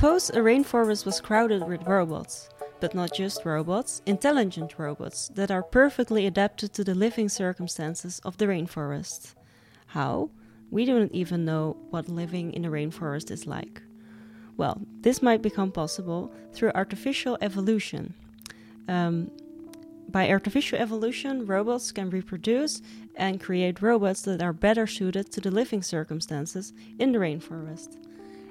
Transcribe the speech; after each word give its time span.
Suppose 0.00 0.30
a 0.30 0.38
rainforest 0.38 1.04
was 1.04 1.20
crowded 1.20 1.68
with 1.68 1.86
robots, 1.86 2.48
but 2.80 2.94
not 2.94 3.12
just 3.12 3.44
robots, 3.44 4.00
intelligent 4.06 4.78
robots 4.78 5.28
that 5.34 5.50
are 5.50 5.62
perfectly 5.62 6.26
adapted 6.26 6.72
to 6.72 6.84
the 6.84 6.94
living 6.94 7.28
circumstances 7.28 8.18
of 8.24 8.38
the 8.38 8.46
rainforest. 8.46 9.34
How? 9.88 10.30
We 10.70 10.86
don't 10.86 11.12
even 11.12 11.44
know 11.44 11.76
what 11.90 12.08
living 12.08 12.54
in 12.54 12.64
a 12.64 12.70
rainforest 12.70 13.30
is 13.30 13.46
like. 13.46 13.82
Well, 14.56 14.80
this 15.02 15.20
might 15.20 15.42
become 15.42 15.70
possible 15.70 16.32
through 16.54 16.72
artificial 16.74 17.36
evolution. 17.42 18.14
Um, 18.88 19.30
by 20.08 20.30
artificial 20.30 20.78
evolution, 20.78 21.44
robots 21.44 21.92
can 21.92 22.08
reproduce 22.08 22.80
and 23.16 23.38
create 23.38 23.82
robots 23.82 24.22
that 24.22 24.40
are 24.40 24.54
better 24.54 24.86
suited 24.86 25.30
to 25.32 25.42
the 25.42 25.50
living 25.50 25.82
circumstances 25.82 26.72
in 26.98 27.12
the 27.12 27.18
rainforest. 27.18 27.98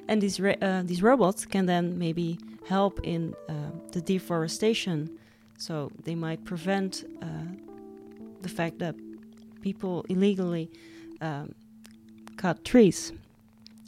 And 0.10 0.24
these, 0.24 0.40
uh, 0.40 0.82
these 0.86 1.04
robots 1.04 1.46
can 1.46 1.68
then 1.68 2.00
maybe 2.00 2.40
help 2.68 3.00
in 3.04 3.36
uh, 3.48 3.54
the 3.92 4.02
deforestation. 4.02 5.08
So 5.58 5.92
they 6.04 6.16
might 6.16 6.44
prevent 6.46 7.06
uh, 7.22 7.26
the 8.42 8.50
fact 8.50 8.80
that 8.80 8.96
people 9.62 10.04
illegally 10.10 10.72
um, 11.22 11.54
cut 12.38 12.66
trees. 12.66 13.14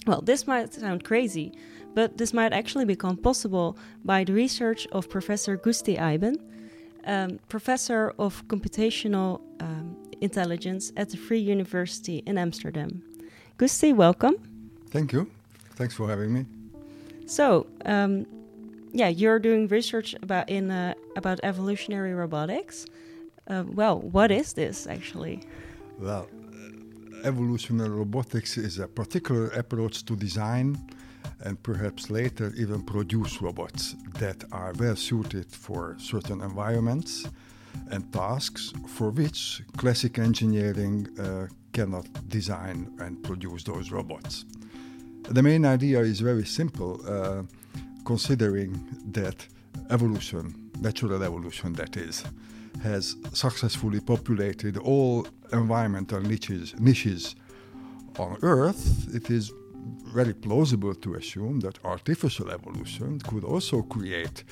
Well, 0.05 0.21
this 0.21 0.45
might 0.45 0.71
sound 0.75 1.03
crazy, 1.03 1.53
but 1.95 2.19
this 2.19 2.33
might 2.33 2.53
actually 2.53 2.85
become 2.85 3.17
possible 3.17 3.75
by 4.05 4.23
the 4.23 4.33
research 4.33 4.87
of 4.91 5.09
Professor 5.09 5.57
Gusti 5.57 5.97
Eiben, 5.97 6.37
um, 7.05 7.39
professor 7.49 8.13
of 8.19 8.47
computational 8.47 9.41
um, 9.59 9.97
intelligence 10.21 10.91
at 10.95 11.09
the 11.09 11.17
Free 11.17 11.39
University 11.39 12.17
in 12.27 12.37
Amsterdam. 12.37 13.01
Gusti, 13.57 13.91
welcome. 13.91 14.35
Thank 14.91 15.13
you. 15.13 15.27
Thanks 15.75 15.93
for 15.93 16.07
having 16.07 16.33
me. 16.33 16.45
So, 17.25 17.67
um, 17.85 18.25
yeah, 18.91 19.07
you're 19.07 19.39
doing 19.39 19.67
research 19.67 20.15
about 20.21 20.49
in 20.49 20.69
uh, 20.71 20.93
about 21.15 21.39
evolutionary 21.43 22.13
robotics. 22.13 22.85
Uh, 23.47 23.63
well, 23.67 23.99
what 23.99 24.31
is 24.31 24.53
this 24.53 24.87
actually? 24.87 25.43
Well, 25.99 26.27
evolutionary 27.23 27.89
robotics 27.89 28.57
is 28.57 28.79
a 28.79 28.87
particular 28.87 29.47
approach 29.49 30.03
to 30.05 30.15
design 30.15 30.77
and 31.43 31.61
perhaps 31.63 32.09
later 32.09 32.53
even 32.57 32.81
produce 32.83 33.41
robots 33.41 33.95
that 34.19 34.43
are 34.51 34.73
well 34.79 34.95
suited 34.95 35.45
for 35.51 35.95
certain 35.99 36.41
environments 36.41 37.25
and 37.89 38.11
tasks 38.13 38.73
for 38.87 39.09
which 39.09 39.61
classic 39.77 40.19
engineering 40.19 41.07
uh, 41.19 41.47
cannot 41.73 42.07
design 42.29 42.91
and 42.99 43.23
produce 43.23 43.63
those 43.63 43.91
robots. 43.91 44.45
The 45.29 45.41
main 45.41 45.65
idea 45.65 45.99
is 46.01 46.19
very 46.19 46.45
simple, 46.45 46.99
uh, 47.07 47.43
considering 48.05 48.85
that 49.11 49.47
evolution, 49.89 50.71
natural 50.81 51.23
evolution 51.23 51.73
that 51.73 51.95
is, 51.95 52.23
has 52.83 53.15
successfully 53.33 53.99
populated 53.99 54.77
all 54.77 55.27
environmental 55.53 56.19
niches, 56.21 56.73
niches 56.79 57.35
on 58.19 58.37
Earth, 58.41 59.13
it 59.13 59.29
is 59.29 59.53
very 60.13 60.33
plausible 60.33 60.93
to 60.93 61.15
assume 61.15 61.59
that 61.61 61.79
artificial 61.85 62.51
evolution 62.51 63.19
could 63.19 63.43
also 63.43 63.81
create 63.81 64.43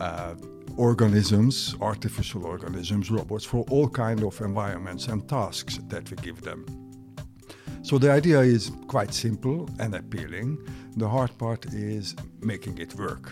uh, 0.00 0.34
organisms, 0.76 1.76
artificial 1.80 2.46
organisms, 2.46 3.10
robots 3.10 3.44
for 3.44 3.64
all 3.70 3.88
kind 3.88 4.22
of 4.22 4.40
environments 4.40 5.08
and 5.08 5.28
tasks 5.28 5.78
that 5.88 6.10
we 6.10 6.16
give 6.16 6.40
them. 6.42 6.83
So 7.84 7.98
the 7.98 8.10
idea 8.10 8.40
is 8.40 8.72
quite 8.88 9.12
simple 9.12 9.68
and 9.78 9.94
appealing. 9.94 10.58
The 10.96 11.06
hard 11.06 11.36
part 11.36 11.66
is 11.66 12.16
making 12.40 12.78
it 12.78 12.94
work. 12.94 13.30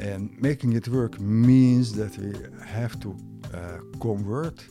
And 0.00 0.30
making 0.40 0.74
it 0.74 0.86
work 0.86 1.18
means 1.18 1.92
that 1.94 2.16
we 2.16 2.32
have 2.64 3.00
to 3.00 3.16
uh, 3.52 3.78
convert 4.00 4.64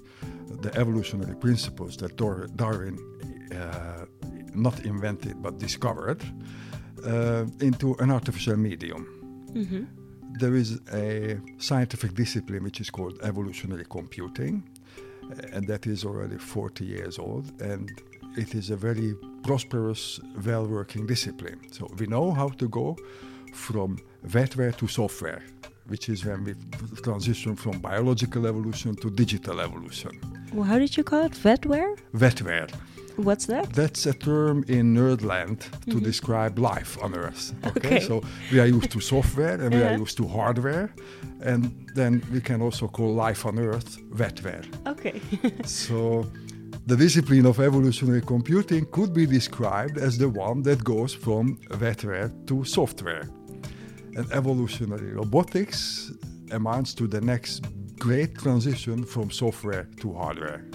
the 0.61 0.73
evolutionary 0.79 1.35
principles 1.35 1.97
that 1.97 2.15
Darwin 2.15 2.97
uh, 3.53 4.05
not 4.53 4.85
invented 4.85 5.41
but 5.43 5.57
discovered 5.57 6.21
uh, 7.05 7.45
into 7.59 7.95
an 7.95 8.09
artificial 8.09 8.55
medium. 8.55 9.05
Mm-hmm. 9.53 9.83
There 10.39 10.55
is 10.55 10.79
a 10.93 11.41
scientific 11.57 12.13
discipline 12.13 12.63
which 12.63 12.79
is 12.79 12.89
called 12.89 13.19
evolutionary 13.21 13.85
computing, 13.89 14.63
and 15.51 15.67
that 15.67 15.87
is 15.87 16.05
already 16.05 16.37
40 16.37 16.85
years 16.85 17.19
old, 17.19 17.61
and 17.61 17.91
it 18.39 18.55
is 18.55 18.69
a 18.69 18.75
very 18.75 19.15
prosperous, 19.43 20.19
well 20.45 20.65
working 20.65 21.05
discipline. 21.05 21.59
So 21.71 21.91
we 21.99 22.07
know 22.07 22.31
how 22.31 22.49
to 22.61 22.67
go 22.69 22.97
from 23.53 23.99
wetware 24.27 24.75
to 24.77 24.87
software, 24.87 25.43
which 25.87 26.09
is 26.09 26.25
when 26.25 26.43
we 26.45 26.53
transition 27.03 27.55
from 27.55 27.79
biological 27.79 28.47
evolution 28.47 28.95
to 28.97 29.09
digital 29.09 29.59
evolution. 29.59 30.11
Well, 30.53 30.67
how 30.71 30.79
did 30.79 30.95
you 30.97 31.03
call 31.03 31.25
it? 31.25 31.33
Wetware? 31.33 31.97
Wetware. 32.13 32.69
What's 33.17 33.47
that? 33.47 33.73
That's 33.73 34.05
a 34.05 34.13
term 34.13 34.63
in 34.69 34.95
nerdland 34.95 35.59
to 35.59 35.67
mm-hmm. 35.69 35.99
describe 35.99 36.57
life 36.57 36.97
on 37.03 37.13
Earth. 37.15 37.53
Okay? 37.65 37.87
okay? 37.87 37.99
so 37.99 38.23
we 38.49 38.61
are 38.61 38.65
used 38.65 38.91
to 38.91 39.01
software 39.01 39.61
and 39.61 39.75
we 39.75 39.83
are 39.83 39.97
used 39.97 40.15
to 40.17 40.27
hardware, 40.27 40.89
and 41.41 41.61
then 41.95 42.23
we 42.31 42.39
can 42.39 42.61
also 42.61 42.87
call 42.87 43.13
life 43.13 43.45
on 43.45 43.59
Earth 43.59 43.97
wetware. 44.11 44.65
Okay. 44.87 45.19
so 45.65 46.25
the 46.89 46.97
discipline 46.97 47.45
of 47.45 47.59
evolutionary 47.59 48.21
computing 48.21 48.83
could 48.91 49.13
be 49.13 49.27
described 49.27 49.99
as 49.99 50.17
the 50.17 50.27
one 50.27 50.63
that 50.63 50.83
goes 50.83 51.13
from 51.13 51.55
wetware 51.69 52.31
to 52.47 52.63
software. 52.63 53.29
And 54.15 54.25
evolutionary 54.31 55.11
robotics 55.13 56.11
amounts 56.49 56.95
to 56.95 57.05
the 57.05 57.21
next 57.21 57.65
great 57.99 58.33
transition 58.39 59.05
from 59.05 59.29
software 59.29 59.87
to 60.01 60.13
hardware. 60.13 60.65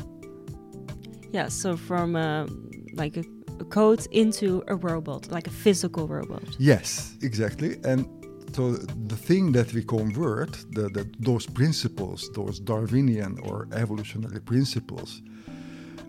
Yeah, 1.32 1.48
so 1.48 1.76
from 1.76 2.14
uh, 2.14 2.46
like 2.92 3.16
a, 3.16 3.24
a 3.58 3.64
code 3.64 4.06
into 4.12 4.62
a 4.68 4.76
robot, 4.76 5.32
like 5.32 5.48
a 5.48 5.54
physical 5.64 6.06
robot. 6.06 6.44
Yes, 6.60 7.16
exactly. 7.22 7.78
And 7.82 8.06
so 8.54 8.70
the 8.70 9.16
thing 9.16 9.50
that 9.50 9.74
we 9.74 9.82
convert, 9.82 10.52
the, 10.76 10.82
the, 10.90 11.10
those 11.18 11.44
principles, 11.44 12.30
those 12.34 12.60
Darwinian 12.60 13.40
or 13.42 13.66
evolutionary 13.72 14.40
principles, 14.40 15.20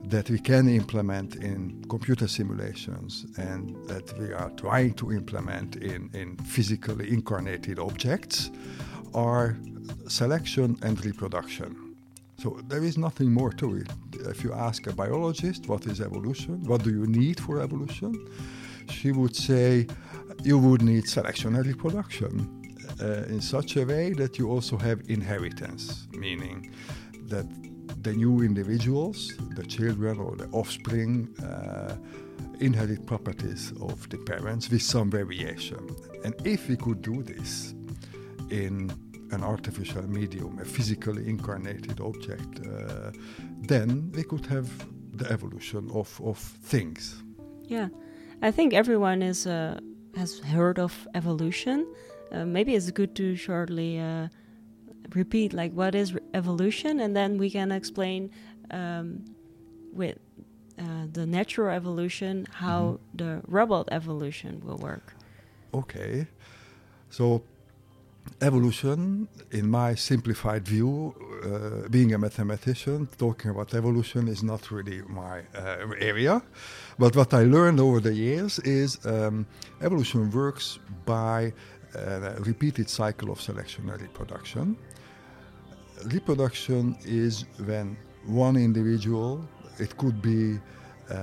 that 0.08 0.30
we 0.30 0.40
can 0.40 0.68
implement 0.68 1.36
in 1.36 1.84
computer 1.90 2.28
simulations 2.28 3.26
and 3.38 3.76
that 3.88 4.18
we 4.20 4.32
are 4.34 4.52
trying 4.52 4.94
to 4.94 5.12
implement 5.12 5.78
in, 5.78 6.10
in 6.14 6.38
physically 6.38 7.12
incarnated 7.12 7.80
objects 7.80 8.52
are 9.14 9.58
selection 10.08 10.78
and 10.84 11.04
reproduction. 11.04 11.96
So 12.38 12.60
there 12.68 12.84
is 12.84 12.98
nothing 12.98 13.32
more 13.32 13.52
to 13.54 13.78
it. 13.78 13.88
If 14.14 14.44
you 14.44 14.54
ask 14.54 14.86
a 14.88 14.94
biologist 14.94 15.68
what 15.68 15.86
is 15.88 16.02
evolution, 16.02 16.64
what 16.66 16.84
do 16.84 16.92
you 16.92 17.08
need 17.08 17.40
for 17.40 17.62
evolution, 17.62 18.14
she 18.90 19.12
would 19.12 19.36
say 19.36 19.88
you 20.44 20.60
would 20.60 20.82
need 20.82 21.08
selection 21.08 21.56
and 21.56 21.66
reproduction 21.66 22.62
uh, 23.02 23.24
in 23.28 23.42
such 23.42 23.78
a 23.78 23.86
way 23.86 24.14
that 24.14 24.38
you 24.38 24.50
also 24.50 24.78
have 24.78 25.02
inheritance, 25.10 26.08
meaning 26.12 26.72
that 27.28 27.46
the 28.06 28.14
new 28.14 28.44
individuals, 28.44 29.34
the 29.56 29.66
children 29.66 30.20
or 30.20 30.36
the 30.36 30.48
offspring, 30.52 31.28
uh, 31.44 31.96
inherit 32.60 33.04
properties 33.08 33.74
of 33.82 34.08
the 34.10 34.18
parents 34.18 34.70
with 34.70 34.84
some 34.84 35.10
variation. 35.10 35.84
And 36.24 36.36
if 36.46 36.70
we 36.70 36.78
could 36.78 37.02
do 37.02 37.24
this 37.24 37.74
in 38.52 38.92
an 39.32 39.44
artificial 39.44 40.04
medium, 40.08 40.60
a 40.60 40.66
physically 40.66 41.28
incarnated 41.28 42.00
object, 42.00 42.60
uh, 42.68 43.12
then 43.62 44.12
we 44.16 44.24
could 44.24 44.46
have 44.46 44.70
the 45.14 45.28
evolution 45.32 45.90
of, 45.92 46.22
of 46.24 46.38
things. 46.38 47.24
Yeah, 47.64 47.90
I 48.44 48.52
think 48.52 48.74
everyone 48.74 49.24
is 49.24 49.48
uh, 49.48 49.80
has 50.16 50.40
heard 50.40 50.78
of 50.78 51.08
evolution. 51.16 51.88
Uh, 52.32 52.46
maybe 52.46 52.76
it's 52.76 52.92
good 52.92 53.16
to 53.16 53.36
shortly 53.36 54.00
uh, 54.00 54.28
repeat 55.16 55.54
like 55.54 55.74
what 55.74 55.96
is 55.96 56.14
evolution, 56.36 57.00
and 57.00 57.16
then 57.16 57.38
we 57.38 57.50
can 57.50 57.72
explain 57.72 58.30
um, 58.72 59.24
with 59.94 60.18
uh, 60.78 60.84
the 61.14 61.26
natural 61.26 61.70
evolution 61.82 62.46
how 62.52 62.82
mm 62.82 62.98
-hmm. 62.98 63.18
the 63.22 63.32
robot 63.58 63.86
evolution 63.92 64.54
will 64.66 64.80
work. 64.90 65.16
Okay, 65.72 66.28
so 67.10 67.42
evolution, 68.40 69.28
in 69.52 69.66
my 69.70 69.96
simplified 69.96 70.64
view, 70.68 71.14
uh, 71.44 71.90
being 71.90 72.14
a 72.14 72.18
mathematician, 72.18 73.08
talking 73.18 73.52
about 73.52 73.74
evolution 73.74 74.28
is 74.28 74.42
not 74.42 74.62
really 74.72 75.02
my 75.08 75.36
uh, 75.56 76.12
area. 76.12 76.42
But 76.98 77.16
what 77.16 77.34
I 77.34 77.44
learned 77.56 77.80
over 77.80 78.02
the 78.02 78.14
years 78.14 78.60
is 78.60 79.00
um, 79.06 79.46
evolution 79.80 80.32
works 80.32 80.80
by 81.06 81.54
a 81.94 82.42
repeated 82.52 82.90
cycle 82.90 83.30
of 83.32 83.40
selection 83.40 83.90
and 83.90 84.02
reproduction 84.02 84.78
reproduction 86.06 86.98
is 87.06 87.46
when 87.66 87.98
one 88.26 88.56
individual, 88.58 89.48
it 89.80 89.98
could 89.98 90.22
be 90.22 90.60
uh, 91.10 91.16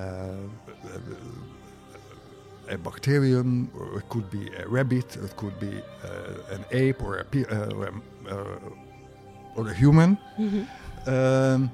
a 2.68 2.78
bacterium, 2.78 3.70
or 3.78 3.98
it 3.98 4.08
could 4.08 4.30
be 4.30 4.48
a 4.56 4.68
rabbit, 4.68 5.16
it 5.16 5.36
could 5.36 5.58
be 5.58 5.72
uh, 6.04 6.54
an 6.54 6.64
ape 6.70 7.02
or 7.02 7.18
a, 7.18 7.24
pe- 7.24 7.44
uh, 7.44 7.70
or, 7.74 7.86
a, 7.86 8.34
uh, 8.34 9.56
or 9.56 9.68
a 9.68 9.74
human, 9.74 10.16
um, 11.06 11.70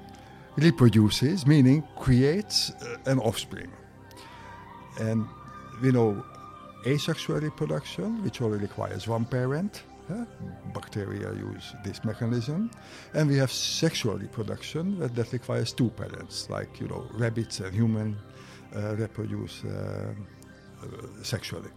reproduces, 0.57 1.47
meaning 1.47 1.85
creates 1.99 2.71
uh, 2.71 2.97
an 3.07 3.19
offspring. 3.21 3.71
And 5.01 5.27
we 5.83 5.93
know 5.93 6.25
asexual 6.87 7.41
reproduction, 7.41 8.23
which 8.25 8.41
only 8.41 8.59
requires 8.59 9.07
one 9.07 9.25
parent. 9.25 9.83
Huh? 10.09 10.25
Bacteria 10.75 11.33
use 11.33 11.75
this 11.85 12.05
mechanism. 12.05 12.71
And 13.15 13.29
we 13.29 13.37
have 13.37 13.53
sexual 13.53 14.19
reproduction 14.19 14.99
that, 14.99 15.15
that 15.15 15.33
requires 15.33 15.73
two 15.73 15.91
parents, 15.91 16.49
like, 16.51 16.81
you 16.81 16.89
know, 16.89 17.07
rabbits 17.13 17.61
and 17.61 17.75
human 17.75 18.17
uh, 18.75 18.97
reproduce 18.97 19.65
uh, 19.65 20.15
uh, 20.83 20.87
sexually. 21.23 21.71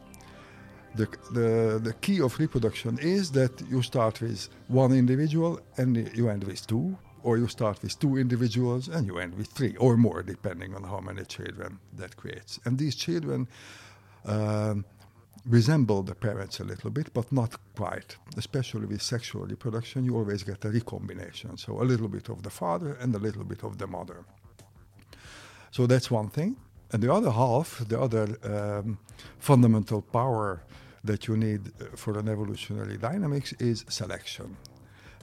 The, 0.95 1.07
the, 1.31 1.79
the 1.81 1.93
key 2.01 2.19
of 2.21 2.37
reproduction 2.37 2.97
is 2.99 3.31
that 3.31 3.61
you 3.69 3.81
start 3.81 4.19
with 4.21 4.49
one 4.67 4.91
individual 4.91 5.59
and 5.77 5.95
you 6.15 6.29
end 6.29 6.43
with 6.43 6.67
two, 6.67 6.97
or 7.23 7.37
you 7.37 7.47
start 7.47 7.81
with 7.81 7.97
two 7.99 8.17
individuals 8.17 8.87
and 8.87 9.07
you 9.07 9.17
end 9.19 9.35
with 9.35 9.47
three 9.47 9.75
or 9.77 9.95
more, 9.95 10.21
depending 10.21 10.75
on 10.75 10.83
how 10.83 10.99
many 10.99 11.23
children 11.23 11.79
that 11.93 12.17
creates. 12.17 12.59
And 12.65 12.77
these 12.77 12.95
children 12.95 13.47
um, 14.25 14.85
resemble 15.45 16.03
the 16.03 16.15
parents 16.15 16.59
a 16.59 16.63
little 16.63 16.89
bit, 16.89 17.13
but 17.13 17.31
not 17.31 17.55
quite. 17.75 18.15
Especially 18.37 18.85
with 18.85 19.01
sexual 19.01 19.45
reproduction, 19.45 20.05
you 20.05 20.15
always 20.15 20.43
get 20.43 20.63
a 20.65 20.69
recombination. 20.69 21.57
So 21.57 21.81
a 21.81 21.83
little 21.83 22.07
bit 22.07 22.29
of 22.29 22.43
the 22.43 22.49
father 22.49 22.97
and 23.01 23.15
a 23.15 23.19
little 23.19 23.43
bit 23.43 23.63
of 23.63 23.77
the 23.77 23.87
mother. 23.87 24.25
So 25.71 25.87
that's 25.87 26.11
one 26.11 26.29
thing. 26.29 26.57
And 26.91 27.01
the 27.01 27.11
other 27.11 27.31
half, 27.31 27.81
the 27.87 27.99
other 27.99 28.37
um, 28.43 28.97
fundamental 29.39 30.01
power 30.01 30.61
that 31.03 31.27
you 31.27 31.37
need 31.37 31.61
uh, 31.67 31.85
for 31.95 32.19
an 32.19 32.27
evolutionary 32.27 32.97
dynamics 32.97 33.53
is 33.53 33.85
selection. 33.87 34.57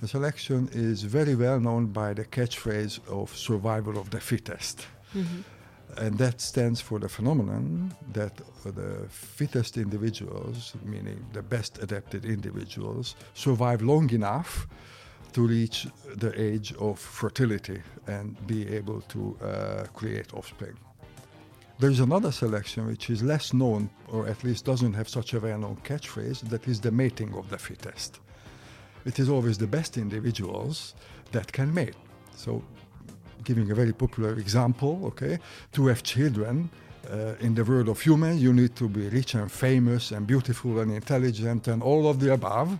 The 0.00 0.08
selection 0.08 0.68
is 0.72 1.02
very 1.02 1.34
well 1.34 1.60
known 1.60 1.86
by 1.86 2.14
the 2.14 2.24
catchphrase 2.24 3.00
of 3.08 3.36
survival 3.36 3.98
of 3.98 4.10
the 4.10 4.20
fittest. 4.20 4.86
And 5.96 6.16
that 6.18 6.40
stands 6.40 6.80
for 6.80 6.98
the 6.98 7.08
phenomenon 7.08 7.92
that 8.12 8.36
the 8.64 9.06
fittest 9.08 9.76
individuals, 9.76 10.74
meaning 10.84 11.24
the 11.32 11.42
best 11.42 11.82
adapted 11.82 12.24
individuals, 12.24 13.16
survive 13.34 13.82
long 13.82 14.10
enough 14.10 14.68
to 15.32 15.46
reach 15.46 15.86
the 16.16 16.32
age 16.40 16.72
of 16.74 16.98
fertility 16.98 17.82
and 18.06 18.36
be 18.46 18.68
able 18.68 19.00
to 19.02 19.36
uh, 19.42 19.84
create 19.94 20.32
offspring. 20.34 20.76
There's 21.80 22.00
another 22.00 22.32
selection 22.32 22.86
which 22.86 23.08
is 23.08 23.22
less 23.22 23.52
known, 23.52 23.88
or 24.08 24.26
at 24.26 24.42
least 24.42 24.64
doesn't 24.64 24.94
have 24.94 25.08
such 25.08 25.34
a 25.34 25.40
well 25.40 25.58
known 25.58 25.76
catchphrase, 25.84 26.40
that 26.48 26.66
is 26.66 26.80
the 26.80 26.90
mating 26.90 27.34
of 27.34 27.48
the 27.50 27.58
fittest. 27.58 28.20
It 29.04 29.18
is 29.18 29.28
always 29.28 29.58
the 29.58 29.66
best 29.66 29.96
individuals 29.96 30.94
that 31.30 31.52
can 31.52 31.72
mate. 31.72 31.94
So, 32.34 32.62
giving 33.48 33.70
a 33.70 33.74
very 33.74 33.92
popular 33.92 34.32
example, 34.38 34.92
okay, 35.10 35.38
to 35.72 35.86
have 35.86 36.02
children 36.02 36.68
uh, 37.10 37.46
in 37.46 37.54
the 37.54 37.64
world 37.64 37.88
of 37.88 37.98
humans, 38.00 38.42
you 38.42 38.52
need 38.52 38.74
to 38.76 38.88
be 38.88 39.08
rich 39.08 39.34
and 39.34 39.50
famous 39.50 40.12
and 40.12 40.26
beautiful 40.26 40.80
and 40.80 40.92
intelligent 40.92 41.68
and 41.68 41.82
all 41.82 42.06
of 42.08 42.16
the 42.20 42.30
above. 42.32 42.78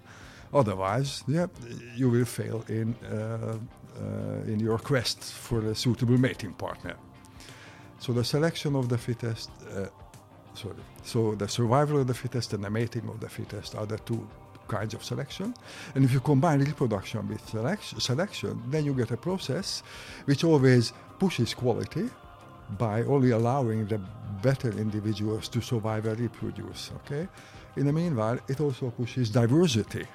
Otherwise, 0.52 1.24
yeah, 1.26 1.46
you 1.96 2.10
will 2.10 2.26
fail 2.26 2.62
in, 2.68 2.94
uh, 2.94 3.14
uh, 3.14 4.52
in 4.52 4.60
your 4.60 4.78
quest 4.78 5.18
for 5.32 5.60
a 5.70 5.74
suitable 5.74 6.18
mating 6.18 6.52
partner. 6.52 6.96
So 7.98 8.12
the 8.12 8.24
selection 8.24 8.76
of 8.76 8.88
the 8.88 8.98
fittest, 8.98 9.50
uh, 9.74 9.86
sorry, 10.54 10.84
so 11.02 11.34
the 11.34 11.48
survival 11.48 12.00
of 12.00 12.06
the 12.06 12.14
fittest 12.14 12.52
and 12.52 12.62
the 12.62 12.70
mating 12.70 13.08
of 13.08 13.20
the 13.20 13.28
fittest 13.28 13.74
are 13.74 13.86
the 13.86 13.98
two 13.98 14.26
kinds 14.68 14.94
of 14.94 15.02
selection. 15.02 15.54
And 15.94 16.04
if 16.04 16.12
you 16.12 16.20
combine 16.20 16.60
reproduction 16.60 17.26
with 17.28 17.42
selection, 17.98 18.62
then 18.68 18.84
you 18.84 18.94
get 18.94 19.10
a 19.10 19.16
process 19.16 19.82
which 20.26 20.44
always 20.44 20.92
pushes 21.18 21.54
quality 21.54 22.08
by 22.78 23.02
only 23.04 23.30
allowing 23.30 23.86
the 23.86 24.00
better 24.42 24.70
individuals 24.70 25.48
to 25.48 25.60
survive 25.60 26.06
and 26.06 26.20
reproduce. 26.20 26.90
Okay. 26.96 27.26
In 27.76 27.86
the 27.86 27.92
meanwhile, 27.92 28.38
it 28.48 28.60
also 28.60 28.90
pushes 28.90 29.30
diversity 29.30 30.06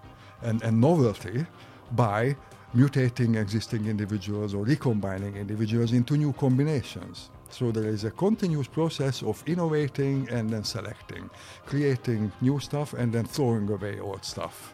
and, 0.41 0.61
and 0.63 0.79
novelty 0.79 1.45
by 1.93 2.35
mutating 2.75 3.39
existing 3.39 3.85
individuals 3.85 4.53
or 4.53 4.65
recombining 4.65 5.35
individuals 5.35 5.93
into 5.93 6.17
new 6.17 6.33
combinations. 6.33 7.29
So 7.53 7.71
there 7.71 7.87
is 7.87 8.03
a 8.03 8.09
continuous 8.09 8.67
process 8.67 9.21
of 9.21 9.43
innovating 9.45 10.27
and 10.31 10.49
then 10.49 10.63
selecting, 10.63 11.29
creating 11.67 12.31
new 12.41 12.59
stuff 12.59 12.93
and 12.93 13.13
then 13.13 13.25
throwing 13.25 13.69
away 13.69 13.99
old 13.99 14.25
stuff. 14.25 14.73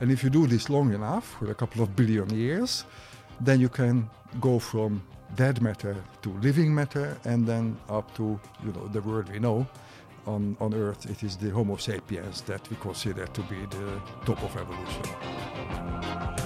And 0.00 0.10
if 0.10 0.24
you 0.24 0.30
do 0.30 0.46
this 0.46 0.70
long 0.70 0.94
enough, 0.94 1.36
for 1.38 1.50
a 1.50 1.54
couple 1.54 1.82
of 1.82 1.94
billion 1.94 2.30
years, 2.30 2.86
then 3.40 3.60
you 3.60 3.68
can 3.68 4.08
go 4.40 4.58
from 4.58 5.02
dead 5.36 5.60
matter 5.60 5.96
to 6.22 6.30
living 6.40 6.74
matter 6.74 7.18
and 7.26 7.46
then 7.46 7.76
up 7.90 8.14
to 8.16 8.40
you 8.64 8.72
know 8.72 8.88
the 8.88 9.02
world 9.02 9.28
we 9.30 9.38
know. 9.38 9.66
On, 10.26 10.56
on 10.60 10.72
Earth, 10.72 11.04
it 11.10 11.22
is 11.22 11.36
the 11.36 11.50
Homo 11.50 11.76
sapiens 11.76 12.40
that 12.46 12.66
we 12.70 12.76
consider 12.76 13.26
to 13.26 13.42
be 13.42 13.66
the 13.66 14.00
top 14.24 14.42
of 14.42 14.56
evolution. 14.56 16.43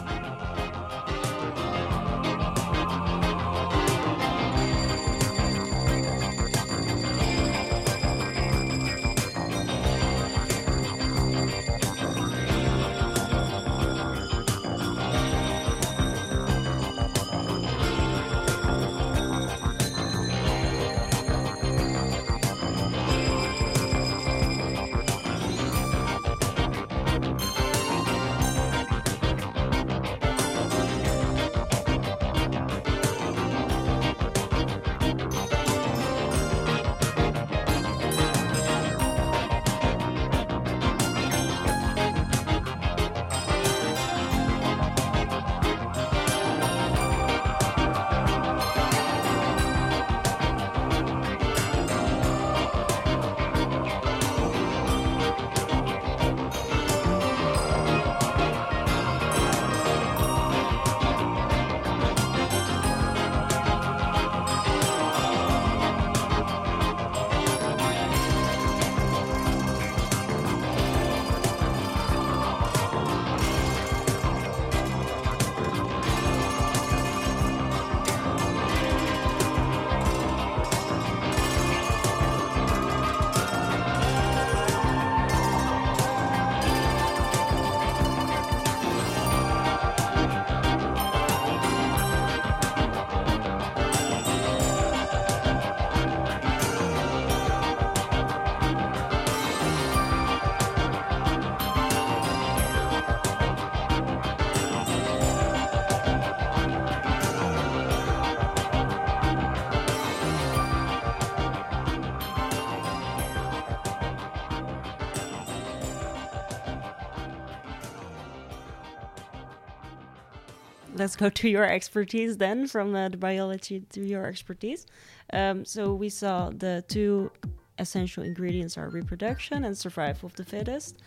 Let's 120.99 121.17
go 121.17 121.29
to 121.31 121.49
your 121.49 121.65
expertise 121.65 122.37
then, 122.37 122.67
from 122.67 122.95
uh, 122.95 123.09
the 123.09 123.17
biology 123.17 123.81
to 123.95 124.01
your 124.01 124.27
expertise. 124.27 124.87
Um, 125.33 125.65
so 125.65 125.95
we 125.95 126.09
saw 126.09 126.51
the 126.51 126.85
two 126.89 127.31
essential 127.79 128.23
ingredients 128.25 128.77
are 128.77 128.89
reproduction 128.89 129.65
and 129.65 129.77
survival 129.77 130.27
of 130.27 130.35
the 130.37 130.45
fittest. 130.45 130.99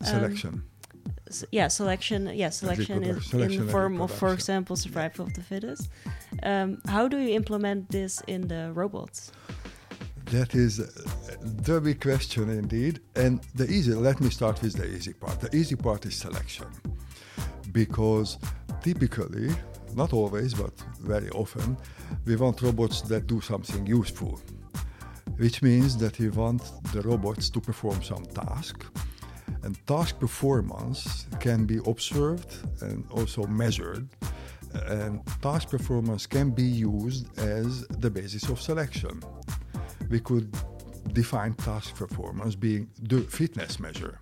Um, 0.00 0.06
Selection. 0.06 0.62
s- 1.28 1.44
yeah, 1.50 1.68
selection. 1.68 2.30
Yeah, 2.34 2.50
selection 2.50 3.02
is. 3.02 3.26
Selection 3.26 3.60
in 3.60 3.66
the 3.66 3.72
form 3.72 4.00
of, 4.00 4.10
for 4.10 4.32
example, 4.32 4.76
survival 4.76 5.26
of 5.26 5.34
the 5.34 5.42
fittest. 5.42 5.88
Um, 6.42 6.80
how 6.86 7.08
do 7.08 7.18
you 7.18 7.34
implement 7.34 7.90
this 7.90 8.22
in 8.26 8.48
the 8.48 8.70
robots? 8.74 9.32
That 10.30 10.54
is 10.54 10.78
the 11.66 11.80
big 11.80 12.00
question 12.00 12.48
indeed. 12.48 13.00
And 13.14 13.40
the 13.54 13.66
easy, 13.70 13.92
let 13.92 14.20
me 14.20 14.30
start 14.30 14.62
with 14.62 14.74
the 14.74 14.86
easy 14.86 15.12
part. 15.12 15.40
The 15.40 15.54
easy 15.54 15.76
part 15.76 16.06
is 16.06 16.14
selection. 16.14 16.66
Because 17.72 18.38
typically, 18.84 19.48
not 19.96 20.12
always, 20.12 20.52
but 20.52 20.72
very 21.00 21.30
often, 21.30 21.76
we 22.26 22.36
want 22.36 22.60
robots 22.60 23.00
that 23.02 23.26
do 23.26 23.40
something 23.40 23.86
useful, 23.86 24.38
which 25.38 25.62
means 25.62 25.96
that 25.96 26.18
we 26.18 26.28
want 26.28 26.62
the 26.92 27.00
robots 27.00 27.48
to 27.50 27.60
perform 27.60 28.02
some 28.02 28.24
task. 28.26 28.84
And 29.62 29.74
task 29.86 30.20
performance 30.20 31.26
can 31.40 31.64
be 31.64 31.78
observed 31.86 32.50
and 32.82 33.04
also 33.10 33.46
measured. 33.46 34.06
And 34.86 35.20
task 35.40 35.70
performance 35.70 36.26
can 36.26 36.50
be 36.50 36.68
used 36.92 37.38
as 37.38 37.86
the 37.88 38.10
basis 38.10 38.48
of 38.50 38.60
selection 38.60 39.22
we 40.10 40.20
could 40.20 40.54
define 41.12 41.54
task 41.54 41.96
performance 41.96 42.54
being 42.54 42.88
the 43.00 43.20
fitness 43.20 43.80
measure. 43.80 44.18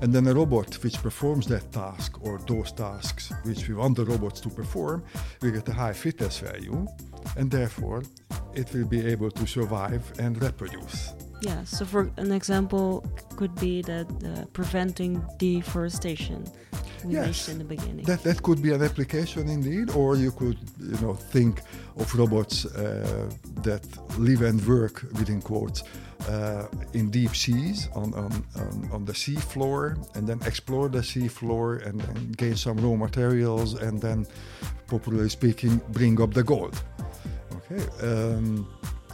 And 0.00 0.12
then 0.12 0.26
a 0.28 0.34
robot 0.34 0.74
which 0.84 1.02
performs 1.02 1.46
that 1.48 1.72
task 1.72 2.24
or 2.24 2.38
those 2.46 2.72
tasks 2.72 3.32
which 3.42 3.68
we 3.68 3.74
want 3.74 3.96
the 3.96 4.04
robots 4.04 4.40
to 4.40 4.48
perform 4.48 5.02
will 5.42 5.50
get 5.50 5.68
a 5.68 5.72
high 5.72 5.92
fitness 5.92 6.38
value 6.38 6.86
and 7.36 7.50
therefore 7.50 8.02
it 8.54 8.72
will 8.72 8.86
be 8.86 9.04
able 9.06 9.30
to 9.30 9.46
survive 9.46 10.02
and 10.18 10.40
reproduce. 10.40 11.14
Yeah. 11.40 11.62
So, 11.64 11.84
for 11.84 12.10
an 12.16 12.32
example, 12.32 13.04
could 13.36 13.54
be 13.56 13.82
that 13.82 14.06
uh, 14.24 14.44
preventing 14.52 15.24
deforestation. 15.38 16.44
We 17.04 17.14
Yes. 17.14 17.24
mentioned 17.24 17.60
in 17.60 17.68
the 17.68 17.74
beginning. 17.76 18.04
That, 18.04 18.22
that 18.22 18.42
could 18.42 18.60
be 18.62 18.72
an 18.72 18.82
application 18.82 19.48
indeed, 19.48 19.90
or 19.94 20.16
you 20.16 20.32
could 20.32 20.58
you 20.80 20.98
know 21.00 21.14
think 21.14 21.62
of 21.96 22.14
robots 22.14 22.64
uh, 22.66 23.30
that 23.62 23.82
live 24.18 24.42
and 24.42 24.58
work 24.66 25.02
within 25.18 25.40
quotes 25.40 25.82
uh, 26.28 26.66
in 26.92 27.10
deep 27.10 27.34
seas 27.34 27.88
on, 27.94 28.12
on, 28.14 28.32
on, 28.56 28.88
on 28.92 29.04
the 29.04 29.14
sea 29.14 29.36
floor 29.36 29.96
and 30.14 30.26
then 30.28 30.40
explore 30.46 30.88
the 30.88 31.02
sea 31.02 31.28
floor 31.28 31.76
and 31.86 32.00
then 32.00 32.32
gain 32.36 32.56
some 32.56 32.76
raw 32.78 32.96
materials 32.96 33.74
and 33.74 34.00
then 34.00 34.26
popularly 34.88 35.28
speaking 35.28 35.80
bring 35.92 36.20
up 36.20 36.32
the 36.34 36.42
gold. 36.42 36.82
Okay. 37.70 37.82
Um, 38.02 38.66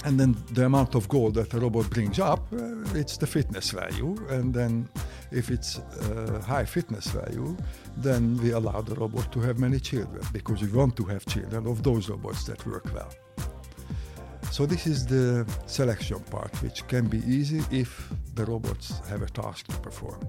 and 0.04 0.20
then 0.20 0.36
the 0.52 0.66
amount 0.66 0.94
of 0.94 1.08
gold 1.08 1.34
that 1.34 1.54
a 1.54 1.58
robot 1.58 1.88
brings 1.90 2.18
up, 2.18 2.52
uh, 2.52 2.58
it's 2.94 3.16
the 3.16 3.26
fitness 3.26 3.70
value. 3.70 4.14
And 4.28 4.52
then 4.52 4.88
if 5.32 5.50
it's 5.50 5.78
uh, 5.78 6.42
high 6.46 6.66
fitness 6.66 7.06
value, 7.06 7.56
then 7.96 8.36
we 8.42 8.50
allow 8.50 8.82
the 8.82 8.94
robot 8.94 9.32
to 9.32 9.40
have 9.40 9.58
many 9.58 9.80
children 9.80 10.22
because 10.32 10.60
we 10.62 10.68
want 10.68 10.96
to 10.96 11.04
have 11.04 11.24
children 11.26 11.66
of 11.66 11.82
those 11.82 12.10
robots 12.10 12.44
that 12.44 12.64
work 12.66 12.92
well. 12.94 13.12
So 14.50 14.66
this 14.66 14.86
is 14.86 15.06
the 15.06 15.46
selection 15.66 16.20
part, 16.30 16.54
which 16.62 16.86
can 16.86 17.08
be 17.08 17.18
easy 17.26 17.62
if 17.70 18.08
the 18.34 18.44
robots 18.44 19.00
have 19.08 19.22
a 19.22 19.28
task 19.28 19.66
to 19.68 19.76
perform. 19.78 20.20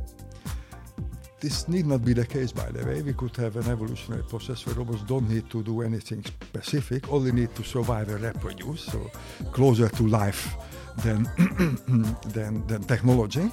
This 1.40 1.68
need 1.68 1.86
not 1.86 2.04
be 2.04 2.14
the 2.14 2.26
case, 2.26 2.52
by 2.52 2.70
the 2.72 2.86
way. 2.86 3.02
We 3.02 3.14
could 3.14 3.36
have 3.38 3.58
an 3.58 3.70
evolutionary 3.70 4.24
process 4.24 4.66
where 4.66 4.76
robots 4.76 5.04
don't 5.04 5.30
need 5.30 5.50
to 5.50 5.62
do 5.64 5.82
anything 5.82 6.24
specific, 6.24 7.12
only 7.12 7.32
need 7.32 7.54
to 7.56 7.64
survive 7.64 8.10
and 8.10 8.22
reproduce, 8.22 8.86
so 8.86 9.12
closer 9.52 9.90
to 9.90 10.08
life 10.08 10.56
than, 11.04 11.24
than, 12.28 12.66
than 12.68 12.84
technology. 12.84 13.52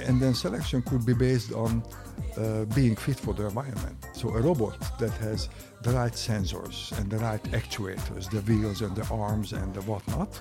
And 0.00 0.20
then 0.20 0.34
selection 0.34 0.82
could 0.82 1.06
be 1.06 1.14
based 1.14 1.52
on 1.52 1.82
uh, 2.36 2.66
being 2.74 2.94
fit 2.94 3.18
for 3.18 3.32
the 3.32 3.46
environment. 3.46 3.96
So 4.12 4.28
a 4.34 4.40
robot 4.42 4.98
that 4.98 5.12
has 5.12 5.48
the 5.82 5.92
right 5.92 6.12
sensors 6.12 6.96
and 6.98 7.10
the 7.10 7.18
right 7.18 7.42
actuators, 7.44 8.30
the 8.30 8.40
wheels 8.42 8.82
and 8.82 8.94
the 8.94 9.06
arms 9.12 9.54
and 9.54 9.72
the 9.74 9.80
whatnot, 9.82 10.40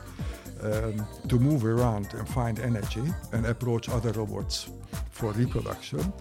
um, 0.66 1.08
to 1.28 1.40
move 1.40 1.66
around 1.66 2.08
and 2.14 2.28
find 2.28 2.60
energy 2.60 3.06
and 3.34 3.46
approach 3.46 3.90
other 3.90 4.12
robots 4.12 4.70
for 5.12 5.32
reproduction, 5.32 6.14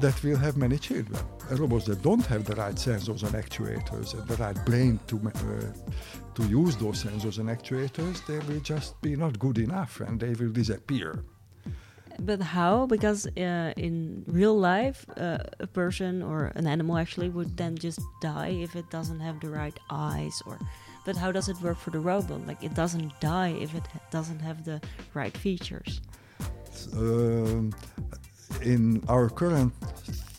that 0.00 0.22
will 0.22 0.36
have 0.36 0.56
many 0.56 0.78
children. 0.78 1.20
Robots 1.50 1.86
that 1.86 2.02
don't 2.02 2.24
have 2.26 2.44
the 2.44 2.54
right 2.54 2.76
sensors 2.76 3.22
and 3.22 3.34
actuators 3.34 4.14
and 4.14 4.26
the 4.28 4.36
right 4.36 4.58
brain 4.64 5.00
to 5.08 5.16
uh, 5.16 5.32
to 6.34 6.42
use 6.44 6.76
those 6.76 7.04
sensors 7.04 7.38
and 7.38 7.48
actuators, 7.48 8.24
they 8.26 8.38
will 8.46 8.60
just 8.60 9.00
be 9.02 9.16
not 9.16 9.38
good 9.38 9.58
enough 9.58 10.00
and 10.00 10.20
they 10.20 10.32
will 10.34 10.52
disappear. 10.52 11.24
But 12.20 12.40
how? 12.42 12.86
Because 12.86 13.26
uh, 13.26 13.72
in 13.76 14.24
real 14.26 14.56
life, 14.56 15.06
uh, 15.16 15.38
a 15.58 15.66
person 15.66 16.22
or 16.22 16.52
an 16.54 16.66
animal 16.66 16.98
actually 16.98 17.30
would 17.30 17.56
then 17.56 17.76
just 17.76 18.00
die 18.20 18.60
if 18.62 18.76
it 18.76 18.90
doesn't 18.90 19.20
have 19.20 19.40
the 19.40 19.48
right 19.48 19.78
eyes. 19.90 20.42
Or, 20.46 20.58
but 21.04 21.16
how 21.16 21.32
does 21.32 21.48
it 21.48 21.60
work 21.60 21.78
for 21.78 21.90
the 21.90 22.00
robot? 22.00 22.46
Like 22.46 22.62
it 22.62 22.74
doesn't 22.74 23.18
die 23.20 23.54
if 23.60 23.74
it 23.74 23.84
doesn't 24.10 24.40
have 24.40 24.64
the 24.64 24.80
right 25.14 25.36
features. 25.36 26.00
Um, 26.96 27.72
in 28.62 29.02
our 29.08 29.28
current 29.28 29.72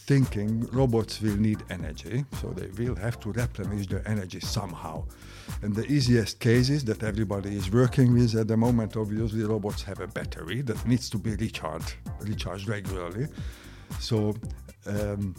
thinking, 0.08 0.68
robots 0.72 1.22
will 1.22 1.38
need 1.38 1.63
energy, 1.70 2.25
so 2.41 2.48
they 2.50 2.68
will 2.84 2.96
have 2.96 3.20
to 3.22 3.32
replenish 3.32 3.88
their 3.88 4.08
energy 4.08 4.39
somehow. 4.39 5.03
And 5.62 5.74
the 5.74 5.86
easiest 5.86 6.39
cases 6.39 6.84
that 6.86 7.03
everybody 7.03 7.56
is 7.56 7.72
working 7.72 8.13
with 8.13 8.36
at 8.36 8.48
the 8.48 8.58
moment, 8.58 8.98
obviously, 8.98 9.44
robots 9.44 9.84
have 9.84 10.00
a 10.00 10.08
battery 10.08 10.62
that 10.63 10.86
needs 10.88 11.10
to 11.12 11.18
be 11.18 11.36
recharged, 11.36 11.94
recharged 12.20 12.68
regularly. 12.68 13.27
So 14.00 14.36
um, 14.88 15.36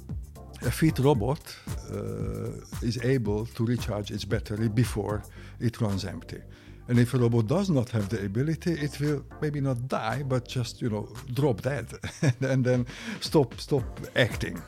a 0.64 0.71
fit 0.71 0.99
robot 0.99 1.57
uh, 1.92 2.50
is 2.83 2.99
able 3.04 3.47
to 3.47 3.64
recharge 3.64 4.11
its 4.11 4.25
battery 4.25 4.69
before 4.69 5.23
it 5.61 5.81
runs 5.81 6.04
empty. 6.04 6.40
And 6.88 6.99
if 6.99 7.14
a 7.14 7.19
robot 7.19 7.47
does 7.47 7.71
not 7.71 7.90
have 7.90 8.09
the 8.09 8.25
ability, 8.25 8.73
it 8.73 8.99
will 9.00 9.25
maybe 9.40 9.61
not 9.61 9.88
die, 9.88 10.23
but 10.23 10.49
just 10.49 10.83
you 10.83 10.90
know 10.90 11.09
drop 11.33 11.62
dead, 11.62 11.87
and 12.40 12.64
then 12.64 12.87
stop 13.21 13.59
stop 13.61 13.85
acting. 14.16 14.61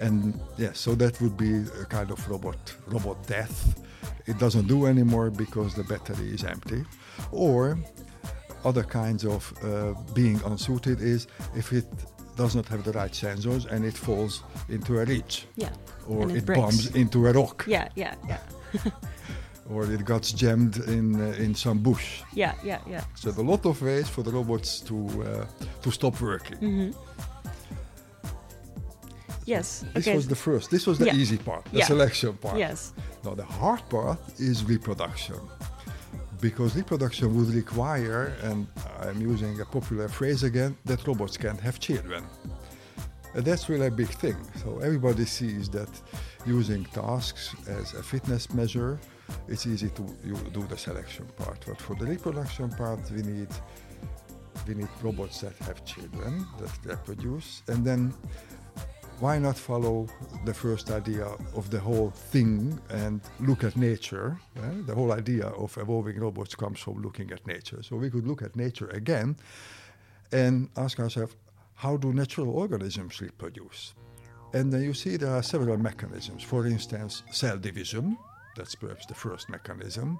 And 0.00 0.40
yeah, 0.56 0.72
so 0.72 0.94
that 0.94 1.20
would 1.20 1.36
be 1.36 1.64
a 1.80 1.84
kind 1.84 2.10
of 2.10 2.28
robot 2.28 2.74
robot 2.86 3.26
death. 3.26 3.80
It 4.26 4.38
doesn't 4.38 4.68
do 4.68 4.86
anymore 4.86 5.30
because 5.30 5.74
the 5.74 5.84
battery 5.84 6.30
is 6.30 6.44
empty. 6.44 6.84
Or 7.30 7.78
other 8.64 8.82
kinds 8.82 9.24
of 9.24 9.52
uh, 9.62 9.94
being 10.14 10.40
unsuited 10.44 11.00
is 11.00 11.26
if 11.54 11.72
it 11.72 11.86
does 12.38 12.54
not 12.54 12.66
have 12.68 12.82
the 12.84 12.92
right 12.92 13.12
sensors 13.12 13.66
and 13.72 13.84
it 13.84 13.96
falls 14.06 14.42
into 14.68 14.92
a 15.00 15.04
ridge, 15.04 15.46
Yeah. 15.56 15.72
or 16.08 16.30
it 16.30 16.36
it, 16.36 16.46
bumps 16.46 16.86
into 16.94 17.26
a 17.26 17.32
rock, 17.32 17.64
Yeah. 17.66 17.88
Yeah. 17.96 18.14
Yeah. 18.28 18.40
or 19.70 19.84
it 19.92 20.04
gets 20.06 20.32
jammed 20.32 20.76
in 20.88 21.06
uh, 21.20 21.44
in 21.44 21.54
some 21.54 21.78
bush. 21.82 22.22
Yeah. 22.34 22.54
Yeah. 22.64 22.80
Yeah. 22.90 23.04
So 23.14 23.30
a 23.30 23.42
lot 23.52 23.66
of 23.66 23.82
ways 23.82 24.08
for 24.08 24.22
the 24.24 24.30
robots 24.30 24.80
to 24.88 24.94
uh, 24.96 25.46
to 25.82 25.90
stop 25.90 26.20
working. 26.20 26.58
hmm 26.58 26.90
Yes. 29.46 29.84
This 29.94 30.06
okay. 30.06 30.16
was 30.16 30.26
the 30.28 30.36
first. 30.36 30.70
This 30.70 30.86
was 30.86 30.98
the 30.98 31.06
Yeah. 31.06 31.20
easy 31.22 31.38
part, 31.38 31.64
the 31.72 31.78
Yeah. 31.78 31.86
selection 31.86 32.36
part. 32.36 32.58
yes. 32.58 32.92
Now 33.24 33.34
the 33.34 33.44
hard 33.60 33.82
part 33.88 34.18
is 34.38 34.62
reproduction, 34.64 35.40
because 36.40 36.76
reproduction 36.76 37.36
would 37.36 37.54
require, 37.54 38.34
and 38.42 38.66
I'm 39.00 39.20
using 39.20 39.60
a 39.60 39.64
popular 39.64 40.08
phrase 40.08 40.42
again, 40.42 40.76
that 40.84 41.06
robots 41.06 41.36
can't 41.36 41.60
have 41.60 41.80
children. 41.80 42.24
And 43.34 43.44
that's 43.44 43.68
really 43.68 43.86
a 43.86 43.90
big 43.90 44.08
thing. 44.08 44.36
So 44.62 44.78
everybody 44.78 45.24
sees 45.24 45.68
that 45.70 45.90
using 46.46 46.84
tasks 46.86 47.54
as 47.68 47.94
a 47.94 48.02
fitness 48.02 48.52
measure, 48.54 48.98
it's 49.48 49.66
easy 49.66 49.90
to 49.90 50.02
do 50.52 50.62
the 50.66 50.76
selection 50.76 51.26
part. 51.36 51.64
But 51.66 51.80
for 51.80 51.94
the 51.94 52.06
reproduction 52.06 52.70
part, 52.70 53.00
we 53.10 53.22
need 53.22 53.48
we 54.66 54.74
need 54.74 54.88
robots 55.02 55.40
that 55.40 55.56
have 55.58 55.84
children 55.84 56.46
that 56.58 56.70
reproduce, 56.84 57.62
and 57.68 57.84
then 57.84 58.12
why 59.20 59.38
not 59.38 59.56
follow 59.58 60.06
the 60.44 60.54
first 60.54 60.90
idea 60.90 61.26
of 61.54 61.70
the 61.70 61.80
whole 61.80 62.10
thing 62.10 62.80
and 62.90 63.20
look 63.40 63.64
at 63.64 63.76
nature? 63.76 64.38
eh? 64.56 64.82
The 64.86 64.94
whole 64.94 65.12
idea 65.12 65.46
of 65.46 65.76
evolving 65.76 66.20
robots 66.20 66.54
comes 66.54 66.78
from 66.78 67.02
looking 67.02 67.32
at 67.32 67.46
nature. 67.46 67.82
So 67.82 67.96
we 67.96 68.10
could 68.10 68.26
look 68.26 68.42
at 68.42 68.54
nature 68.54 68.88
again 68.88 69.36
and 70.32 70.68
ask 70.76 71.00
ourselves, 71.00 71.34
how 71.74 71.96
do 71.96 72.12
natural 72.12 72.50
organisms 72.50 73.20
reproduce? 73.20 73.94
And 74.54 74.72
then 74.72 74.82
you 74.82 74.94
see 74.94 75.16
there 75.16 75.34
are 75.34 75.42
several 75.42 75.76
mechanisms. 75.78 76.42
For 76.42 76.66
instance, 76.66 77.22
cell 77.30 77.58
division, 77.58 78.16
that's 78.56 78.74
perhaps 78.74 79.06
the 79.06 79.14
first 79.14 79.48
mechanism. 79.50 80.18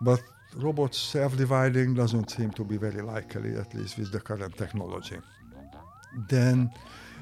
But 0.00 0.20
robots 0.54 0.98
self-dividing 0.98 1.94
doesn't 1.94 2.30
seem 2.30 2.50
to 2.52 2.64
be 2.64 2.76
very 2.76 3.02
likely, 3.02 3.56
at 3.56 3.74
least 3.74 3.98
with 3.98 4.12
the 4.12 4.20
current 4.20 4.56
technology. 4.56 5.18
Then 6.28 6.70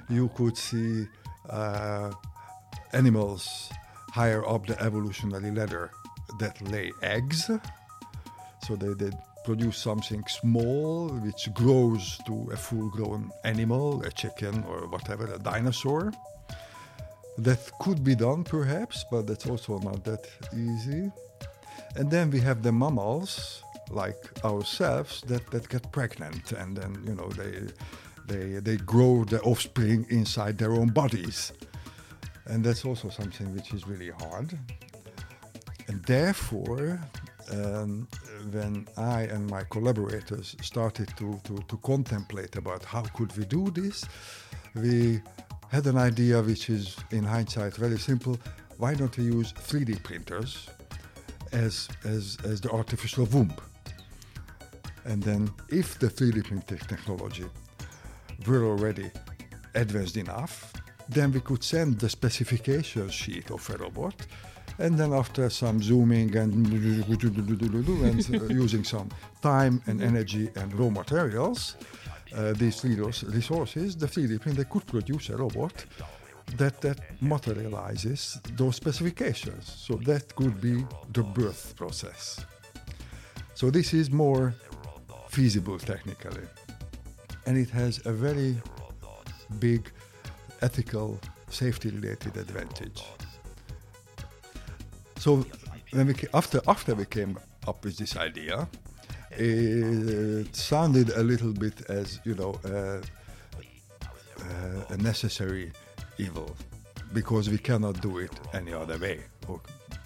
you 0.09 0.29
could 0.35 0.57
see 0.57 1.07
uh, 1.51 2.11
animals 2.93 3.71
higher 4.11 4.47
up 4.47 4.67
the 4.67 4.81
evolutionary 4.81 5.51
ladder 5.51 5.91
that 6.39 6.61
lay 6.71 6.93
eggs. 7.03 7.51
So 8.67 8.77
they, 8.77 8.95
they 8.95 9.11
produce 9.45 9.77
something 9.77 10.25
small 10.27 11.09
which 11.09 11.53
grows 11.53 12.19
to 12.27 12.49
a 12.53 12.57
full 12.57 12.89
grown 12.91 13.31
animal, 13.45 14.03
a 14.03 14.11
chicken 14.11 14.65
or 14.69 14.87
whatever, 14.89 15.27
a 15.33 15.39
dinosaur. 15.39 16.13
That 17.39 17.71
could 17.81 18.05
be 18.05 18.15
done 18.15 18.45
perhaps, 18.45 19.05
but 19.11 19.27
that's 19.27 19.47
also 19.47 19.79
not 19.79 20.05
that 20.05 20.27
easy. 20.57 21.11
And 21.97 22.11
then 22.11 22.31
we 22.31 22.41
have 22.41 22.63
the 22.63 22.73
mammals, 22.73 23.63
like 23.91 24.23
ourselves, 24.45 25.23
that, 25.27 25.51
that 25.51 25.69
get 25.69 25.91
pregnant 25.93 26.53
and 26.53 26.77
then, 26.77 27.03
you 27.07 27.15
know, 27.15 27.29
they, 27.29 27.67
they, 28.27 28.61
they 28.61 28.77
grow 28.77 29.25
the 29.25 29.41
offspring 29.43 30.07
inside 30.11 30.59
their 30.59 30.73
own 30.73 30.89
bodies. 30.89 31.53
And 32.47 32.65
that's 32.65 32.85
also 32.85 33.09
something 33.09 33.55
which 33.55 33.73
is 33.73 33.87
really 33.87 34.11
hard. 34.11 34.59
And 35.89 36.03
therefore, 36.05 37.01
um, 37.51 38.09
when 38.51 38.87
I 38.97 39.23
and 39.23 39.49
my 39.51 39.65
collaborators 39.65 40.57
started 40.63 41.09
to, 41.17 41.41
to, 41.45 41.59
to 41.69 41.77
contemplate 41.79 42.57
about 42.57 42.85
how 42.85 43.03
could 43.03 43.37
we 43.37 43.45
do 43.45 43.71
this, 43.71 44.05
we 44.75 45.21
had 45.71 45.87
an 45.87 45.99
idea 45.99 46.41
which 46.43 46.71
is 46.71 46.97
in 47.11 47.25
hindsight 47.25 47.75
very 47.77 47.99
simple. 47.99 48.39
Why 48.79 48.95
don't 48.95 49.17
we 49.17 49.25
use 49.25 49.53
3D 49.53 50.03
printers 50.03 50.69
as, 51.53 51.89
as, 52.05 52.39
as 52.45 52.61
the 52.61 52.71
artificial 52.71 53.25
womb? 53.27 53.55
And 55.05 55.23
then 55.23 55.51
if 55.69 55.99
the 55.99 56.09
3D 56.09 56.45
printing 56.45 56.79
technology 56.79 57.45
were 58.47 58.65
already 58.65 59.11
advanced 59.75 60.17
enough, 60.17 60.73
then 61.09 61.33
we 61.33 61.41
could 61.41 61.63
send 61.63 61.99
the 61.99 62.09
specification 62.09 63.09
sheet 63.11 63.51
of 63.51 63.69
a 63.71 63.77
robot 63.77 64.15
and 64.79 64.99
then 64.99 65.13
after 65.13 65.49
some 65.51 65.81
zooming 65.81 66.37
and, 66.37 66.67
and 68.03 68.43
uh, 68.43 68.45
using 68.47 68.85
some 68.85 69.09
time 69.41 69.81
and 69.87 70.03
energy 70.03 70.51
and 70.57 70.73
raw 70.79 70.91
materials, 70.91 71.77
uh, 72.35 72.53
these 72.55 72.85
resources, 72.85 73.97
the 73.97 74.07
3D 74.07 74.41
printer 74.41 74.65
could 74.65 74.87
produce 74.87 75.29
a 75.31 75.37
robot 75.37 75.85
that, 76.57 76.81
that 76.81 76.99
materializes 77.23 78.41
those 78.57 78.77
specifications. 78.77 79.73
So 79.87 79.95
that 80.07 80.35
could 80.35 80.61
be 80.61 80.85
the 81.13 81.23
birth 81.23 81.75
process. 81.77 82.45
So 83.55 83.71
this 83.71 83.95
is 83.95 84.11
more 84.11 84.55
feasible 85.29 85.79
technically. 85.79 86.43
And 87.47 87.59
it 87.59 87.71
has 87.71 88.05
a 88.07 88.13
very 88.13 88.57
big 89.59 89.91
ethical 90.63 91.21
safety 91.49 91.91
related 91.91 92.37
advantage. 92.37 93.03
So 95.19 95.45
when 95.93 96.07
we 96.07 96.15
after 96.33 96.61
after 96.67 96.95
we 96.95 97.05
came 97.05 97.39
up 97.67 97.85
with 97.85 97.97
this 97.97 98.17
idea, 98.17 98.69
it 99.31 100.55
sounded 100.55 101.11
a 101.11 101.23
little 101.23 101.53
bit 101.53 101.89
as 101.89 102.21
you 102.25 102.35
know 102.35 102.59
uh, 102.65 103.01
uh, 104.41 104.95
a 104.95 104.97
necessary 104.97 105.73
evil 106.19 106.55
because 107.13 107.49
we 107.49 107.59
cannot 107.59 108.01
do 108.01 108.19
it 108.19 108.33
any 108.53 108.73
other 108.73 108.99
way 108.99 109.21
or 109.49 109.61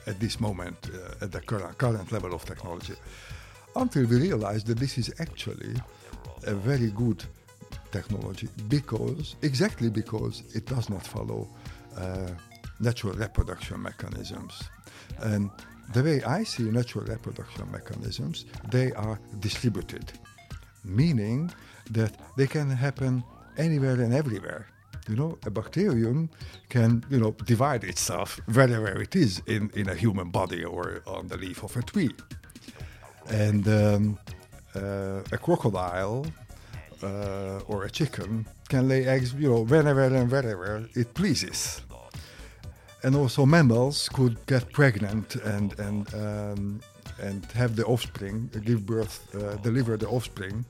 at 0.07 0.19
this 0.21 0.41
moment 0.41 0.77
uh, 0.95 1.25
at 1.25 1.33
the 1.33 1.41
current, 1.41 1.77
current 1.79 2.13
level 2.13 2.35
of 2.35 2.45
technology 2.45 2.95
until 3.77 4.07
we 4.07 4.17
realized 4.17 4.67
that 4.67 4.79
this 4.79 4.99
is 4.99 5.13
actually 5.19 5.75
a 6.49 6.55
very 6.55 6.91
good 6.91 7.25
technology 7.93 8.49
because 8.69 9.37
exactly 9.43 9.91
because 9.91 10.43
it 10.55 10.67
does 10.67 10.91
not 10.91 11.07
follow 11.07 11.49
uh, 11.97 12.29
natural 12.81 13.15
reproduction 13.15 13.81
mechanisms 13.83 14.55
and 15.21 15.51
the 15.93 16.03
way 16.03 16.23
I 16.23 16.45
see 16.45 16.65
natural 16.65 17.05
reproduction 17.07 17.71
mechanisms, 17.71 18.45
they 18.71 18.93
are 18.93 19.19
distributed, 19.41 20.13
meaning 20.85 21.51
that 21.91 22.13
they 22.37 22.47
can 22.47 22.69
happen 22.71 23.25
anywhere 23.57 24.01
and 24.01 24.13
everywhere. 24.13 24.67
You 25.09 25.17
know, 25.17 25.39
a 25.47 25.51
bacterium 25.51 26.29
can, 26.69 27.05
you 27.09 27.19
know, 27.19 27.31
divide 27.47 27.85
itself 27.85 28.39
wherever 28.47 29.01
it 29.01 29.17
is 29.17 29.41
in, 29.47 29.71
in 29.75 29.89
a 29.89 29.95
human 29.95 30.31
body 30.31 30.63
or 30.65 31.03
on 31.07 31.29
the 31.29 31.39
leaf 31.39 31.63
of 31.63 31.75
a 31.77 31.83
tree. 31.83 32.11
And 33.31 33.67
um, 33.69 34.19
uh, 34.79 35.37
a 35.37 35.39
crocodile 35.39 36.27
uh, 37.03 37.71
or 37.71 37.85
a 37.85 37.91
chicken 37.91 38.47
can 38.69 38.89
lay 38.89 39.07
eggs, 39.07 39.35
you 39.35 39.49
know, 39.51 39.63
whenever 39.65 40.05
and 40.05 40.31
wherever 40.31 40.89
it 40.95 41.15
pleases 41.15 41.83
and 43.03 43.15
also 43.15 43.47
mammals 43.47 44.09
could 44.09 44.37
get 44.47 44.73
pregnant 44.73 45.37
and 45.37 45.79
and 45.79 46.15
um, 46.15 46.81
and 47.21 47.45
have 47.53 47.75
the 47.75 47.85
offspring, 47.85 48.49
give 48.65 48.87
birth, 48.87 49.35
uh, 49.35 49.57
deliver 49.57 49.97
the 49.97 50.07
offspring 50.07 50.65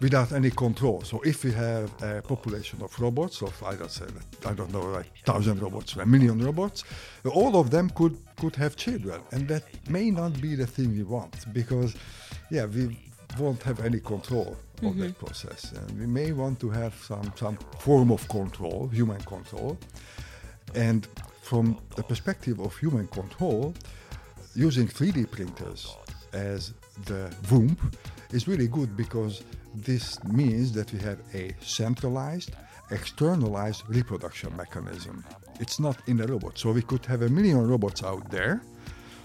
without 0.00 0.32
any 0.32 0.50
control. 0.50 1.00
So 1.02 1.20
if 1.20 1.44
we 1.44 1.52
have 1.52 1.90
a 2.02 2.20
population 2.20 2.82
of 2.82 2.98
robots, 3.00 3.40
of 3.40 3.54
I 3.62 3.74
don't 3.76 3.90
say, 3.90 4.04
I 4.44 4.52
don't 4.52 4.70
know, 4.72 4.82
like 4.82 5.10
thousand 5.24 5.62
robots, 5.62 5.96
or 5.96 6.02
a 6.02 6.06
million 6.06 6.38
robots, 6.44 6.84
all 7.24 7.56
of 7.56 7.70
them 7.70 7.90
could 7.90 8.16
could 8.36 8.56
have 8.56 8.76
children, 8.76 9.20
and 9.32 9.48
that 9.48 9.64
may 9.88 10.10
not 10.10 10.40
be 10.40 10.54
the 10.54 10.66
thing 10.66 10.92
we 10.96 11.04
want 11.04 11.34
because, 11.52 11.94
yeah, 12.50 12.66
we 12.66 12.98
won't 13.38 13.62
have 13.62 13.80
any 13.80 14.00
control 14.00 14.56
mm-hmm. 14.76 14.86
of 14.86 14.96
that 14.98 15.18
process, 15.18 15.72
and 15.72 15.98
we 15.98 16.06
may 16.06 16.32
want 16.32 16.60
to 16.60 16.70
have 16.70 16.94
some 16.94 17.32
some 17.36 17.56
form 17.78 18.10
of 18.10 18.26
control, 18.28 18.88
human 18.88 19.20
control, 19.22 19.78
and 20.74 21.08
from 21.42 21.78
the 21.96 22.02
perspective 22.02 22.60
of 22.60 22.76
human 22.76 23.06
control, 23.08 23.74
using 24.54 24.86
3D 24.86 25.30
printers 25.30 25.96
as 26.32 26.72
the 27.06 27.34
womb 27.50 27.76
is 28.32 28.48
really 28.48 28.68
good 28.68 28.96
because 28.96 29.42
this 29.74 30.22
means 30.24 30.72
that 30.72 30.92
we 30.92 30.98
have 31.00 31.18
a 31.34 31.54
centralized, 31.60 32.52
externalized 32.90 33.82
reproduction 33.88 34.54
mechanism. 34.56 35.24
It's 35.60 35.80
not 35.80 35.96
in 36.06 36.18
the 36.18 36.26
robot. 36.26 36.58
So 36.58 36.72
we 36.72 36.82
could 36.82 37.04
have 37.06 37.22
a 37.22 37.28
million 37.28 37.66
robots 37.66 38.02
out 38.02 38.30
there, 38.30 38.62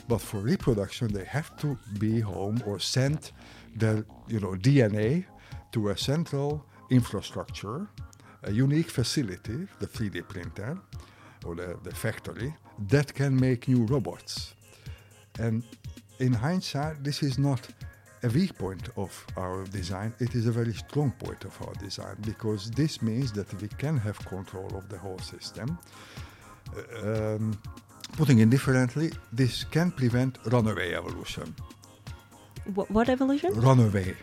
but 0.07 0.19
for 0.19 0.39
reproduction 0.39 1.11
they 1.13 1.25
have 1.25 1.55
to 1.57 1.77
be 1.99 2.19
home 2.19 2.61
or 2.65 2.79
send 2.79 3.31
their 3.79 4.05
you 4.27 4.39
know 4.39 4.53
DNA 4.55 5.25
to 5.71 5.89
a 5.89 5.97
central 5.97 6.65
infrastructure, 6.89 7.87
a 8.43 8.51
unique 8.51 8.89
facility, 8.89 9.67
the 9.79 9.87
3D 9.87 10.27
printer, 10.27 10.77
or 11.45 11.55
the, 11.55 11.77
the 11.83 11.93
factory 11.93 12.53
that 12.89 13.13
can 13.13 13.35
make 13.35 13.67
new 13.67 13.85
robots. 13.85 14.53
And 15.39 15.63
in 16.19 16.33
hindsight, 16.33 17.03
this 17.03 17.21
is 17.23 17.37
not 17.37 17.61
a 18.23 18.29
weak 18.29 18.57
point 18.57 18.89
of 18.95 19.25
our 19.37 19.63
design, 19.65 20.13
it 20.19 20.33
is 20.33 20.47
a 20.47 20.51
very 20.51 20.73
strong 20.73 21.11
point 21.11 21.45
of 21.45 21.55
our 21.61 21.73
design 21.75 22.15
because 22.25 22.71
this 22.71 23.01
means 23.01 23.31
that 23.33 23.47
we 23.61 23.67
can 23.67 23.97
have 23.97 24.17
control 24.25 24.75
of 24.75 24.89
the 24.89 24.97
whole 24.97 25.19
system. 25.19 25.77
Uh, 26.75 27.35
um, 27.35 27.57
putting 28.17 28.39
it 28.39 28.49
differently, 28.49 29.11
this 29.31 29.63
can 29.63 29.91
prevent 29.91 30.39
runaway 30.45 30.93
evolution. 30.93 31.53
What, 32.75 32.89
what 32.91 33.09
evolution? 33.09 33.53
Runaway. 33.53 34.15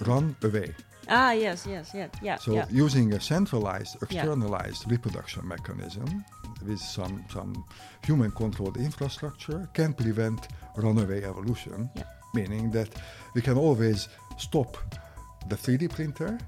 Run 0.00 0.36
away. 0.42 0.74
Ah, 1.08 1.32
yes, 1.32 1.66
yes, 1.66 1.90
yeah, 1.94 2.08
yeah. 2.22 2.36
So 2.36 2.52
yeah. 2.52 2.66
using 2.70 3.12
a 3.12 3.20
centralized, 3.20 3.96
externalized 4.02 4.84
yeah. 4.86 4.92
reproduction 4.92 5.46
mechanism 5.46 6.24
with 6.64 6.78
some, 6.78 7.24
some 7.32 7.64
human 8.04 8.30
controlled 8.30 8.76
infrastructure 8.76 9.68
can 9.74 9.94
prevent 9.94 10.48
runaway 10.76 11.24
evolution, 11.24 11.90
yeah. 11.96 12.04
meaning 12.34 12.70
that 12.70 12.88
we 13.34 13.42
can 13.42 13.58
always 13.58 14.08
stop 14.38 14.76
the 15.48 15.56
3D 15.56 15.90
printer 15.90 16.38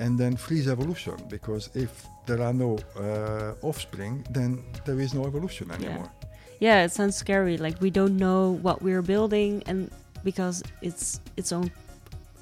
and 0.00 0.18
then 0.18 0.36
freeze 0.36 0.68
evolution 0.68 1.16
because 1.28 1.70
if 1.74 2.06
there 2.26 2.42
are 2.42 2.52
no 2.52 2.78
uh, 2.98 3.54
offspring, 3.62 4.26
then 4.30 4.62
there 4.84 5.00
is 5.00 5.14
no 5.14 5.26
evolution 5.26 5.70
anymore. 5.70 6.10
Yeah. 6.60 6.78
yeah, 6.78 6.84
it 6.84 6.92
sounds 6.92 7.16
scary. 7.16 7.56
Like 7.56 7.80
we 7.80 7.90
don't 7.90 8.16
know 8.16 8.58
what 8.62 8.82
we're 8.82 9.02
building, 9.02 9.62
and 9.66 9.90
because 10.26 10.56
it's 10.82 11.20
its 11.36 11.52
own 11.52 11.70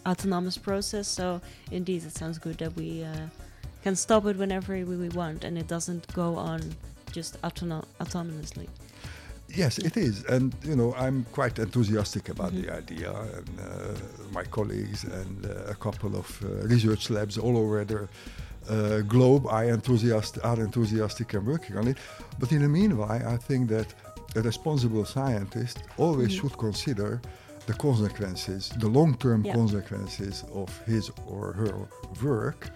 autonomous 0.07 0.57
process. 0.57 1.07
So 1.07 1.27
indeed, 1.70 2.03
it 2.09 2.14
sounds 2.20 2.38
good 2.38 2.57
that 2.62 2.73
we 2.77 3.05
uh, 3.05 3.27
can 3.83 3.94
stop 3.94 4.25
it 4.25 4.37
whenever 4.38 4.73
we 4.87 5.11
want, 5.11 5.44
and 5.44 5.59
it 5.62 5.68
doesn't 5.68 6.05
go 6.14 6.29
on 6.37 6.61
just 7.12 7.33
autonom- 7.42 7.88
autonomously. 8.01 8.68
Yes, 9.62 9.79
it 9.79 9.97
is, 9.97 10.25
and 10.35 10.55
you 10.64 10.77
know 10.81 10.94
I'm 11.05 11.18
quite 11.38 11.59
enthusiastic 11.66 12.25
about 12.31 12.53
mm-hmm. 12.53 12.62
the 12.62 12.83
idea, 12.83 13.11
and 13.38 13.51
uh, 13.61 13.66
my 14.38 14.44
colleagues 14.57 15.05
and 15.05 15.38
uh, 15.44 15.75
a 15.75 15.77
couple 15.87 16.12
of 16.16 16.27
uh, 16.42 16.47
research 16.75 17.11
labs 17.11 17.37
all 17.37 17.57
over 17.62 17.85
the 17.85 18.03
uh, 18.03 19.01
globe 19.14 19.47
are 19.47 19.66
enthusiastic, 19.79 20.42
are 20.51 20.61
enthusiastic 20.68 21.35
and 21.35 21.47
working 21.47 21.77
on 21.77 21.87
it. 21.92 21.99
But 22.40 22.51
in 22.51 22.62
the 22.62 22.68
meanwhile, 22.81 23.23
I 23.35 23.37
think 23.37 23.68
that 23.68 23.88
a 24.37 24.40
responsible 24.40 25.05
scientist 25.05 25.77
always 25.99 26.29
mm-hmm. 26.29 26.49
should 26.49 26.59
consider 26.59 27.20
the 27.66 27.74
consequences, 27.74 28.70
the 28.79 28.88
long-term 28.88 29.44
yeah. 29.44 29.55
consequences 29.55 30.44
of 30.53 30.77
his 30.87 31.11
or 31.27 31.53
her 31.53 31.88
work 32.22 32.70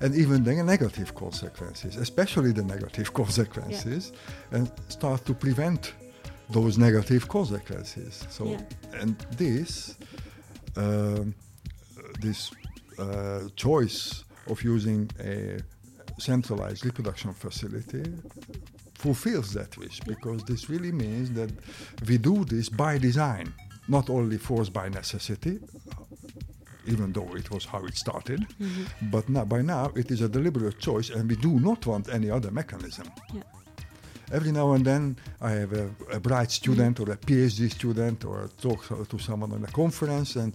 and 0.00 0.14
even 0.14 0.44
the 0.44 0.54
negative 0.62 1.14
consequences, 1.14 1.96
especially 1.96 2.52
the 2.52 2.62
negative 2.62 3.12
consequences, 3.20 4.12
yeah. 4.12 4.58
and 4.58 4.72
start 4.88 5.24
to 5.26 5.34
prevent 5.34 5.94
those 6.50 6.78
negative 6.78 7.28
consequences. 7.28 8.24
So, 8.30 8.44
yeah. 8.44 9.00
and 9.00 9.18
this 9.36 9.96
um, 10.76 11.34
this 12.20 12.50
uh, 12.98 13.48
choice 13.56 14.24
of 14.48 14.62
using 14.62 15.10
a 15.20 15.58
centralized 16.18 16.84
reproduction 16.84 17.32
facility 17.34 18.04
fulfills 18.94 19.52
that 19.52 19.76
wish 19.76 20.00
because 20.00 20.42
this 20.44 20.70
really 20.70 20.92
means 20.92 21.30
that 21.32 21.50
we 22.08 22.16
do 22.18 22.44
this 22.44 22.68
by 22.68 22.98
design, 22.98 23.52
not 23.88 24.10
only 24.10 24.38
forced 24.38 24.72
by 24.72 24.88
necessity, 24.88 25.58
even 26.86 27.12
though 27.12 27.34
it 27.34 27.50
was 27.50 27.64
how 27.64 27.84
it 27.84 27.96
started, 27.96 28.40
mm-hmm. 28.40 29.10
but 29.10 29.28
now, 29.28 29.44
by 29.44 29.62
now 29.62 29.90
it 29.96 30.10
is 30.10 30.20
a 30.20 30.28
deliberate 30.28 30.78
choice 30.78 31.10
and 31.10 31.28
we 31.28 31.36
do 31.36 31.58
not 31.60 31.84
want 31.86 32.08
any 32.08 32.30
other 32.30 32.50
mechanism. 32.50 33.10
Yeah. 33.32 33.42
Every 34.32 34.50
now 34.50 34.72
and 34.72 34.84
then 34.84 35.16
I 35.40 35.50
have 35.50 35.72
a, 35.72 35.88
a 36.12 36.20
bright 36.20 36.50
student 36.50 36.98
mm-hmm. 36.98 37.10
or 37.10 37.14
a 37.14 37.16
PhD 37.16 37.70
student 37.70 38.24
or 38.24 38.50
talk 38.60 39.08
to 39.08 39.18
someone 39.18 39.52
on 39.52 39.64
a 39.64 39.68
conference 39.68 40.36
and 40.36 40.54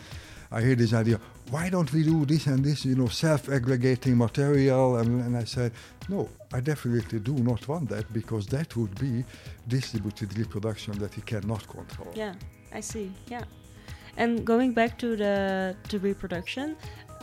I 0.54 0.62
hear 0.62 0.76
this 0.76 0.94
idea, 0.94 1.18
why 1.50 1.70
don't 1.70 1.92
we 1.94 2.04
do 2.04 2.26
this 2.26 2.48
and 2.48 2.64
this, 2.64 2.84
you 2.84 2.96
know, 2.96 3.08
self-aggregating 3.08 4.18
material? 4.18 4.98
And, 4.98 5.22
and 5.22 5.38
I 5.38 5.46
said, 5.46 5.72
no, 6.10 6.28
I 6.52 6.60
definitely 6.60 7.20
do 7.20 7.36
not 7.36 7.66
want 7.70 7.88
that 7.90 8.12
because 8.12 8.48
that 8.48 8.76
would 8.76 9.00
be 9.00 9.24
distributed 9.70 10.38
reproduction 10.38 11.00
that 11.00 11.14
he 11.14 11.22
cannot 11.22 11.66
control. 11.68 12.12
Yeah, 12.14 12.34
I 12.74 12.80
see. 12.80 13.12
Yeah, 13.28 13.44
and 14.18 14.46
going 14.46 14.74
back 14.74 14.98
to 15.00 15.16
the 15.16 15.76
to 15.90 16.00
reproduction, 16.00 16.76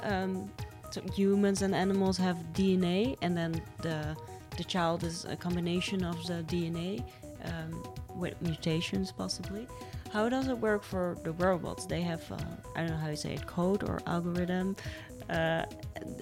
um, 0.02 0.50
so 0.90 1.00
humans 1.14 1.62
and 1.62 1.74
animals 1.74 2.16
have 2.18 2.36
DNA, 2.52 3.16
and 3.22 3.36
then 3.36 3.60
the 3.82 4.16
the 4.56 4.64
child 4.64 5.04
is 5.04 5.24
a 5.24 5.36
combination 5.36 6.04
of 6.04 6.16
the 6.26 6.42
DNA 6.44 7.04
um, 7.44 7.82
with 8.14 8.40
mutations 8.42 9.12
possibly. 9.12 9.66
How 10.12 10.28
does 10.28 10.48
it 10.48 10.58
work 10.58 10.82
for 10.82 11.16
the 11.22 11.32
robots? 11.32 11.86
They 11.86 12.00
have, 12.00 12.24
uh, 12.32 12.38
I 12.74 12.80
don't 12.80 12.90
know 12.90 12.96
how 12.96 13.10
you 13.10 13.16
say 13.16 13.34
it, 13.34 13.46
code 13.46 13.84
or 13.84 14.00
algorithm. 14.06 14.74
Uh, 15.28 15.64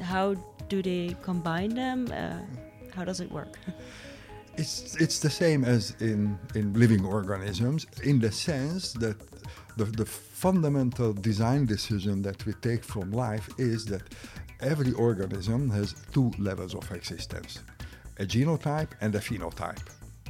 how 0.02 0.34
do 0.68 0.82
they 0.82 1.16
combine 1.22 1.70
them? 1.70 2.08
Uh, 2.12 2.40
how 2.94 3.04
does 3.04 3.20
it 3.20 3.30
work? 3.30 3.58
it's 4.58 4.96
it's 4.96 5.18
the 5.18 5.30
same 5.30 5.64
as 5.64 5.94
in 6.00 6.38
in 6.54 6.72
living 6.72 7.04
organisms 7.04 7.86
in 8.02 8.18
the 8.18 8.32
sense 8.32 8.92
that 8.94 9.16
the, 9.76 9.84
the 9.84 10.06
fundamental 10.06 11.12
design 11.12 11.66
decision 11.66 12.22
that 12.22 12.44
we 12.46 12.52
take 12.54 12.82
from 12.82 13.12
life 13.12 13.48
is 13.58 13.84
that 13.86 14.02
every 14.60 14.92
organism 14.92 15.68
has 15.70 15.94
two 16.12 16.30
levels 16.38 16.74
of 16.74 16.90
existence 16.92 17.62
a 18.18 18.24
genotype 18.24 18.92
and 19.00 19.14
a 19.14 19.18
phenotype. 19.18 19.86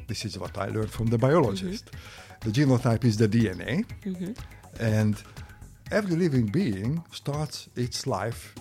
This 0.09 0.25
is 0.25 0.39
what 0.39 0.57
I 0.59 0.67
learned 0.67 0.91
from 0.91 1.07
the 1.07 1.19
biologist. 1.19 1.87
Mm-hmm. 1.87 2.51
The 2.51 2.61
genotype 2.61 3.05
is 3.05 3.17
the 3.17 3.29
DNA, 3.29 3.85
mm-hmm. 4.05 4.33
and 4.81 5.23
every 5.91 6.17
living 6.17 6.47
being 6.47 7.03
starts 7.13 7.69
its 7.77 8.07
life 8.07 8.55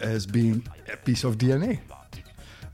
as 0.00 0.26
being 0.26 0.66
a 0.92 0.96
piece 0.96 1.24
of 1.24 1.38
DNA. 1.38 1.80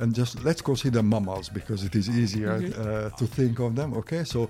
And 0.00 0.14
just 0.14 0.44
let's 0.44 0.62
consider 0.62 1.02
mammals 1.02 1.48
because 1.48 1.82
it 1.84 1.94
is 1.94 2.08
easier 2.08 2.60
mm-hmm. 2.60 2.80
uh, 2.80 3.10
to 3.10 3.26
think 3.26 3.58
of 3.58 3.74
them. 3.74 3.94
Okay, 3.94 4.24
so 4.24 4.48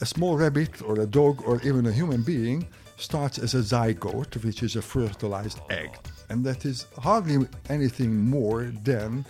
a 0.00 0.06
small 0.06 0.36
rabbit 0.36 0.82
or 0.82 1.00
a 1.00 1.06
dog 1.06 1.42
or 1.46 1.60
even 1.62 1.86
a 1.86 1.92
human 1.92 2.22
being 2.22 2.66
starts 2.96 3.38
as 3.38 3.54
a 3.54 3.58
zygote, 3.58 4.42
which 4.44 4.62
is 4.62 4.76
a 4.76 4.82
fertilized 4.82 5.60
egg, 5.70 5.90
and 6.28 6.44
that 6.44 6.64
is 6.64 6.86
hardly 6.98 7.46
anything 7.68 8.16
more 8.16 8.72
than 8.84 9.24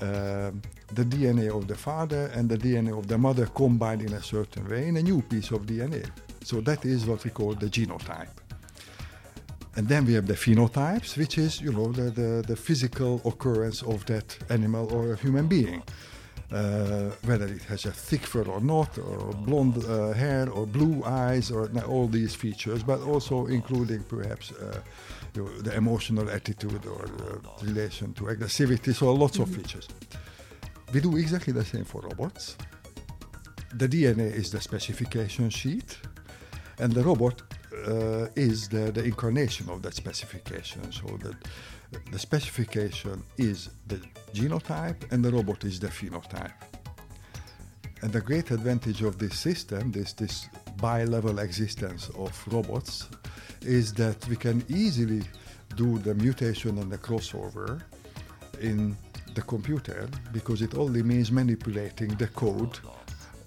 uh, 0.00 0.50
the 0.94 1.04
DNA 1.04 1.54
of 1.54 1.66
the 1.66 1.74
father 1.74 2.30
and 2.34 2.48
the 2.48 2.56
DNA 2.56 2.96
of 2.96 3.06
the 3.06 3.18
mother 3.18 3.46
combined 3.46 4.02
in 4.02 4.12
a 4.14 4.22
certain 4.22 4.68
way 4.68 4.88
in 4.88 4.96
a 4.96 5.02
new 5.02 5.22
piece 5.22 5.50
of 5.50 5.66
DNA. 5.66 6.08
So 6.42 6.60
that 6.62 6.84
is 6.84 7.06
what 7.06 7.24
we 7.24 7.30
call 7.30 7.54
the 7.54 7.66
genotype. 7.66 8.28
And 9.76 9.88
then 9.88 10.04
we 10.04 10.14
have 10.14 10.26
the 10.26 10.34
phenotypes, 10.34 11.16
which 11.16 11.38
is, 11.38 11.60
you 11.60 11.72
know, 11.72 11.92
the, 11.92 12.10
the, 12.10 12.44
the 12.46 12.56
physical 12.56 13.22
occurrence 13.24 13.82
of 13.82 14.04
that 14.06 14.36
animal 14.50 14.92
or 14.92 15.12
a 15.12 15.16
human 15.16 15.46
being. 15.46 15.82
Uh, 16.52 17.10
whether 17.26 17.46
it 17.46 17.62
has 17.62 17.84
a 17.84 17.92
thick 17.92 18.22
fur 18.22 18.42
or 18.42 18.60
not, 18.60 18.98
or 18.98 19.32
blonde 19.46 19.84
uh, 19.84 20.12
hair, 20.12 20.50
or 20.50 20.66
blue 20.66 21.00
eyes, 21.04 21.48
or 21.52 21.70
all 21.86 22.08
these 22.08 22.34
features, 22.34 22.82
but 22.82 23.00
also 23.02 23.46
including 23.46 24.02
perhaps 24.02 24.50
uh, 24.50 24.80
you 25.36 25.44
know, 25.44 25.48
the 25.60 25.72
emotional 25.76 26.28
attitude 26.28 26.84
or 26.86 27.06
relation 27.62 28.12
to 28.14 28.24
aggressivity, 28.24 28.92
so 28.92 29.12
lots 29.14 29.38
mm-hmm. 29.38 29.42
of 29.44 29.56
features. 29.56 29.86
We 30.92 31.00
do 31.00 31.16
exactly 31.18 31.52
the 31.52 31.64
same 31.64 31.84
for 31.84 32.00
robots. 32.00 32.56
The 33.74 33.86
DNA 33.86 34.34
is 34.34 34.50
the 34.50 34.60
specification 34.60 35.50
sheet, 35.50 35.98
and 36.80 36.92
the 36.92 37.02
robot 37.02 37.42
uh, 37.86 38.26
is 38.34 38.68
the, 38.68 38.90
the 38.90 39.04
incarnation 39.04 39.68
of 39.68 39.82
that 39.82 39.94
specification. 39.94 40.90
So 40.92 41.06
that 41.18 41.36
the 42.10 42.18
specification 42.18 43.22
is 43.36 43.70
the 43.86 44.00
genotype, 44.32 45.10
and 45.12 45.24
the 45.24 45.30
robot 45.30 45.64
is 45.64 45.78
the 45.78 45.88
phenotype. 45.88 46.52
And 48.02 48.12
the 48.12 48.20
great 48.20 48.50
advantage 48.50 49.02
of 49.02 49.18
this 49.18 49.38
system, 49.38 49.92
this, 49.92 50.14
this 50.14 50.48
bi-level 50.78 51.38
existence 51.40 52.08
of 52.16 52.32
robots, 52.50 53.08
is 53.60 53.92
that 53.94 54.26
we 54.28 54.36
can 54.36 54.64
easily 54.68 55.22
do 55.76 55.98
the 55.98 56.14
mutation 56.14 56.78
and 56.78 56.90
the 56.90 56.98
crossover 56.98 57.82
in 58.60 58.96
the 59.34 59.42
computer 59.42 60.08
because 60.32 60.62
it 60.62 60.74
only 60.76 61.02
means 61.02 61.30
manipulating 61.30 62.08
the 62.16 62.26
code 62.28 62.78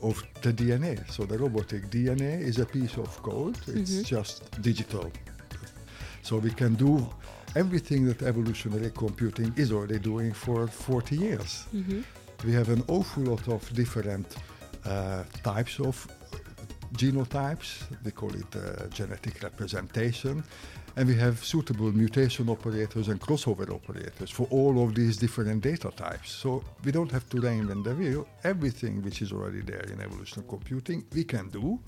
of 0.03 0.23
the 0.41 0.53
DNA. 0.53 0.95
So 1.09 1.25
the 1.25 1.37
robotic 1.37 1.89
DNA 1.89 2.41
is 2.41 2.59
a 2.59 2.65
piece 2.65 2.97
of 2.97 3.09
code, 3.23 3.57
it's 3.67 3.91
mm-hmm. 3.91 4.03
just 4.03 4.61
digital. 4.61 5.11
So 6.21 6.37
we 6.37 6.51
can 6.51 6.75
do 6.75 7.07
everything 7.55 8.05
that 8.05 8.21
evolutionary 8.21 8.91
computing 8.91 9.53
is 9.57 9.71
already 9.71 9.99
doing 9.99 10.33
for 10.33 10.67
40 10.67 11.15
years. 11.15 11.65
Mm-hmm. 11.73 12.01
We 12.45 12.53
have 12.53 12.69
an 12.69 12.83
awful 12.87 13.23
lot 13.23 13.47
of 13.47 13.73
different 13.73 14.35
uh, 14.85 15.23
types 15.43 15.79
of 15.79 16.07
genotypes, 16.93 17.83
they 18.03 18.11
call 18.11 18.33
it 18.33 18.55
uh, 18.55 18.87
genetic 18.87 19.41
representation. 19.41 20.43
And 20.95 21.09
we 21.09 21.15
have 21.15 21.43
suitable 21.43 21.91
mutation 21.91 22.49
operators 22.49 23.07
and 23.07 23.19
crossover 23.19 23.67
operators 23.69 24.29
for 24.29 24.47
all 24.51 24.83
of 24.83 24.93
these 24.93 25.17
different 25.17 25.61
data 25.61 25.91
types. 25.95 26.31
So 26.31 26.63
we 26.83 26.91
don't 26.91 27.11
have 27.11 27.27
to 27.29 27.37
reinvent 27.37 27.83
the 27.83 27.95
wheel. 27.95 28.27
Everything 28.43 29.01
which 29.01 29.23
is 29.23 29.31
already 29.31 29.61
there 29.61 29.85
in 29.91 29.99
evolutionary 29.99 30.47
computing, 30.47 31.03
we 31.13 31.23
can 31.23 31.49
do. 31.49 31.79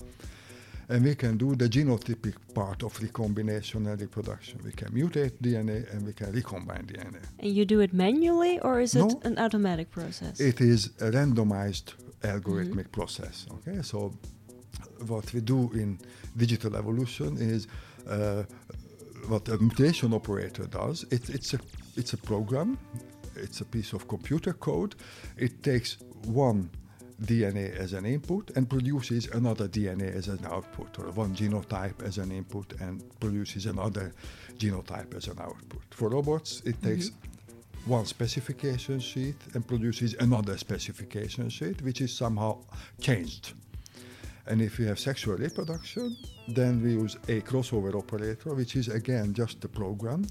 And 0.90 1.04
we 1.04 1.16
can 1.16 1.38
do 1.38 1.56
the 1.56 1.68
genotypic 1.68 2.36
part 2.54 2.84
of 2.84 3.00
recombination 3.02 3.88
and 3.88 4.00
reproduction. 4.00 4.60
We 4.64 4.72
can 4.72 4.90
mutate 4.90 5.34
DNA 5.42 5.92
and 5.92 6.06
we 6.06 6.14
can 6.14 6.32
recombine 6.32 6.86
DNA. 6.86 7.22
And 7.40 7.52
you 7.52 7.66
do 7.66 7.80
it 7.82 7.94
manually 7.94 8.60
or 8.60 8.80
is 8.80 8.96
no, 8.96 9.08
it 9.08 9.18
an 9.24 9.38
automatic 9.38 9.92
process? 9.92 10.40
It 10.40 10.62
is 10.62 10.88
a 11.00 11.12
randomized 11.12 11.94
algorithmic 12.22 12.88
mm-hmm. 12.88 13.00
process. 13.02 13.46
Okay, 13.52 13.82
so 13.82 14.14
what 15.08 15.32
we 15.34 15.42
do 15.42 15.72
in 15.74 16.00
digital 16.38 16.76
evolution 16.76 17.38
is 17.38 17.68
uh, 18.08 18.44
what 19.28 19.48
a 19.50 19.58
mutation 19.58 20.14
operator 20.14 20.66
does. 20.66 21.06
It, 21.12 21.30
it's 21.30 21.54
a 21.54 21.60
it's 21.96 22.14
a 22.14 22.18
program. 22.18 22.78
It's 23.36 23.62
a 23.62 23.66
piece 23.66 23.94
of 23.94 24.08
computer 24.08 24.54
code. 24.54 24.96
It 25.38 25.64
takes 25.64 25.98
one 26.26 26.70
DNA 27.22 27.76
as 27.76 27.94
an 27.94 28.06
input 28.06 28.52
and 28.56 28.70
produces 28.70 29.28
another 29.28 29.68
DNA 29.68 30.14
as 30.14 30.28
an 30.28 30.40
output, 30.46 31.00
or 31.00 31.12
one 31.12 31.36
genotype 31.36 32.02
as 32.04 32.18
an 32.18 32.32
input 32.32 32.74
and 32.82 33.04
produces 33.20 33.66
another 33.66 34.14
genotype 34.58 35.16
as 35.16 35.28
an 35.28 35.40
output. 35.40 35.84
For 35.92 36.10
robots, 36.10 36.62
it 36.66 36.82
takes 36.82 37.10
mm-hmm. 37.10 37.92
one 37.92 38.06
specification 38.06 39.00
sheet 39.00 39.36
and 39.54 39.66
produces 39.66 40.16
another 40.20 40.58
specification 40.58 41.50
sheet, 41.50 41.82
which 41.82 42.02
is 42.02 42.14
somehow 42.14 42.60
changed. 43.00 43.54
And 44.48 44.62
if 44.62 44.78
we 44.78 44.86
have 44.86 45.00
sexual 45.00 45.38
reproduction, 45.38 46.16
then 46.48 46.82
we 46.84 46.92
use 46.92 47.16
a 47.28 47.42
crossover 47.42 47.96
operator, 47.96 48.54
which 48.54 48.76
is 48.76 48.88
again 48.88 49.34
just 49.34 49.62
the 49.62 49.68
program. 49.68 50.26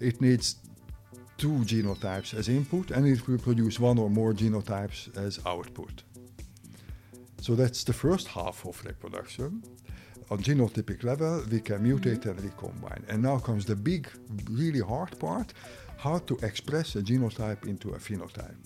It 0.00 0.20
needs 0.20 0.56
two 1.36 1.58
genotypes 1.64 2.34
as 2.34 2.48
input, 2.48 2.90
and 2.90 3.06
it 3.06 3.26
will 3.26 3.38
produce 3.38 3.78
one 3.78 3.98
or 3.98 4.10
more 4.10 4.32
genotypes 4.32 5.14
as 5.16 5.40
output. 5.46 6.02
So 7.40 7.54
that's 7.54 7.84
the 7.84 7.92
first 7.92 8.28
half 8.28 8.66
of 8.66 8.82
reproduction. 8.84 9.62
On 10.30 10.38
genotypic 10.38 11.02
level, 11.02 11.42
we 11.50 11.60
can 11.60 11.80
mutate 11.82 12.26
and 12.26 12.40
recombine. 12.42 13.02
And 13.08 13.22
now 13.22 13.38
comes 13.38 13.64
the 13.64 13.74
big, 13.74 14.08
really 14.48 14.80
hard 14.80 15.18
part 15.18 15.52
how 15.96 16.18
to 16.18 16.36
express 16.42 16.96
a 16.96 17.02
genotype 17.02 17.66
into 17.66 17.90
a 17.90 17.98
phenotype. 17.98 18.56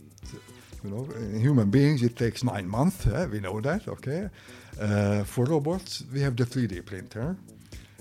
You 0.84 0.90
know, 0.90 1.08
in 1.16 1.40
human 1.40 1.70
beings, 1.70 2.02
it 2.02 2.16
takes 2.16 2.44
nine 2.44 2.68
months. 2.68 3.06
Eh? 3.06 3.26
We 3.26 3.40
know 3.40 3.60
that, 3.60 3.88
okay? 3.88 4.28
Uh, 4.80 5.24
for 5.24 5.44
robots, 5.44 6.04
we 6.12 6.20
have 6.20 6.36
the 6.36 6.44
3D 6.44 6.84
printer, 6.84 7.36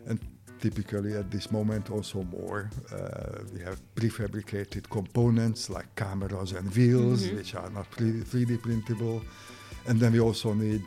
and 0.07 0.19
typically 0.59 1.13
at 1.13 1.29
this 1.29 1.51
moment 1.51 1.91
also 1.91 2.23
more. 2.23 2.69
Uh, 2.91 3.43
we 3.53 3.59
have 3.61 3.79
prefabricated 3.95 4.89
components 4.89 5.69
like 5.69 5.93
cameras 5.95 6.53
and 6.53 6.73
wheels, 6.75 7.23
mm-hmm. 7.23 7.37
which 7.37 7.53
are 7.55 7.69
not 7.69 7.89
3D 7.91 8.61
printable, 8.61 9.21
and 9.87 9.99
then 9.99 10.13
we 10.13 10.19
also 10.19 10.53
need 10.53 10.83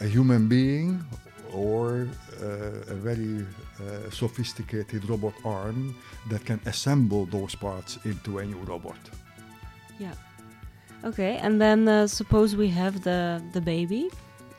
a 0.00 0.06
human 0.06 0.48
being 0.48 1.04
or 1.52 2.08
uh, 2.42 2.94
a 2.94 2.94
very 2.94 3.46
uh, 3.46 4.10
sophisticated 4.10 5.08
robot 5.08 5.34
arm 5.44 5.94
that 6.28 6.44
can 6.44 6.60
assemble 6.66 7.26
those 7.26 7.54
parts 7.54 7.98
into 8.04 8.38
a 8.38 8.44
new 8.44 8.58
robot. 8.72 8.98
Yeah. 9.98 10.14
Okay, 11.04 11.36
and 11.36 11.60
then 11.60 11.86
uh, 11.86 12.06
suppose 12.06 12.56
we 12.56 12.68
have 12.68 13.04
the 13.04 13.42
the 13.52 13.60
baby, 13.60 14.10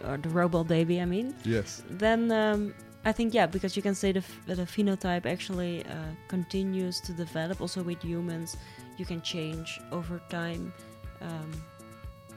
or 0.04 0.18
the 0.18 0.30
robot 0.30 0.68
baby. 0.68 1.02
I 1.02 1.06
mean. 1.06 1.36
Yes. 1.44 1.84
Then 1.90 2.32
um, 2.32 2.74
I 3.06 3.12
think 3.12 3.34
yeah, 3.34 3.46
because 3.46 3.76
you 3.76 3.84
can 3.84 3.96
say 3.96 4.12
the 4.12 4.20
f- 4.20 4.40
the 4.48 4.66
phenotype 4.66 5.26
actually 5.26 5.84
uh, 5.86 6.14
continues 6.28 7.00
to 7.02 7.14
develop. 7.14 7.62
Also 7.62 7.84
with 7.84 8.04
humans, 8.04 8.58
you 8.98 9.06
can 9.06 9.22
change 9.22 9.80
over 9.92 10.20
time 10.30 10.74
um, 11.22 11.52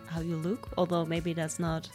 how 0.07 0.21
you 0.21 0.37
look. 0.37 0.69
Although 0.77 1.07
maybe 1.07 1.33
that's 1.33 1.59
not 1.59 1.89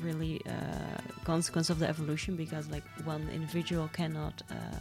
really 0.00 0.42
uh, 0.46 1.00
consequence 1.24 1.70
of 1.70 1.78
the 1.78 1.88
evolution 1.88 2.36
because 2.36 2.68
like 2.68 2.84
one 3.04 3.28
individual 3.32 3.88
cannot 3.92 4.42
uh, 4.50 4.78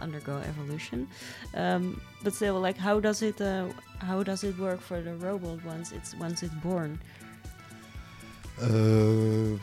undergo 0.00 0.36
evolution. 0.38 1.08
Um, 1.54 2.00
but 2.22 2.34
still, 2.34 2.60
like 2.60 2.76
how 2.76 3.00
does 3.00 3.22
it 3.22 3.40
uh, 3.40 3.68
how 3.98 4.22
does 4.22 4.44
it 4.44 4.58
work 4.58 4.80
for 4.80 5.00
the 5.00 5.14
robot 5.14 5.64
once 5.64 5.92
it's 5.92 6.14
once 6.16 6.42
it's 6.42 6.54
born? 6.56 7.00
Uh, 8.62 9.58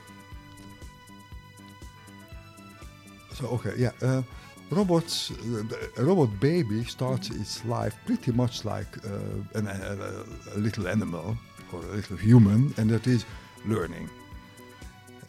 so 3.34 3.48
okay, 3.48 3.74
yeah. 3.78 3.92
Uh, 4.02 4.22
robots, 4.70 5.32
a 5.98 6.04
robot 6.04 6.40
baby 6.40 6.84
starts 6.84 7.30
its 7.30 7.64
life 7.66 7.96
pretty 8.06 8.32
much 8.32 8.66
like 8.66 8.98
an, 9.54 9.68
a, 9.68 10.24
a 10.56 10.58
little 10.58 10.88
animal 10.88 11.38
or 11.72 11.80
a 11.80 11.96
little 11.96 12.18
human, 12.18 12.74
and 12.78 12.90
that 12.90 13.08
is 13.08 13.26
learning. 13.66 14.10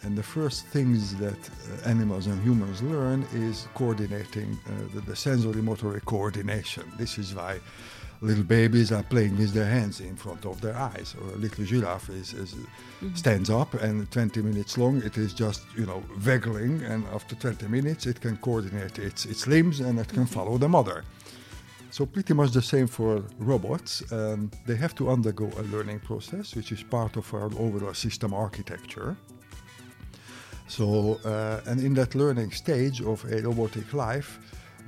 And 0.02 0.18
the 0.18 0.22
first 0.22 0.66
things 0.66 1.16
that 1.16 1.32
uh, 1.32 1.88
animals 1.88 2.26
and 2.26 2.42
humans 2.42 2.82
learn 2.82 3.26
is 3.32 3.68
coordinating 3.74 4.58
uh, 4.66 4.94
the, 4.94 5.00
the 5.00 5.16
sensory 5.16 5.62
motor 5.62 5.98
coordination. 6.04 6.84
This 6.98 7.16
is 7.16 7.34
why 7.34 7.60
little 8.24 8.44
babies 8.44 8.90
are 8.90 9.02
playing 9.02 9.36
with 9.36 9.52
their 9.52 9.66
hands 9.66 10.00
in 10.00 10.16
front 10.16 10.46
of 10.46 10.60
their 10.60 10.76
eyes, 10.76 11.14
or 11.20 11.34
a 11.34 11.36
little 11.36 11.64
giraffe 11.64 12.08
is, 12.10 12.32
is 12.32 12.54
mm-hmm. 12.54 13.14
stands 13.14 13.50
up 13.50 13.74
and 13.74 14.10
20 14.10 14.42
minutes 14.42 14.78
long 14.78 15.02
it 15.02 15.18
is 15.18 15.34
just 15.34 15.62
you 15.76 15.86
know 15.86 16.02
waggling, 16.24 16.82
and 16.82 17.04
after 17.12 17.34
20 17.34 17.68
minutes 17.68 18.06
it 18.06 18.20
can 18.20 18.36
coordinate 18.38 18.98
its 18.98 19.26
its 19.26 19.46
limbs 19.46 19.80
and 19.80 19.98
it 19.98 20.08
can 20.08 20.24
mm-hmm. 20.24 20.34
follow 20.34 20.58
the 20.58 20.68
mother. 20.68 21.04
So 21.90 22.06
pretty 22.06 22.34
much 22.34 22.50
the 22.50 22.62
same 22.62 22.88
for 22.88 23.22
robots. 23.38 24.02
Um, 24.10 24.50
they 24.66 24.74
have 24.74 24.96
to 24.96 25.10
undergo 25.10 25.48
a 25.56 25.62
learning 25.74 26.00
process, 26.00 26.56
which 26.56 26.72
is 26.72 26.82
part 26.82 27.16
of 27.16 27.32
our 27.32 27.50
overall 27.56 27.94
system 27.94 28.34
architecture. 28.34 29.16
So, 30.66 31.20
uh, 31.24 31.60
and 31.66 31.80
in 31.80 31.94
that 31.94 32.16
learning 32.16 32.50
stage 32.50 33.00
of 33.00 33.24
a 33.30 33.42
robotic 33.42 33.94
life, 33.94 34.40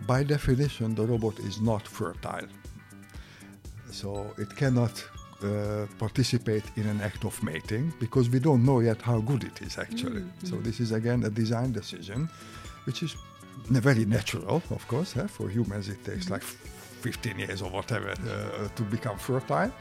by 0.05 0.25
definition, 0.25 0.97
the 0.97 1.07
robot 1.07 1.39
is 1.39 1.61
not 1.61 1.87
fertile. 1.87 2.49
So 3.91 4.35
it 4.39 4.55
cannot 4.57 5.05
uh, 5.43 5.87
participate 5.99 6.65
in 6.77 6.87
an 6.87 7.01
act 7.01 7.25
of 7.25 7.43
mating 7.43 7.93
because 8.01 8.31
we 8.31 8.39
don't 8.39 8.65
know 8.65 8.81
yet 8.81 9.03
how 9.03 9.21
good 9.21 9.45
it 9.45 9.61
is 9.63 9.79
actually. 9.79 10.23
Mm-hmm. 10.23 10.47
So 10.47 10.57
this 10.57 10.81
is 10.81 10.93
again 10.93 11.25
a 11.25 11.31
design 11.31 11.73
decision, 11.73 12.29
which 12.85 13.03
is 13.03 13.17
very 13.71 14.05
natural, 14.05 14.63
of 14.71 14.89
course. 14.89 15.17
Eh? 15.17 15.27
For 15.27 15.49
humans, 15.49 15.89
it 15.89 16.05
takes 16.05 16.25
mm-hmm. 16.25 16.35
like 16.35 16.43
15 16.43 17.39
years 17.39 17.63
or 17.63 17.71
whatever 17.71 18.11
uh, 18.11 18.69
to 18.75 18.83
become 18.83 19.19
fertile 19.19 19.73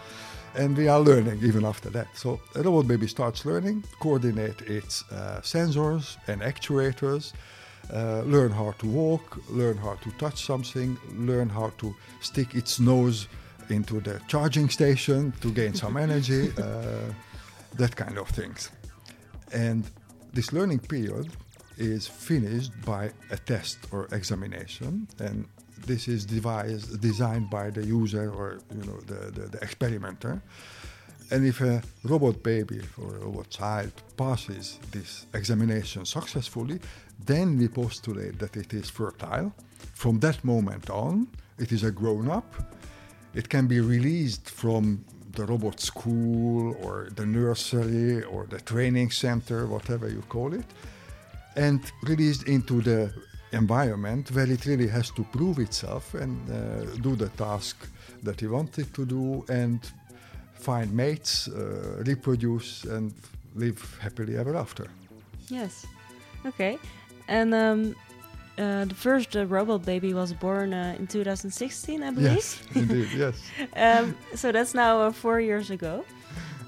and 0.58 0.78
we 0.78 0.88
are 0.88 1.00
learning 1.00 1.40
even 1.44 1.66
after 1.66 1.90
that. 1.90 2.08
So 2.16 2.40
a 2.56 2.62
robot 2.62 2.88
baby 2.88 3.08
starts 3.08 3.46
learning, 3.46 3.84
coordinate 4.00 4.62
its 4.62 5.04
uh, 5.12 5.42
sensors 5.42 6.18
and 6.28 6.42
actuators, 6.42 7.34
uh, 7.94 8.22
learn 8.22 8.52
how 8.52 8.72
to 8.80 8.88
walk, 8.88 9.38
learn 9.50 9.78
how 9.78 9.96
to 9.96 10.12
touch 10.12 10.46
something, 10.46 10.98
learn 11.14 11.50
how 11.50 11.72
to 11.78 11.96
stick 12.22 12.56
its 12.56 12.80
nose 12.80 13.28
into 13.70 14.00
the 14.00 14.20
charging 14.28 14.70
station 14.70 15.34
to 15.42 15.52
gain 15.52 15.74
some 15.74 15.98
energy, 15.98 16.52
uh, 16.58 17.12
that 17.76 17.96
kind 17.96 18.18
of 18.18 18.30
things. 18.30 18.70
And 19.52 19.86
this 20.34 20.52
learning 20.52 20.80
period 20.80 21.28
is 21.78 22.08
finished 22.08 22.72
by 22.86 23.12
a 23.32 23.38
test 23.38 23.80
or 23.92 24.08
examination, 24.12 25.08
and 25.20 25.46
this 25.86 26.08
is 26.08 26.26
devised, 26.26 27.02
designed 27.02 27.50
by 27.50 27.70
the 27.70 27.86
user 27.86 28.32
or 28.32 28.60
you 28.74 28.84
know 28.84 29.00
the, 29.02 29.32
the, 29.32 29.48
the, 29.48 29.58
experimenter. 29.62 30.42
And 31.32 31.46
if 31.46 31.62
a 31.62 31.82
robot 32.04 32.44
baby 32.44 32.82
or 33.02 33.16
a 33.16 33.20
robot 33.20 33.50
child 33.50 33.92
passes 34.16 34.80
this 34.92 35.26
examination 35.34 36.06
successfully, 36.06 36.80
then 37.26 37.58
we 37.58 37.68
postulate 37.68 38.38
that 38.40 38.56
it 38.56 38.74
is 38.74 38.90
fertile. 38.90 39.52
From 39.94 40.20
that 40.20 40.44
moment 40.44 40.90
on, 40.90 41.28
it 41.58 41.72
is 41.72 41.84
a 41.84 41.92
grown 41.92 42.30
up. 42.30 42.54
It 43.36 43.50
can 43.50 43.68
be 43.68 43.82
released 43.82 44.50
from 44.50 45.04
the 45.34 45.46
robot 45.46 45.80
school 45.80 46.76
or 46.82 47.10
the 47.16 47.26
nursery 47.26 48.24
or 48.24 48.46
the 48.46 48.62
training 48.62 49.12
center, 49.12 49.68
whatever 49.68 50.08
you 50.10 50.24
call 50.30 50.54
it, 50.54 50.66
and 51.56 51.80
released 52.04 52.48
into 52.48 52.82
the 52.82 53.14
environment 53.52 54.32
where 54.32 54.50
it 54.50 54.66
really 54.66 54.88
has 54.88 55.12
to 55.12 55.24
prove 55.24 55.60
itself 55.60 56.14
and 56.14 56.38
uh, 56.50 56.86
do 57.02 57.16
the 57.16 57.30
task 57.30 57.88
that 58.24 58.40
he 58.40 58.48
wanted 58.48 58.94
to 58.94 59.06
do 59.06 59.46
and 59.50 59.80
find 60.54 60.92
mates, 60.94 61.48
uh, 61.48 62.04
reproduce, 62.06 62.86
and 62.86 63.14
live 63.56 63.98
happily 64.02 64.38
ever 64.38 64.56
after. 64.56 64.88
Yes. 65.50 65.86
Okay. 66.46 66.78
And 67.28 67.54
um, 67.54 67.96
uh, 68.58 68.86
the 68.86 68.96
first 68.96 69.36
uh, 69.36 69.46
robot 69.46 69.86
baby 69.86 70.14
was 70.14 70.34
born 70.34 70.74
uh, 70.74 70.96
in 70.98 71.08
2016, 71.08 72.04
I 72.04 72.12
believe. 72.12 72.32
Yes, 72.32 72.62
indeed, 72.74 73.10
yes. 73.16 73.42
Um, 73.76 74.16
so 74.34 74.52
that's 74.52 74.74
now 74.74 75.02
uh, 75.02 75.12
four 75.12 75.40
years 75.40 75.72
ago. 75.72 76.06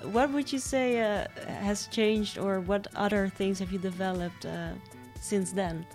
What 0.04 0.32
would 0.32 0.52
you 0.52 0.60
say 0.60 1.00
uh, 1.00 1.28
has 1.62 1.88
changed, 1.88 2.38
or 2.38 2.60
what 2.60 2.88
other 2.95 3.30
things 3.30 3.60
have 3.60 3.71
you 3.71 3.80
developed 3.80 4.45
uh, 4.45 4.71
since 5.19 5.52
then? 5.52 5.86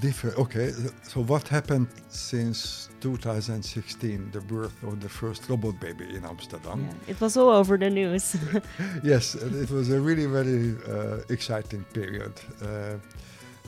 different. 0.00 0.36
Okay, 0.36 0.72
so 1.02 1.22
what 1.22 1.46
happened 1.48 1.88
since 2.08 2.88
2016, 3.00 4.30
the 4.32 4.40
birth 4.40 4.82
of 4.82 5.00
the 5.00 5.08
first 5.08 5.48
robot 5.48 5.78
baby 5.80 6.14
in 6.14 6.24
Amsterdam? 6.24 6.86
Yeah, 6.86 7.12
it 7.12 7.20
was 7.20 7.36
all 7.36 7.50
over 7.50 7.76
the 7.76 7.90
news. 7.90 8.36
yes, 9.02 9.34
it 9.34 9.70
was 9.70 9.90
a 9.90 10.00
really 10.00 10.26
very 10.26 10.74
uh, 10.88 11.18
exciting 11.28 11.84
period. 11.92 12.32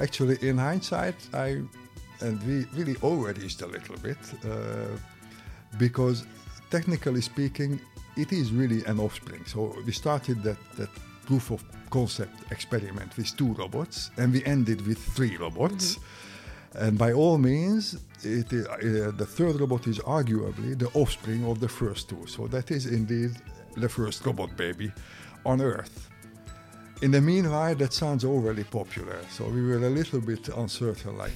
Actually, 0.00 0.38
in 0.48 0.58
hindsight, 0.58 1.16
I 1.34 1.62
and 2.20 2.42
we 2.42 2.66
really 2.74 2.96
overreached 3.02 3.62
a 3.62 3.66
little 3.66 3.96
bit 3.96 4.18
uh, 4.44 4.96
because, 5.78 6.26
technically 6.70 7.20
speaking, 7.20 7.80
it 8.16 8.32
is 8.32 8.52
really 8.52 8.84
an 8.84 8.98
offspring. 8.98 9.44
So 9.46 9.76
we 9.86 9.92
started 9.92 10.42
that 10.42 10.58
that 10.76 10.90
proof 11.26 11.50
of 11.50 11.62
concept 11.90 12.50
experiment 12.50 13.16
with 13.16 13.36
two 13.36 13.52
robots, 13.54 14.10
and 14.16 14.32
we 14.32 14.44
ended 14.44 14.86
with 14.86 14.98
three 15.16 15.36
robots. 15.36 15.96
Mm-hmm. 15.96 16.84
And 16.84 16.98
by 16.98 17.12
all 17.12 17.38
means, 17.38 17.96
it 18.22 18.52
is, 18.52 18.66
uh, 18.66 19.12
the 19.16 19.26
third 19.26 19.58
robot 19.60 19.86
is 19.86 19.98
arguably 20.00 20.78
the 20.78 20.90
offspring 20.94 21.44
of 21.46 21.60
the 21.60 21.68
first 21.68 22.08
two. 22.08 22.26
So 22.26 22.46
that 22.48 22.70
is 22.70 22.86
indeed 22.86 23.30
the 23.76 23.88
first 23.88 24.24
robot 24.26 24.56
baby 24.56 24.92
on 25.44 25.60
Earth. 25.60 26.10
In 27.00 27.12
the 27.12 27.20
meanwhile, 27.20 27.76
that 27.76 27.92
sounds 27.92 28.24
overly 28.24 28.64
popular. 28.64 29.20
So 29.30 29.44
we 29.48 29.62
were 29.62 29.76
a 29.76 29.90
little 29.90 30.20
bit 30.20 30.48
uncertain 30.48 31.16
like, 31.16 31.30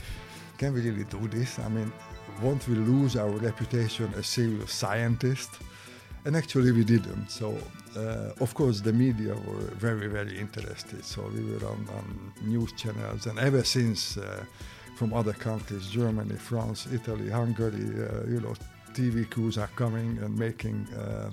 can 0.58 0.74
we 0.74 0.80
really 0.80 1.04
do 1.04 1.28
this? 1.28 1.58
I 1.60 1.68
mean, 1.68 1.92
won't 2.42 2.66
we 2.66 2.74
lose 2.74 3.16
our 3.16 3.30
reputation 3.30 4.12
as 4.16 4.26
serious 4.26 4.72
scientists? 4.72 5.56
And 6.24 6.36
actually, 6.36 6.72
we 6.72 6.82
didn't. 6.84 7.30
So, 7.30 7.56
uh, 7.96 8.32
of 8.40 8.54
course, 8.54 8.80
the 8.80 8.92
media 8.92 9.34
were 9.34 9.70
very, 9.76 10.08
very 10.08 10.36
interested. 10.38 11.04
So, 11.04 11.22
we 11.32 11.44
were 11.44 11.64
on, 11.66 11.88
on 11.96 12.32
news 12.42 12.72
channels, 12.72 13.26
and 13.26 13.38
ever 13.38 13.62
since, 13.62 14.16
uh, 14.16 14.44
from 14.96 15.12
other 15.12 15.32
countries 15.32 15.88
Germany, 15.88 16.36
France, 16.36 16.88
Italy, 16.92 17.30
Hungary 17.30 17.74
uh, 17.74 18.26
you 18.28 18.40
know, 18.40 18.54
TV 18.92 19.28
crews 19.28 19.58
are 19.58 19.70
coming 19.74 20.18
and 20.18 20.36
making 20.36 20.86
uh, 20.94 21.30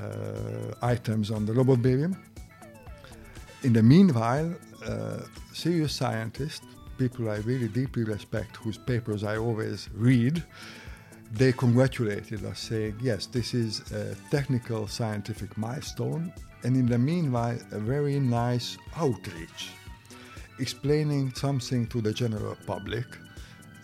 uh, 0.00 0.74
items 0.82 1.30
on 1.30 1.46
the 1.46 1.52
robot 1.52 1.82
baby. 1.82 2.06
In 3.64 3.72
the 3.72 3.82
meanwhile, 3.82 4.54
uh, 4.86 5.22
serious 5.52 5.92
scientists, 5.92 6.64
people 6.96 7.28
I 7.28 7.38
really 7.38 7.66
deeply 7.66 8.04
respect, 8.04 8.56
whose 8.56 8.78
papers 8.78 9.24
I 9.24 9.36
always 9.36 9.88
read, 9.94 10.44
they 11.32 11.50
congratulated 11.52 12.44
us, 12.44 12.60
saying, 12.60 13.00
Yes, 13.02 13.26
this 13.26 13.54
is 13.54 13.90
a 13.90 14.14
technical 14.30 14.86
scientific 14.86 15.58
milestone, 15.58 16.32
and 16.62 16.76
in 16.76 16.86
the 16.86 16.98
meanwhile, 16.98 17.58
a 17.72 17.80
very 17.80 18.20
nice 18.20 18.78
outreach, 18.96 19.70
explaining 20.60 21.34
something 21.34 21.88
to 21.88 22.00
the 22.00 22.12
general 22.12 22.56
public 22.64 23.06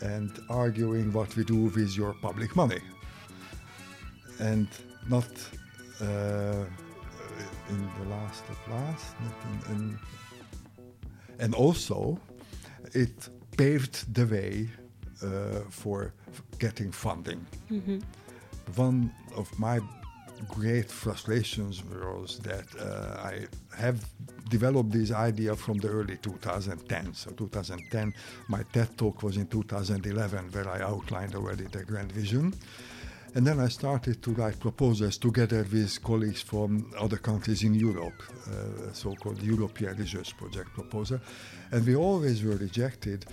and 0.00 0.30
arguing 0.48 1.12
what 1.12 1.34
we 1.34 1.42
do 1.42 1.64
with 1.64 1.96
your 1.96 2.14
public 2.14 2.54
money. 2.54 2.80
And 4.38 4.68
not 5.08 5.26
uh, 6.00 6.64
in 7.68 7.90
the 7.98 8.08
last 8.10 8.44
at 8.50 8.72
last, 8.72 9.14
in, 9.70 9.76
in 9.76 9.98
And 11.38 11.54
also, 11.54 12.18
it 12.92 13.28
paved 13.56 14.14
the 14.14 14.26
way 14.26 14.68
uh, 15.22 15.60
for 15.70 16.12
getting 16.58 16.92
funding. 16.92 17.46
Mm-hmm. 17.70 17.98
One 18.76 19.12
of 19.36 19.58
my 19.58 19.80
great 20.48 20.90
frustrations 20.90 21.82
was 21.84 22.38
that 22.40 22.66
uh, 22.78 23.20
I 23.22 23.46
have 23.76 24.04
developed 24.48 24.90
this 24.90 25.10
idea 25.10 25.54
from 25.54 25.78
the 25.78 25.88
early 25.88 26.16
2010. 26.18 27.14
So 27.14 27.30
2010, 27.30 28.14
my 28.48 28.62
TED 28.72 28.96
talk 28.96 29.22
was 29.22 29.36
in 29.36 29.46
2011, 29.46 30.50
where 30.52 30.68
I 30.68 30.80
outlined 30.82 31.34
already 31.34 31.64
the 31.64 31.84
grand 31.84 32.12
vision. 32.12 32.54
And 33.36 33.44
then 33.44 33.58
I 33.58 33.66
started 33.66 34.22
to 34.22 34.30
write 34.30 34.60
proposals 34.60 35.18
together 35.18 35.66
with 35.72 36.00
colleagues 36.04 36.40
from 36.40 36.92
other 37.00 37.16
countries 37.16 37.64
in 37.64 37.74
Europe, 37.74 38.22
uh, 38.46 38.92
so-called 38.92 39.42
European 39.42 39.96
Research 39.96 40.36
Project 40.36 40.72
proposal. 40.72 41.18
And 41.72 41.84
we 41.84 41.96
always 41.96 42.44
were 42.44 42.56
rejected 42.56 43.26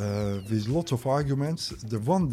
uh, 0.00 0.38
with 0.48 0.68
lots 0.68 0.92
of 0.92 1.06
arguments. 1.06 1.68
The 1.68 1.98
one 1.98 2.30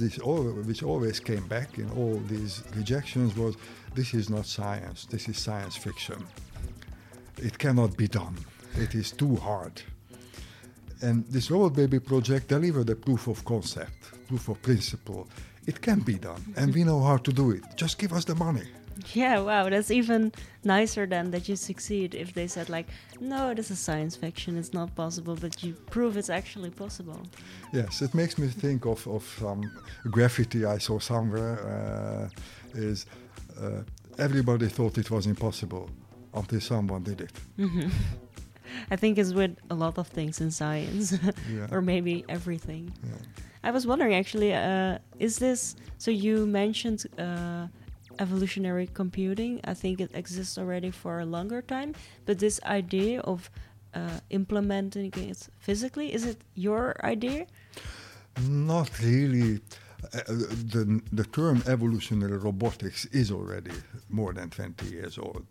which 0.66 0.82
always 0.82 1.20
came 1.20 1.46
back 1.50 1.78
in 1.78 1.92
all 1.92 2.22
these 2.30 2.64
rejections 2.74 3.36
was, 3.36 3.56
this 3.94 4.14
is 4.14 4.30
not 4.30 4.46
science, 4.46 5.06
this 5.06 5.28
is 5.28 5.38
science 5.38 5.76
fiction. 5.76 6.26
It 7.38 7.58
cannot 7.58 7.98
be 7.98 8.08
done. 8.08 8.38
It 8.76 8.96
is 8.96 9.12
too 9.12 9.36
hard. 9.36 9.82
And 11.02 11.26
this 11.28 11.52
Robot 11.52 11.76
Baby 11.76 12.00
project 12.00 12.48
delivered 12.48 12.90
a 12.90 12.96
proof 12.96 13.28
of 13.28 13.44
concept, 13.44 14.28
proof 14.28 14.48
of 14.48 14.62
principle 14.62 15.28
it 15.70 15.78
can 15.82 16.00
be 16.12 16.16
done, 16.30 16.44
and 16.60 16.74
we 16.74 16.84
know 16.90 17.02
how 17.10 17.18
to 17.18 17.32
do 17.42 17.46
it. 17.58 17.64
Just 17.76 17.94
give 18.02 18.12
us 18.18 18.26
the 18.26 18.36
money. 18.36 18.68
Yeah, 19.14 19.40
wow, 19.40 19.70
that's 19.70 19.92
even 19.92 20.32
nicer 20.64 21.06
than 21.06 21.32
that 21.32 21.48
you 21.50 21.56
succeed 21.56 22.16
if 22.16 22.34
they 22.34 22.48
said 22.48 22.70
like, 22.70 22.88
no, 23.20 23.54
this 23.54 23.72
is 23.72 23.80
science 23.80 24.16
fiction, 24.16 24.58
it's 24.58 24.74
not 24.74 24.94
possible, 24.96 25.36
but 25.36 25.64
you 25.64 25.74
prove 25.96 26.18
it's 26.18 26.30
actually 26.30 26.72
possible. 26.84 27.22
Yes, 27.72 28.02
it 28.02 28.14
makes 28.14 28.38
me 28.38 28.48
think 28.48 28.86
of 28.86 29.08
of 29.08 29.24
some 29.40 29.62
graffiti 30.16 30.66
I 30.66 30.80
saw 30.80 31.00
somewhere. 31.00 31.56
Uh, 31.74 32.80
is 32.88 33.06
uh, 33.64 33.82
everybody 34.18 34.68
thought 34.68 34.98
it 34.98 35.10
was 35.10 35.26
impossible 35.26 35.90
until 36.34 36.62
someone 36.62 37.04
did 37.04 37.22
it. 37.22 37.34
Mm-hmm. 37.58 37.90
I 38.92 38.96
think 38.96 39.18
it's 39.18 39.34
with 39.34 39.56
a 39.70 39.76
lot 39.76 39.98
of 39.98 40.08
things 40.08 40.42
in 40.42 40.52
science, 40.52 41.18
yeah. 41.56 41.68
or 41.72 41.82
maybe 41.82 42.26
everything. 42.28 42.92
Yeah. 43.04 43.44
I 43.64 43.72
was 43.72 43.86
wondering 43.86 44.14
actually, 44.16 44.54
uh, 44.54 45.00
is 45.20 45.38
this 45.38 45.76
so? 45.98 46.12
You 46.12 46.46
mentioned 46.46 47.06
uh, 47.18 47.68
evolutionary 48.20 48.88
computing. 48.94 49.60
I 49.64 49.74
think 49.74 50.00
it 50.00 50.12
exists 50.14 50.58
already 50.58 50.92
for 50.92 51.20
a 51.20 51.26
longer 51.26 51.62
time, 51.62 51.94
but 52.26 52.40
this 52.40 52.60
idea 52.64 53.22
of 53.22 53.50
uh, 53.94 54.20
implementing 54.30 55.12
it 55.16 55.48
physically 55.60 56.14
is 56.14 56.26
it 56.26 56.38
your 56.56 56.96
idea? 57.04 57.48
Not 58.48 58.90
really. 59.00 59.60
Uh, 60.14 60.20
the, 60.28 61.02
the 61.12 61.26
term 61.26 61.62
evolutionary 61.68 62.38
robotics 62.38 63.04
is 63.08 63.32
already 63.32 63.72
more 64.08 64.32
than 64.32 64.50
20 64.50 64.86
years 64.86 65.18
old. 65.18 65.46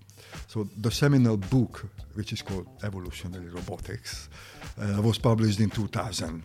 So 0.47 0.67
the 0.81 0.91
seminal 0.91 1.37
book, 1.37 1.87
which 2.15 2.33
is 2.33 2.41
called 2.41 2.67
Evolutionary 2.83 3.51
Robotics, 3.51 4.31
uh, 4.81 5.03
was 5.03 5.19
published 5.19 5.61
in 5.61 5.69
2000 5.69 6.43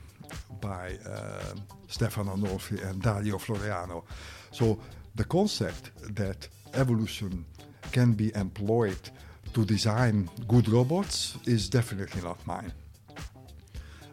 by 0.61 0.97
uh, 1.07 1.53
Stefano 1.87 2.35
Nolfi 2.35 2.81
and 2.87 3.01
Dario 3.01 3.37
Floreano. 3.37 4.03
So 4.51 4.79
the 5.15 5.23
concept 5.23 5.91
that 6.15 6.47
evolution 6.73 7.45
can 7.91 8.13
be 8.13 8.31
employed 8.35 9.09
to 9.53 9.65
design 9.65 10.29
good 10.47 10.67
robots 10.67 11.37
is 11.45 11.69
definitely 11.69 12.21
not 12.21 12.45
mine. 12.47 12.73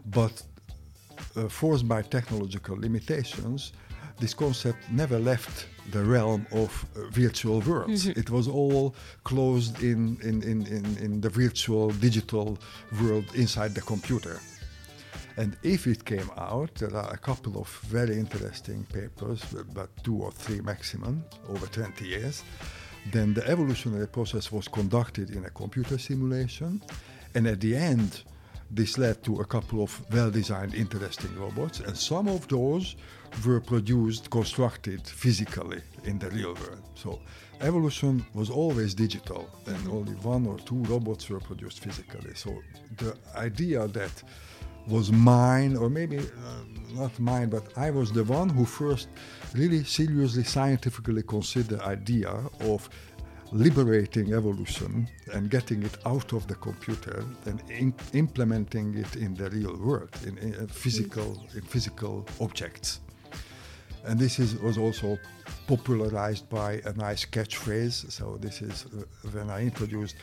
But 0.07 0.43
uh, 1.37 1.49
forced 1.49 1.87
by 1.89 2.03
technological 2.03 2.77
limitations, 2.77 3.73
this 4.19 4.35
concept 4.35 4.79
never 4.91 5.19
left 5.19 5.67
the 5.93 6.05
realm 6.05 6.47
of 6.53 6.71
uh, 6.95 7.09
virtual 7.11 7.61
worlds. 7.61 8.07
Mm-hmm. 8.07 8.21
It 8.21 8.31
was 8.31 8.47
all 8.49 8.95
closed 9.25 9.83
in, 9.83 10.19
in, 10.23 10.43
in, 10.43 10.67
in, 10.67 10.85
in 10.99 11.21
the 11.21 11.31
virtual 11.31 11.91
digital 11.91 12.59
world 13.01 13.25
inside 13.35 13.75
the 13.75 13.81
computer. 13.81 14.41
And 15.41 15.57
if 15.63 15.87
it 15.87 16.05
came 16.05 16.31
out, 16.37 16.75
there 16.75 16.95
are 16.95 17.11
a 17.15 17.17
couple 17.17 17.59
of 17.59 17.67
very 17.89 18.19
interesting 18.19 18.85
papers, 18.93 19.43
but 19.73 19.89
two 20.05 20.19
or 20.23 20.31
three 20.31 20.61
maximum 20.61 21.25
over 21.49 21.67
20 21.67 22.05
years. 22.05 22.45
Then 23.11 23.33
the 23.33 23.49
evolutionary 23.49 24.07
process 24.07 24.53
was 24.53 24.69
conducted 24.69 25.31
in 25.31 25.47
a 25.47 25.51
computer 25.51 25.97
simulation, 25.97 26.83
and 27.35 27.47
at 27.47 27.59
the 27.59 27.75
end, 27.75 28.25
this 28.71 28.99
led 28.99 29.25
to 29.25 29.41
a 29.41 29.47
couple 29.47 29.83
of 29.83 29.91
well 30.13 30.31
designed, 30.31 30.75
interesting 30.75 31.35
robots, 31.39 31.81
and 31.81 31.97
some 31.97 32.29
of 32.29 32.47
those 32.49 32.97
were 33.47 33.61
produced, 33.61 34.29
constructed 34.29 35.01
physically 35.07 35.81
in 36.05 36.19
the 36.19 36.29
real 36.33 36.53
world. 36.53 36.83
So 36.95 37.19
evolution 37.63 38.27
was 38.35 38.51
always 38.51 38.93
digital, 38.93 39.49
and 39.67 39.77
mm-hmm. 39.79 39.97
only 39.97 40.13
one 40.17 40.47
or 40.47 40.59
two 40.59 40.83
robots 40.85 41.31
were 41.31 41.41
produced 41.41 41.81
physically. 41.83 42.35
So 42.35 42.63
the 42.99 43.17
idea 43.35 43.89
that 43.89 44.23
was 44.87 45.13
mine, 45.13 45.77
or 45.77 45.89
maybe 45.89 46.19
uh, 46.19 46.23
not 46.95 47.19
mine, 47.19 47.49
but 47.49 47.65
I 47.77 47.91
was 47.91 48.13
the 48.13 48.25
one 48.25 48.49
who 48.49 48.65
first 48.65 49.09
really 49.55 49.85
seriously 49.85 50.45
scientifically 50.45 51.23
considered 51.23 51.79
the 51.79 51.85
idea 51.85 52.33
of 52.61 52.89
liberating 53.53 54.33
evolution 54.33 55.09
and 55.33 55.51
getting 55.51 55.83
it 55.83 55.97
out 56.07 56.33
of 56.33 56.47
the 56.47 56.55
computer 56.55 57.25
and 57.47 57.61
in 57.69 57.93
implementing 58.13 58.97
it 58.97 59.17
in 59.17 59.35
the 59.35 59.51
real 59.51 59.77
world, 59.77 60.11
in, 60.25 60.39
in 60.39 60.55
uh, 60.55 60.67
physical, 60.69 61.43
in 61.55 61.63
physical 61.63 62.27
objects. 62.41 63.01
And 64.05 64.19
this 64.19 64.39
is, 64.39 64.55
was 64.57 64.79
also 64.79 65.19
popularized 65.67 66.49
by 66.49 66.81
a 66.85 66.93
nice 66.95 67.25
catchphrase. 67.25 68.11
So 68.11 68.39
this 68.41 68.63
is 68.63 68.87
uh, 68.87 69.29
when 69.33 69.51
I 69.51 69.63
introduced 69.63 70.17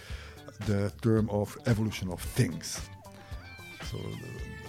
the 0.65 0.91
term 1.01 1.29
of 1.29 1.57
evolution 1.67 2.09
of 2.09 2.21
things. 2.21 2.89
So 3.91 3.97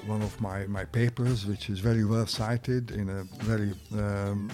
one 0.07 0.23
of 0.23 0.41
my, 0.41 0.67
my 0.69 0.85
papers, 0.85 1.45
which 1.45 1.71
is 1.71 1.81
very 1.81 2.05
well 2.05 2.27
cited 2.27 2.93
in 2.93 3.09
a 3.09 3.25
very 3.45 3.73
um, 3.93 4.49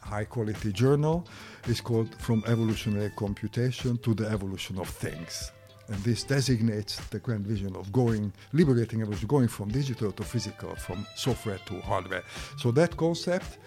high 0.00 0.24
quality 0.24 0.72
journal, 0.72 1.26
is 1.68 1.80
called 1.80 2.14
From 2.16 2.42
Evolutionary 2.46 3.12
Computation 3.14 3.96
to 3.98 4.14
the 4.14 4.28
Evolution 4.28 4.78
of 4.80 4.88
Things. 4.88 5.52
And 5.86 5.96
this 6.02 6.24
designates 6.24 6.96
the 7.10 7.20
grand 7.20 7.46
vision 7.46 7.76
of 7.76 7.92
going, 7.92 8.32
liberating 8.52 9.02
evolution, 9.02 9.28
going 9.28 9.48
from 9.48 9.68
digital 9.68 10.10
to 10.12 10.24
physical, 10.24 10.74
from 10.74 11.06
software 11.14 11.58
to 11.66 11.80
hardware. 11.80 12.24
So 12.56 12.72
that 12.72 12.96
concept, 12.96 13.58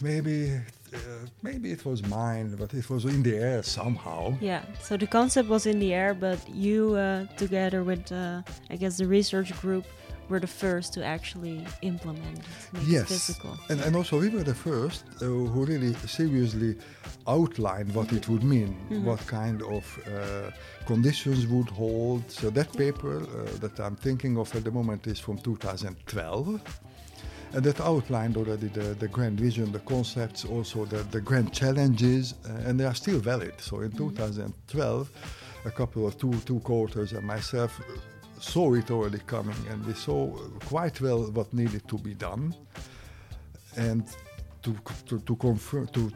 maybe 0.00 0.60
uh, 0.94 0.98
maybe 1.42 1.72
it 1.72 1.84
was 1.84 2.06
mine, 2.06 2.54
but 2.58 2.74
it 2.74 2.88
was 2.90 3.04
in 3.04 3.22
the 3.22 3.36
air 3.36 3.62
somehow. 3.62 4.34
Yeah. 4.40 4.62
So 4.80 4.96
the 4.96 5.06
concept 5.06 5.48
was 5.48 5.66
in 5.66 5.78
the 5.78 5.94
air, 5.94 6.14
but 6.14 6.38
you, 6.48 6.94
uh, 6.94 7.26
together 7.36 7.82
with, 7.84 8.10
uh, 8.12 8.42
I 8.70 8.76
guess, 8.76 8.98
the 8.98 9.06
research 9.06 9.58
group, 9.60 9.86
were 10.28 10.40
the 10.40 10.46
first 10.46 10.92
to 10.94 11.04
actually 11.04 11.64
implement 11.82 12.38
it, 12.38 12.82
yes. 12.86 13.08
Physical. 13.08 13.58
And, 13.68 13.80
and 13.80 13.96
also 13.96 14.20
we 14.20 14.28
were 14.28 14.42
the 14.42 14.54
first 14.54 15.04
uh, 15.20 15.24
who 15.24 15.64
really 15.64 15.94
seriously 16.06 16.76
outlined 17.26 17.94
what 17.94 18.12
it 18.12 18.28
would 18.28 18.44
mean, 18.44 18.76
mm-hmm. 18.90 19.04
what 19.04 19.26
kind 19.26 19.62
of 19.62 19.84
uh, 20.06 20.50
conditions 20.86 21.46
would 21.46 21.68
hold. 21.68 22.30
So 22.30 22.50
that 22.50 22.72
paper 22.76 23.22
uh, 23.22 23.58
that 23.60 23.80
I'm 23.80 23.96
thinking 23.96 24.38
of 24.38 24.54
at 24.54 24.64
the 24.64 24.70
moment 24.70 25.06
is 25.06 25.18
from 25.18 25.38
2012. 25.38 26.60
And 27.52 27.64
that 27.64 27.80
outlined 27.80 28.36
already 28.36 28.68
the, 28.68 28.94
the 28.94 29.08
grand 29.08 29.40
vision, 29.40 29.72
the 29.72 29.78
concepts, 29.80 30.44
also 30.44 30.84
the, 30.84 30.98
the 31.04 31.20
grand 31.20 31.52
challenges, 31.52 32.34
uh, 32.44 32.52
and 32.66 32.78
they 32.78 32.84
are 32.84 32.94
still 32.94 33.18
valid. 33.18 33.54
So 33.58 33.80
in 33.80 33.90
mm-hmm. 33.90 34.10
2012, 34.10 35.10
a 35.64 35.70
couple 35.70 36.06
of 36.06 36.18
two, 36.18 36.34
two 36.44 36.60
co-authors 36.60 37.12
and 37.12 37.26
myself 37.26 37.80
saw 38.40 38.74
it 38.74 38.90
already 38.90 39.18
coming, 39.26 39.56
and 39.70 39.84
we 39.86 39.94
saw 39.94 40.30
quite 40.66 41.00
well 41.00 41.30
what 41.30 41.52
needed 41.52 41.86
to 41.88 41.98
be 41.98 42.14
done, 42.14 42.54
and 43.76 44.04
to 44.62 44.76
to, 45.06 45.18
to 45.20 45.36
confirm 45.36 45.88
to 45.88 46.12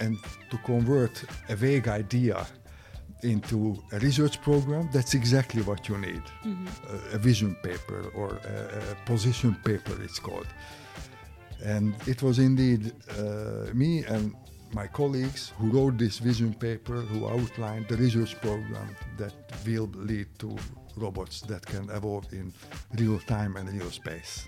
and 0.00 0.18
to 0.50 0.58
convert 0.58 1.24
a 1.48 1.56
vague 1.56 1.88
idea 1.88 2.46
into 3.22 3.82
a 3.92 3.98
research 3.98 4.40
program, 4.42 4.88
that's 4.92 5.14
exactly 5.14 5.62
what 5.62 5.88
you 5.88 5.98
need. 5.98 6.22
Mm-hmm. 6.44 7.12
A, 7.12 7.16
a, 7.16 7.18
vision 7.18 7.54
paper 7.62 8.10
or 8.14 8.38
a, 8.44 8.92
a, 8.92 9.06
position 9.06 9.56
paper, 9.64 10.00
it's 10.02 10.18
called. 10.18 10.46
And 11.64 11.94
it 12.06 12.22
was 12.22 12.38
indeed 12.38 12.92
uh, 13.18 13.72
me 13.74 14.04
and 14.04 14.34
my 14.72 14.86
colleagues 14.86 15.52
who 15.58 15.70
wrote 15.70 15.98
this 15.98 16.18
vision 16.18 16.54
paper, 16.54 17.00
who 17.00 17.26
outlined 17.26 17.88
the 17.88 17.96
research 17.96 18.40
program 18.40 18.94
that 19.16 19.32
will 19.66 19.90
lead 19.94 20.26
to 20.38 20.56
robots 20.96 21.40
that 21.42 21.64
can 21.64 21.88
evolve 21.90 22.32
in 22.32 22.52
real 22.94 23.18
time 23.20 23.56
and 23.56 23.68
real 23.72 23.90
space. 23.90 24.46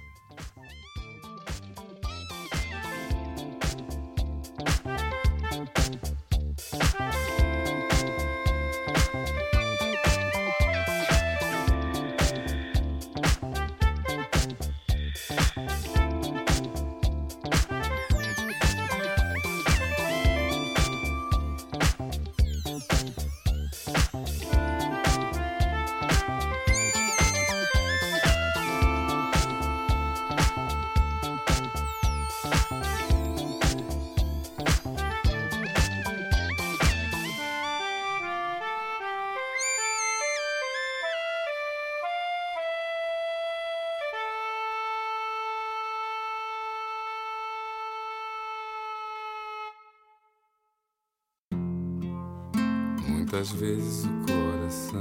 Muitas 53.41 53.59
vezes 53.59 54.05
o 54.05 54.11
coração 54.27 55.01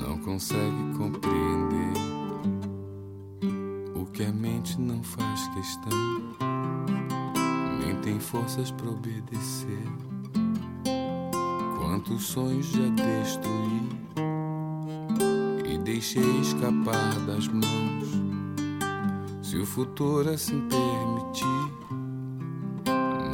não 0.00 0.16
consegue 0.18 0.96
compreender 0.96 1.92
o 3.96 4.06
que 4.12 4.22
a 4.22 4.32
mente 4.32 4.80
não 4.80 5.02
faz 5.02 5.48
questão, 5.48 5.90
nem 7.80 7.96
tem 7.96 8.20
forças 8.20 8.70
para 8.70 8.90
obedecer. 8.90 9.82
Quantos 11.80 12.22
sonhos 12.26 12.66
já 12.66 12.90
destruí 12.90 13.88
e 15.68 15.78
deixei 15.78 16.40
escapar 16.42 17.18
das 17.26 17.48
mãos. 17.48 18.22
Se 19.42 19.58
o 19.58 19.66
futuro 19.66 20.30
assim 20.30 20.62
permitir, 20.68 21.44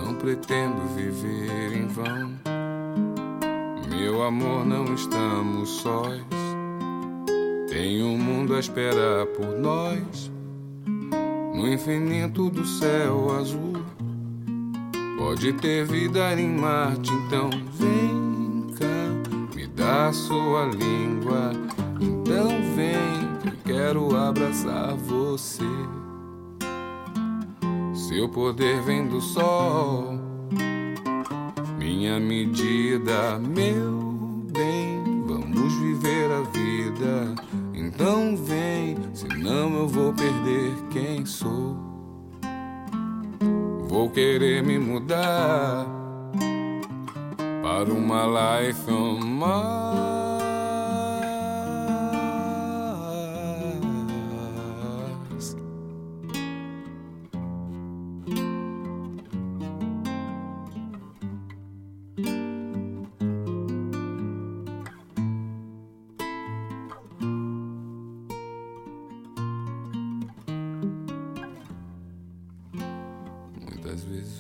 não 0.02 0.14
pretendo 0.14 0.80
viver 0.96 1.76
em 1.76 1.86
vão. 1.88 2.51
Meu 3.94 4.22
amor, 4.22 4.64
não 4.64 4.94
estamos 4.94 5.68
sós. 5.68 6.22
Tem 7.68 8.02
um 8.02 8.16
mundo 8.16 8.54
a 8.54 8.58
esperar 8.60 9.26
por 9.26 9.58
nós. 9.58 10.30
No 11.54 11.68
infinito 11.68 12.50
do 12.50 12.66
céu 12.66 13.36
azul. 13.38 13.82
Pode 15.18 15.52
ter 15.52 15.84
vida 15.84 16.34
em 16.34 16.48
Marte, 16.48 17.12
então 17.12 17.48
vem 17.78 18.66
cá, 18.76 19.54
me 19.54 19.66
dá 19.68 20.12
sua 20.12 20.66
língua. 20.66 21.52
Então 22.00 22.48
vem, 22.74 23.22
que 23.40 23.48
eu 23.48 23.76
quero 23.76 24.16
abraçar 24.16 24.96
você. 24.96 25.64
Seu 27.94 28.28
poder 28.28 28.82
vem 28.82 29.06
do 29.06 29.20
sol, 29.20 30.11
minha 32.02 32.18
medida, 32.18 33.38
meu 33.38 34.42
bem. 34.52 35.22
Vamos 35.24 35.72
viver 35.74 36.32
a 36.32 36.40
vida. 36.50 37.32
Então 37.72 38.36
vem, 38.36 38.96
senão 39.14 39.72
eu 39.76 39.86
vou 39.86 40.12
perder 40.12 40.72
quem 40.90 41.24
sou. 41.24 41.76
Vou 43.86 44.10
querer 44.10 44.64
me 44.64 44.80
mudar 44.80 45.86
para 47.62 47.92
uma 47.92 48.26
life 48.26 48.90
on 48.90 49.20
Mars. 49.20 50.11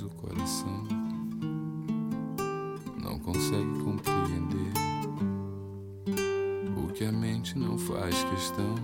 O 0.04 0.10
coração 0.10 0.84
não 3.02 3.18
consegue 3.18 3.78
compreender 3.80 4.72
o 6.76 6.92
que 6.92 7.04
a 7.04 7.12
mente 7.12 7.58
não 7.58 7.76
faz 7.78 8.24
questão, 8.24 8.74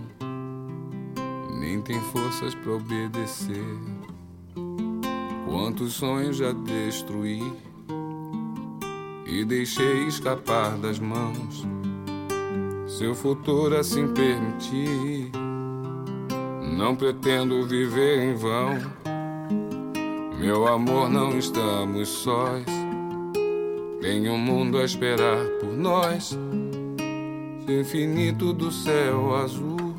nem 1.59 1.81
tem 1.83 2.01
forças 2.01 2.55
para 2.55 2.73
obedecer. 2.73 3.79
Quantos 5.47 5.95
sonhos 5.95 6.37
já 6.37 6.53
destruí 6.53 7.43
e 9.27 9.45
deixei 9.45 10.07
escapar 10.07 10.77
das 10.79 10.99
mãos. 10.99 11.67
Seu 12.87 13.15
futuro 13.15 13.77
assim 13.77 14.09
permitir, 14.09 15.31
não 16.77 16.97
pretendo 16.97 17.67
viver 17.67 18.25
em 18.25 18.35
vão. 18.35 18.98
Meu 20.49 20.67
amor, 20.67 21.11
não 21.11 21.39
estamos 21.39 22.09
sós. 22.09 22.65
Tem 24.01 24.31
um 24.31 24.39
mundo 24.39 24.79
a 24.79 24.85
esperar 24.87 25.45
por 25.61 25.77
nós. 25.77 26.39
Infinito 27.69 28.55
do 28.55 28.73
céu 28.73 29.37
azul. 29.37 29.95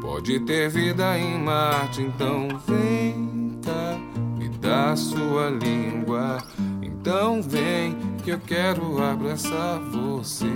Pode 0.00 0.40
ter 0.40 0.70
vida 0.70 1.18
em 1.18 1.38
Marte, 1.38 2.00
então 2.00 2.48
vem 2.66 3.60
cá, 3.62 3.98
me 4.38 4.48
dá 4.48 4.96
sua 4.96 5.50
língua. 5.50 6.38
Então 6.80 7.42
vem 7.42 7.94
que 8.24 8.30
eu 8.30 8.40
quero 8.40 9.02
abraçar 9.02 9.78
você. 9.80 10.46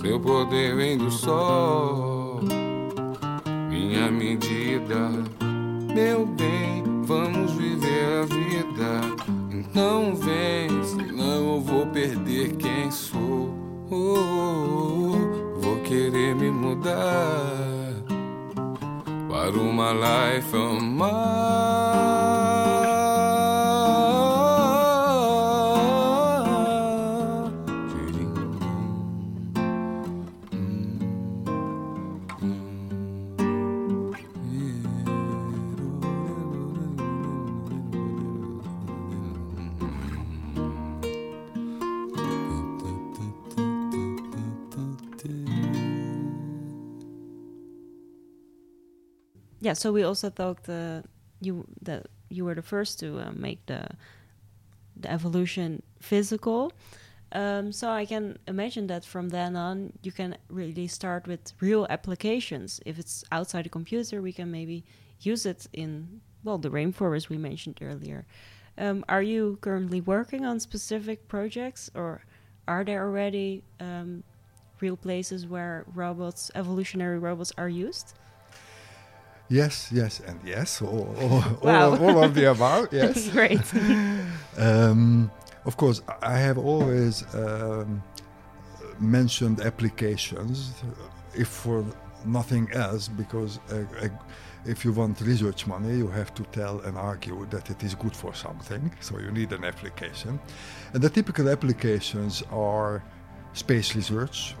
Seu 0.00 0.20
poder 0.20 0.76
vem 0.76 0.96
do 0.96 1.10
sol, 1.10 2.38
minha 3.68 4.12
medida 4.12 5.10
meu 5.96 6.26
bem, 6.26 6.84
vamos 7.04 7.52
viver 7.52 8.20
a 8.20 8.26
vida. 8.26 9.00
Então 9.50 10.14
vem, 10.14 10.84
senão 10.84 11.54
eu 11.54 11.60
vou 11.62 11.86
perder 11.86 12.54
quem 12.56 12.90
sou. 12.90 13.48
Oh, 13.90 13.94
oh, 13.94 15.14
oh, 15.14 15.60
vou 15.60 15.80
querer 15.84 16.34
me 16.34 16.50
mudar 16.50 17.94
para 19.26 19.58
uma 19.58 19.92
life 19.92 20.54
on 20.54 20.80
so 49.76 49.92
we 49.92 50.02
also 50.02 50.30
thought 50.30 50.68
uh, 50.68 51.02
you 51.40 51.66
that 51.82 52.06
you 52.28 52.44
were 52.44 52.54
the 52.54 52.62
first 52.62 52.98
to 53.00 53.18
uh, 53.18 53.30
make 53.32 53.64
the 53.66 53.88
the 54.96 55.10
evolution 55.10 55.82
physical. 56.00 56.72
Um, 57.32 57.72
so 57.72 57.90
I 57.90 58.06
can 58.06 58.38
imagine 58.46 58.86
that 58.86 59.04
from 59.04 59.28
then 59.30 59.56
on 59.56 59.92
you 60.02 60.12
can 60.12 60.36
really 60.48 60.86
start 60.86 61.26
with 61.26 61.52
real 61.60 61.86
applications. 61.90 62.80
If 62.86 62.98
it's 62.98 63.24
outside 63.32 63.64
the 63.64 63.68
computer, 63.68 64.22
we 64.22 64.32
can 64.32 64.50
maybe 64.50 64.84
use 65.20 65.44
it 65.44 65.66
in 65.72 66.20
well 66.44 66.58
the 66.58 66.70
rainforest 66.70 67.28
we 67.28 67.36
mentioned 67.36 67.78
earlier. 67.82 68.26
Um, 68.78 69.04
are 69.08 69.22
you 69.22 69.58
currently 69.60 70.00
working 70.00 70.44
on 70.44 70.60
specific 70.60 71.28
projects, 71.28 71.90
or 71.94 72.22
are 72.68 72.84
there 72.84 73.02
already 73.02 73.62
um, 73.80 74.22
real 74.80 74.96
places 74.96 75.46
where 75.46 75.84
robots, 75.94 76.50
evolutionary 76.54 77.18
robots, 77.18 77.52
are 77.56 77.68
used? 77.68 78.14
Yes, 79.48 79.90
yes, 79.92 80.20
and 80.26 80.40
yes. 80.44 80.82
All, 80.82 81.14
all, 81.20 81.42
Wow. 81.62 81.90
all, 81.92 82.04
all 82.10 82.24
of 82.24 82.34
the 82.34 82.50
above, 82.50 82.88
yes. 82.92 83.28
Great. 83.28 83.60
Um, 84.58 85.30
of 85.64 85.76
course, 85.76 86.02
I 86.22 86.36
have 86.38 86.58
always 86.58 87.24
um, 87.34 88.02
mentioned 88.98 89.60
applications, 89.60 90.72
if 91.34 91.48
for 91.48 91.84
nothing 92.24 92.68
else, 92.72 93.08
because 93.08 93.60
uh, 93.70 93.84
uh, 94.02 94.08
if 94.64 94.84
you 94.84 94.92
want 94.92 95.20
research 95.20 95.66
money, 95.66 95.96
you 95.96 96.08
have 96.08 96.34
to 96.34 96.42
tell 96.44 96.80
and 96.80 96.96
argue 96.98 97.46
that 97.50 97.70
it 97.70 97.82
is 97.84 97.94
good 97.94 98.16
for 98.16 98.34
something. 98.34 98.90
So 99.00 99.18
you 99.18 99.30
need 99.30 99.52
an 99.52 99.64
application. 99.64 100.40
And 100.92 101.02
the 101.02 101.10
typical 101.10 101.48
applications 101.48 102.42
are 102.50 103.02
space 103.52 103.94
research. 103.94 104.56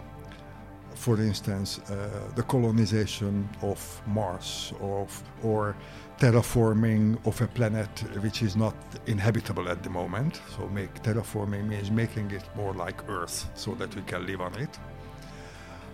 For 0.96 1.20
instance, 1.20 1.78
uh, 1.78 2.08
the 2.34 2.42
colonization 2.42 3.48
of 3.62 4.02
Mars, 4.06 4.72
of, 4.80 5.22
or 5.42 5.76
terraforming 6.18 7.24
of 7.26 7.40
a 7.40 7.46
planet 7.46 7.88
which 8.22 8.42
is 8.42 8.56
not 8.56 8.74
inhabitable 9.06 9.68
at 9.68 9.82
the 9.82 9.90
moment. 9.90 10.40
So, 10.56 10.66
make 10.68 11.02
terraforming 11.02 11.68
means 11.68 11.90
making 11.90 12.30
it 12.32 12.44
more 12.56 12.72
like 12.72 13.08
Earth, 13.08 13.48
so 13.54 13.74
that 13.74 13.94
we 13.94 14.02
can 14.02 14.26
live 14.26 14.40
on 14.40 14.54
it. 14.58 14.78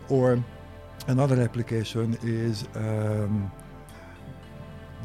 Or 0.09 0.43
another 1.09 1.41
application 1.43 2.17
is 2.23 2.65
um, 2.77 3.51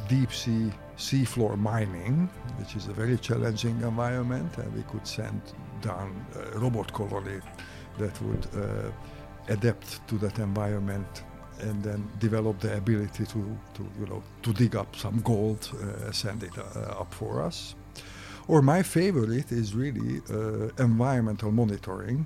deep 0.07 0.31
sea 0.31 0.71
seafloor 0.97 1.57
mining, 1.57 2.29
which 2.57 2.75
is 2.75 2.87
a 2.87 2.93
very 2.93 3.17
challenging 3.17 3.81
environment, 3.81 4.57
and 4.57 4.73
we 4.73 4.83
could 4.83 5.05
send 5.05 5.41
down 5.81 6.25
a 6.53 6.59
robot 6.59 6.91
colony 6.93 7.39
that 7.99 8.19
would 8.21 8.47
uh, 8.55 8.91
adapt 9.49 10.07
to 10.07 10.17
that 10.17 10.39
environment 10.39 11.23
and 11.59 11.83
then 11.83 12.07
develop 12.19 12.59
the 12.59 12.75
ability 12.77 13.25
to, 13.25 13.57
to 13.73 13.87
you 13.99 14.05
know 14.05 14.21
to 14.43 14.53
dig 14.53 14.75
up 14.75 14.95
some 14.95 15.19
gold, 15.21 15.69
uh, 15.81 16.11
send 16.11 16.43
it 16.43 16.57
uh, 16.57 17.01
up 17.01 17.13
for 17.13 17.41
us. 17.41 17.75
Or 18.47 18.61
my 18.61 18.81
favorite 18.83 19.51
is 19.51 19.73
really 19.73 20.21
uh, 20.29 20.69
environmental 20.83 21.51
monitoring 21.51 22.25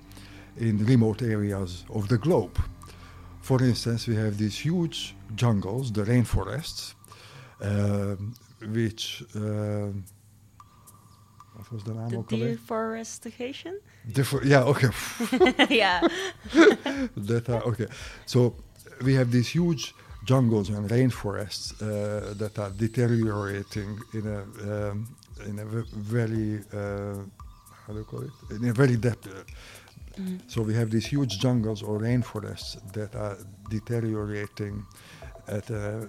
in 0.57 0.85
remote 0.85 1.21
areas 1.23 1.83
of 1.89 2.07
the 2.09 2.17
globe. 2.17 2.59
For 3.41 3.63
instance, 3.63 4.07
we 4.07 4.15
have 4.15 4.37
these 4.37 4.57
huge 4.57 5.15
jungles, 5.35 5.91
the 5.91 6.03
rainforests, 6.03 6.93
uh, 7.59 8.15
which 8.67 9.23
what 11.61 11.71
was 11.71 11.85
name 11.87 12.09
The 12.09 12.17
of 12.17 12.41
it? 12.41 12.57
deforestation? 12.57 13.73
Yeah, 14.43 14.63
okay. 14.73 14.89
yeah. 15.69 16.01
that 17.29 17.49
are 17.49 17.63
okay. 17.71 17.87
So 18.25 18.55
we 19.03 19.13
have 19.15 19.31
these 19.31 19.49
huge 19.49 19.93
jungles 20.25 20.69
and 20.69 20.89
rainforests 20.89 21.73
uh, 21.81 22.33
that 22.41 22.57
are 22.59 22.69
deteriorating 22.71 23.99
in 24.13 24.25
a 24.27 24.39
um, 24.91 25.15
in 25.49 25.59
a 25.59 25.65
very 26.15 26.59
uh, 26.73 27.17
how 27.85 27.93
do 27.93 27.99
you 27.99 28.05
call 28.05 28.21
it? 28.21 28.33
In 28.55 28.69
a 28.69 28.73
very 28.73 28.97
depth. 28.97 29.27
Uh, 29.27 29.43
So 30.47 30.61
we 30.61 30.73
have 30.75 30.89
these 30.91 31.07
huge 31.15 31.33
jungles 31.39 31.81
or 31.81 31.97
rainforests 31.99 32.77
that 32.93 33.15
are 33.15 33.37
deteriorating 33.69 34.85
at 35.47 35.69
a 35.69 36.07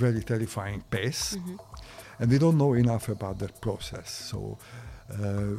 very 0.00 0.22
terrifying 0.22 0.82
pace, 0.90 1.38
and 2.20 2.30
we 2.30 2.38
don't 2.38 2.56
know 2.58 2.74
enough 2.74 3.08
about 3.08 3.38
that 3.38 3.60
process. 3.60 4.10
So 4.30 4.58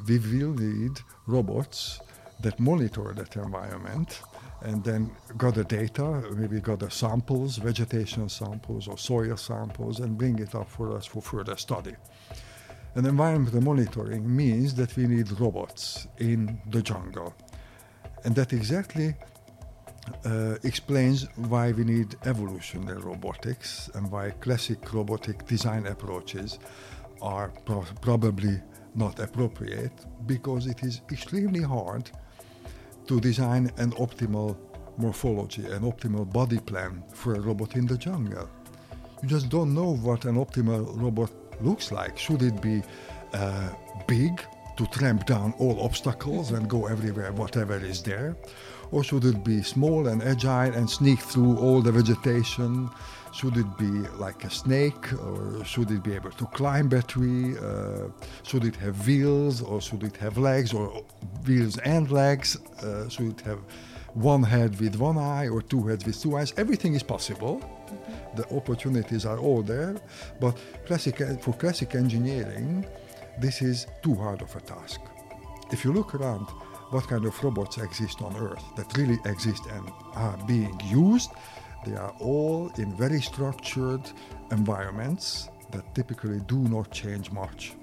we 0.07 0.19
will 0.19 0.53
need 0.53 0.99
robots 1.27 1.99
that 2.41 2.59
monitor 2.59 3.13
that 3.15 3.35
environment 3.35 4.21
and 4.61 4.83
then 4.83 5.09
gather 5.37 5.63
data, 5.63 6.23
maybe 6.35 6.59
gather 6.59 6.89
samples, 6.89 7.57
vegetation 7.57 8.27
samples 8.27 8.87
or 8.87 8.97
soil 8.97 9.37
samples, 9.37 9.99
and 9.99 10.17
bring 10.17 10.37
it 10.39 10.53
up 10.53 10.69
for 10.69 10.95
us 10.95 11.05
for 11.05 11.21
further 11.21 11.55
study. 11.55 11.95
And 12.95 13.05
environmental 13.07 13.61
monitoring 13.61 14.35
means 14.35 14.73
that 14.75 14.95
we 14.97 15.07
need 15.07 15.31
robots 15.39 16.07
in 16.17 16.59
the 16.69 16.81
jungle. 16.81 17.33
And 18.25 18.35
that 18.35 18.51
exactly 18.51 19.15
uh, 20.25 20.55
explains 20.63 21.27
why 21.35 21.71
we 21.71 21.83
need 21.85 22.15
evolutionary 22.25 22.99
robotics 22.99 23.89
and 23.93 24.11
why 24.11 24.31
classic 24.31 24.93
robotic 24.93 25.45
design 25.45 25.85
approaches 25.87 26.59
are 27.21 27.49
pro- 27.65 27.85
probably 28.01 28.59
not 28.99 29.19
appropriate 29.19 29.97
because 30.27 30.67
it 30.67 30.83
is 30.83 31.01
extremely 31.11 31.63
hard 31.63 32.11
to 33.07 33.19
design 33.19 33.71
an 33.77 33.91
optimal 33.93 34.55
morphology, 34.97 35.65
an 35.77 35.83
optimal 35.91 36.31
body 36.31 36.59
plan 36.59 37.01
for 37.13 37.33
a 37.35 37.39
robot 37.39 37.75
in 37.75 37.87
the 37.87 37.97
jungle. 37.97 38.47
You 39.23 39.29
just 39.29 39.49
don't 39.49 39.73
know 39.73 39.95
what 39.95 40.25
an 40.25 40.35
optimal 40.35 40.81
robot 41.01 41.31
looks 41.61 41.91
like. 41.91 42.17
Should 42.17 42.41
it 42.43 42.61
be 42.61 42.83
uh, 43.33 43.69
big 44.07 44.33
to 44.77 44.85
tramp 44.87 45.25
down 45.25 45.53
all 45.59 45.81
obstacles 45.81 46.51
and 46.51 46.69
go 46.69 46.85
everywhere, 46.87 47.31
whatever 47.31 47.77
is 47.77 48.03
there? 48.03 48.35
Or 48.91 49.03
should 49.03 49.25
it 49.25 49.43
be 49.43 49.61
small 49.61 50.07
and 50.07 50.21
agile 50.23 50.73
and 50.73 50.89
sneak 50.89 51.19
through 51.19 51.57
all 51.57 51.81
the 51.81 51.91
vegetation? 51.91 52.89
Should 53.31 53.57
it 53.57 53.77
be 53.77 53.91
like 54.17 54.43
a 54.43 54.49
snake, 54.49 55.13
or 55.13 55.63
should 55.63 55.91
it 55.91 56.03
be 56.03 56.13
able 56.15 56.31
to 56.31 56.45
climb 56.47 56.91
a 56.91 57.01
tree? 57.01 57.57
Uh, 57.57 58.09
should 58.43 58.65
it 58.65 58.75
have 58.77 59.07
wheels, 59.07 59.61
or 59.61 59.79
should 59.81 60.03
it 60.03 60.17
have 60.17 60.37
legs, 60.37 60.73
or 60.73 61.03
wheels 61.47 61.77
and 61.79 62.11
legs? 62.11 62.57
Uh, 62.81 63.07
should 63.07 63.39
it 63.39 63.41
have 63.41 63.59
one 64.13 64.43
head 64.43 64.79
with 64.79 64.95
one 64.95 65.17
eye, 65.17 65.47
or 65.47 65.61
two 65.61 65.87
heads 65.87 66.05
with 66.05 66.19
two 66.21 66.37
eyes? 66.37 66.53
Everything 66.57 66.95
is 66.95 67.03
possible. 67.03 67.61
The 68.35 68.45
opportunities 68.55 69.25
are 69.25 69.37
all 69.39 69.61
there, 69.61 69.95
but 70.39 70.57
classic, 70.85 71.17
for 71.41 71.53
classic 71.53 71.95
engineering, 71.95 72.85
this 73.39 73.61
is 73.61 73.87
too 74.03 74.15
hard 74.15 74.41
of 74.41 74.55
a 74.55 74.61
task. 74.61 74.99
If 75.71 75.85
you 75.85 75.93
look 75.93 76.15
around, 76.15 76.47
what 76.89 77.07
kind 77.07 77.25
of 77.25 77.43
robots 77.43 77.77
exist 77.77 78.21
on 78.21 78.35
Earth 78.35 78.63
that 78.75 78.97
really 78.97 79.19
exist 79.25 79.63
and 79.71 79.91
are 80.15 80.37
being 80.47 80.79
used, 80.85 81.29
they 81.85 81.95
are 81.95 82.13
all 82.19 82.71
in 82.77 82.95
very 82.97 83.21
structured 83.21 84.01
environments 84.51 85.49
that 85.71 85.95
typically 85.95 86.39
do 86.47 86.57
not 86.57 86.91
change 86.91 87.31
much. 87.31 87.73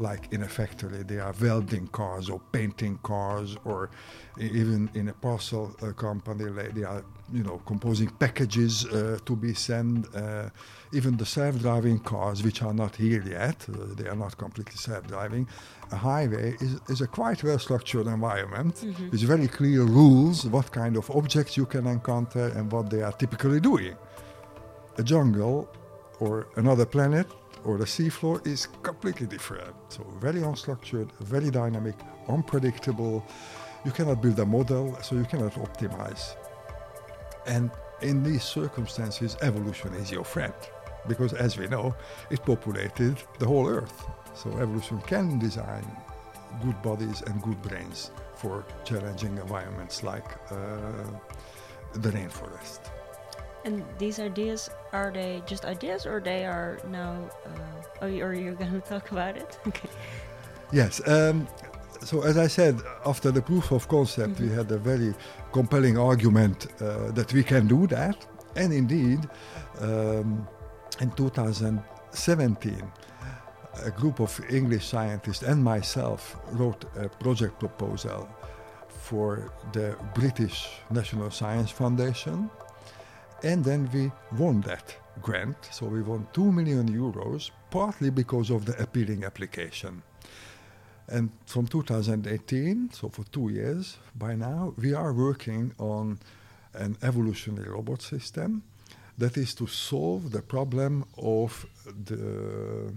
Like 0.00 0.32
in 0.32 0.42
a 0.44 0.48
factory, 0.48 1.02
they 1.02 1.18
are 1.18 1.34
welding 1.40 1.88
cars 1.88 2.30
or 2.30 2.40
painting 2.52 2.98
cars, 3.02 3.56
or 3.64 3.90
even 4.38 4.88
in 4.94 5.08
a 5.08 5.12
parcel 5.12 5.74
uh, 5.82 5.92
company, 5.92 6.44
they 6.72 6.84
are, 6.84 7.04
you 7.32 7.42
know, 7.42 7.60
composing 7.66 8.08
packages 8.08 8.86
uh, 8.86 9.18
to 9.24 9.34
be 9.34 9.54
sent. 9.54 10.14
Uh, 10.14 10.50
even 10.92 11.16
the 11.16 11.26
self-driving 11.26 11.98
cars, 11.98 12.44
which 12.44 12.62
are 12.62 12.72
not 12.72 12.94
here 12.94 13.24
yet, 13.26 13.66
uh, 13.68 13.94
they 13.96 14.06
are 14.06 14.14
not 14.14 14.36
completely 14.38 14.76
self-driving. 14.76 15.48
A 15.90 15.96
highway 15.96 16.54
is, 16.60 16.80
is 16.88 17.00
a 17.00 17.06
quite 17.06 17.42
well-structured 17.42 18.06
environment 18.06 18.74
mm-hmm. 18.76 19.10
with 19.10 19.22
very 19.22 19.48
clear 19.48 19.82
rules 19.84 20.44
what 20.46 20.70
kind 20.70 20.96
of 20.96 21.10
objects 21.10 21.56
you 21.56 21.64
can 21.64 21.86
encounter 21.86 22.48
and 22.56 22.70
what 22.70 22.90
they 22.90 23.02
are 23.02 23.12
typically 23.12 23.60
doing. 23.60 23.96
A 24.98 25.02
jungle 25.02 25.68
or 26.20 26.48
another 26.56 26.84
planet 26.84 27.26
or 27.64 27.78
the 27.78 27.84
seafloor 27.84 28.46
is 28.46 28.66
completely 28.82 29.26
different. 29.26 29.74
So 29.88 30.04
very 30.20 30.40
unstructured, 30.40 31.10
very 31.20 31.50
dynamic, 31.50 31.94
unpredictable. 32.28 33.24
You 33.84 33.92
cannot 33.92 34.20
build 34.20 34.38
a 34.40 34.46
model, 34.46 34.98
so 35.02 35.16
you 35.16 35.24
cannot 35.24 35.54
optimize. 35.54 36.36
And 37.46 37.70
in 38.02 38.22
these 38.22 38.42
circumstances, 38.42 39.36
evolution 39.40 39.94
is 39.94 40.10
your 40.10 40.24
friend. 40.24 40.52
Because 41.06 41.32
as 41.32 41.56
we 41.56 41.68
know, 41.68 41.94
it 42.30 42.44
populated 42.44 43.16
the 43.38 43.46
whole 43.46 43.68
Earth. 43.68 44.06
So 44.38 44.50
evolution 44.50 45.00
can 45.00 45.40
design 45.40 45.84
good 46.62 46.80
bodies 46.80 47.22
and 47.26 47.42
good 47.42 47.60
brains 47.60 48.12
for 48.36 48.64
challenging 48.84 49.36
environments 49.36 50.04
like 50.04 50.28
uh, 50.52 50.56
the 51.94 52.10
rainforest. 52.10 52.78
And 53.64 53.84
these 53.98 54.20
ideas 54.20 54.70
are 54.92 55.10
they 55.12 55.42
just 55.44 55.64
ideas 55.64 56.06
or 56.06 56.20
they 56.20 56.44
are 56.46 56.78
now? 56.88 57.28
Uh, 58.00 58.06
or 58.06 58.32
you're 58.32 58.54
going 58.54 58.72
to 58.80 58.80
talk 58.80 59.10
about 59.10 59.36
it? 59.36 59.58
Okay. 59.66 59.88
Yes. 60.70 61.00
Um, 61.08 61.48
so 62.04 62.22
as 62.22 62.38
I 62.38 62.46
said, 62.46 62.80
after 63.06 63.32
the 63.32 63.42
proof 63.42 63.72
of 63.72 63.88
concept, 63.88 64.38
we 64.38 64.50
had 64.50 64.70
a 64.70 64.78
very 64.78 65.14
compelling 65.50 65.98
argument 65.98 66.68
uh, 66.80 67.10
that 67.12 67.32
we 67.32 67.42
can 67.42 67.66
do 67.66 67.86
that, 67.88 68.24
and 68.54 68.72
indeed, 68.72 69.28
um, 69.80 70.46
in 71.00 71.10
2017, 71.12 72.92
a 73.84 73.90
group 73.90 74.20
of 74.20 74.40
English 74.48 74.86
scientists 74.86 75.42
and 75.42 75.62
myself 75.62 76.36
wrote 76.52 76.84
a 76.96 77.08
project 77.08 77.58
proposal 77.58 78.28
for 78.88 79.52
the 79.72 79.96
British 80.14 80.68
National 80.90 81.30
Science 81.30 81.70
Foundation, 81.70 82.50
and 83.42 83.64
then 83.64 83.88
we 83.92 84.10
won 84.36 84.60
that 84.62 84.96
grant. 85.22 85.56
So 85.70 85.86
we 85.86 86.02
won 86.02 86.26
2 86.32 86.52
million 86.52 86.88
euros, 86.88 87.50
partly 87.70 88.10
because 88.10 88.50
of 88.50 88.64
the 88.64 88.80
appealing 88.82 89.24
application. 89.24 90.02
And 91.08 91.30
from 91.46 91.66
2018, 91.66 92.90
so 92.92 93.08
for 93.08 93.24
two 93.24 93.48
years 93.48 93.96
by 94.14 94.34
now, 94.34 94.74
we 94.76 94.92
are 94.92 95.12
working 95.12 95.72
on 95.78 96.18
an 96.74 96.96
evolutionary 97.02 97.70
robot 97.70 98.02
system 98.02 98.62
that 99.16 99.36
is 99.36 99.54
to 99.54 99.66
solve 99.66 100.30
the 100.30 100.42
problem 100.42 101.04
of 101.16 101.66
the 102.04 102.92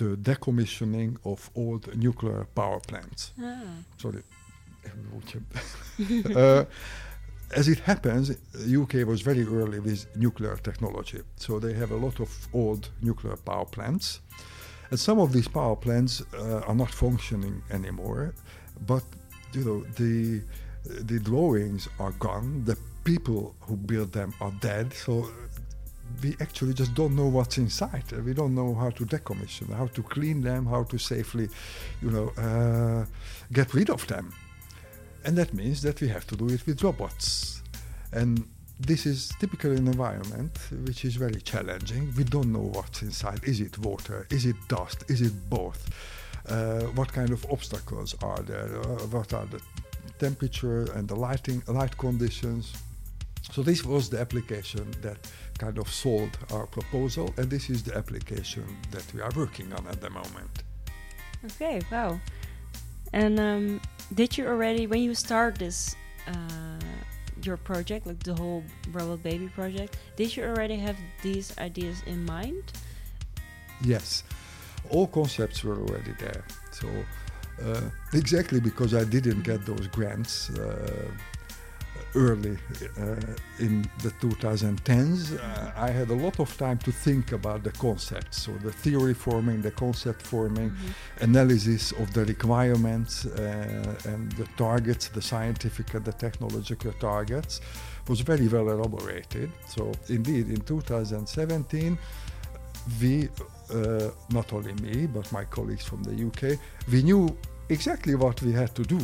the 0.00 0.16
decommissioning 0.16 1.16
of 1.24 1.50
old 1.54 1.94
nuclear 1.96 2.46
power 2.54 2.80
plants. 2.80 3.32
Ah. 3.40 3.60
Sorry. 3.98 4.22
uh, 6.36 6.64
as 7.54 7.68
it 7.68 7.80
happens, 7.80 8.36
the 8.52 8.82
UK 8.82 9.06
was 9.06 9.20
very 9.20 9.44
early 9.44 9.80
with 9.80 10.06
nuclear 10.16 10.56
technology, 10.56 11.20
so 11.36 11.58
they 11.58 11.74
have 11.74 11.90
a 11.90 11.96
lot 11.96 12.20
of 12.20 12.30
old 12.54 12.88
nuclear 13.02 13.36
power 13.36 13.66
plants, 13.66 14.20
and 14.90 14.98
some 14.98 15.18
of 15.18 15.32
these 15.32 15.48
power 15.48 15.76
plants 15.76 16.22
uh, 16.34 16.68
are 16.68 16.74
not 16.74 16.90
functioning 16.90 17.62
anymore. 17.70 18.34
But 18.86 19.04
you 19.52 19.64
know 19.64 19.84
the 19.96 20.42
the 20.84 21.18
drawings 21.20 21.88
are 21.98 22.12
gone. 22.12 22.64
The 22.64 22.76
people 23.04 23.54
who 23.60 23.76
built 23.76 24.12
them 24.12 24.32
are 24.40 24.52
dead. 24.60 24.92
So 24.94 25.28
we 26.22 26.36
actually 26.40 26.74
just 26.74 26.94
don't 26.94 27.14
know 27.14 27.26
what's 27.26 27.58
inside. 27.58 28.04
Uh, 28.12 28.22
We 28.22 28.34
don't 28.34 28.54
know 28.54 28.74
how 28.74 28.90
to 28.90 29.04
decommission, 29.06 29.72
how 29.72 29.88
to 29.88 30.02
clean 30.02 30.42
them, 30.42 30.66
how 30.66 30.84
to 30.84 30.98
safely, 30.98 31.48
you 32.02 32.10
know, 32.10 32.32
uh, 32.36 33.04
get 33.52 33.74
rid 33.74 33.90
of 33.90 34.06
them. 34.06 34.32
And 35.24 35.36
that 35.36 35.52
means 35.52 35.80
that 35.82 36.00
we 36.00 36.08
have 36.08 36.26
to 36.26 36.36
do 36.36 36.48
it 36.48 36.66
with 36.66 36.82
robots. 36.82 37.62
And 38.12 38.44
this 38.78 39.04
is 39.06 39.30
typically 39.38 39.76
an 39.76 39.86
environment 39.86 40.58
which 40.86 41.04
is 41.04 41.16
very 41.16 41.40
challenging. 41.40 42.12
We 42.16 42.24
don't 42.24 42.52
know 42.52 42.70
what's 42.72 43.02
inside. 43.02 43.40
Is 43.44 43.60
it 43.60 43.78
water? 43.78 44.26
Is 44.30 44.44
it 44.44 44.56
dust? 44.68 45.04
Is 45.08 45.20
it 45.20 45.34
both? 45.50 45.88
Uh, 46.48 46.80
what 46.94 47.12
kind 47.12 47.30
of 47.30 47.44
obstacles 47.50 48.14
are 48.22 48.42
there? 48.42 48.70
Uh, 48.80 49.06
what 49.10 49.32
are 49.34 49.46
the 49.46 49.60
temperature 50.18 50.90
and 50.94 51.06
the 51.08 51.14
lighting, 51.14 51.62
light 51.66 51.96
conditions? 51.98 52.72
So 53.52 53.62
this 53.62 53.84
was 53.84 54.08
the 54.08 54.18
application 54.20 54.86
that 55.02 55.18
kind 55.60 55.78
of 55.78 55.88
sold 55.88 56.32
our 56.54 56.66
proposal, 56.66 57.26
and 57.36 57.46
this 57.50 57.68
is 57.68 57.82
the 57.82 57.94
application 58.02 58.64
that 58.90 59.06
we 59.14 59.20
are 59.20 59.32
working 59.36 59.68
on 59.76 59.86
at 59.92 60.00
the 60.00 60.10
moment. 60.20 60.54
Okay, 61.44 61.76
wow. 61.92 62.18
And 63.12 63.38
um, 63.38 63.80
did 64.14 64.30
you 64.36 64.46
already, 64.46 64.86
when 64.86 65.02
you 65.02 65.14
start 65.14 65.52
this, 65.56 65.96
uh, 66.26 66.80
your 67.42 67.58
project, 67.58 68.06
like 68.06 68.22
the 68.22 68.34
whole 68.34 68.62
Robot 68.92 69.22
Baby 69.22 69.48
project, 69.48 69.98
did 70.16 70.34
you 70.34 70.42
already 70.44 70.76
have 70.76 70.96
these 71.22 71.46
ideas 71.58 72.02
in 72.06 72.24
mind? 72.24 72.64
Yes, 73.82 74.24
all 74.90 75.06
concepts 75.06 75.62
were 75.64 75.78
already 75.84 76.14
there. 76.18 76.44
So 76.70 76.88
uh, 77.64 77.82
exactly 78.12 78.60
because 78.60 78.94
I 78.94 79.04
didn't 79.04 79.42
get 79.42 79.66
those 79.66 79.86
grants. 79.88 80.50
Uh, 80.50 81.10
early 82.14 82.58
uh, 82.98 83.16
in 83.58 83.82
the 84.02 84.10
2010s, 84.20 85.38
uh, 85.38 85.72
I 85.76 85.90
had 85.90 86.10
a 86.10 86.14
lot 86.14 86.40
of 86.40 86.56
time 86.56 86.78
to 86.78 86.92
think 86.92 87.32
about 87.32 87.62
the 87.62 87.72
concepts. 87.72 88.42
So 88.42 88.52
the 88.52 88.72
theory 88.72 89.14
forming, 89.14 89.62
the 89.62 89.70
concept 89.70 90.22
forming, 90.22 90.70
mm-hmm. 90.70 91.24
analysis 91.24 91.92
of 91.92 92.12
the 92.12 92.24
requirements 92.24 93.26
uh, 93.26 93.94
and 94.04 94.32
the 94.32 94.46
targets, 94.56 95.08
the 95.08 95.22
scientific 95.22 95.94
and 95.94 96.04
the 96.04 96.12
technological 96.12 96.92
targets, 96.94 97.60
was 98.08 98.20
very 98.20 98.48
well 98.48 98.70
elaborated. 98.70 99.50
So 99.68 99.92
indeed, 100.08 100.48
in 100.48 100.60
2017, 100.60 101.98
we, 103.00 103.28
uh, 103.72 104.10
not 104.30 104.52
only 104.52 104.72
me, 104.74 105.06
but 105.06 105.30
my 105.32 105.44
colleagues 105.44 105.84
from 105.84 106.02
the 106.02 106.26
UK, 106.26 106.58
we 106.90 107.02
knew 107.02 107.36
exactly 107.68 108.14
what 108.16 108.42
we 108.42 108.52
had 108.52 108.74
to 108.74 108.82
do 108.82 108.98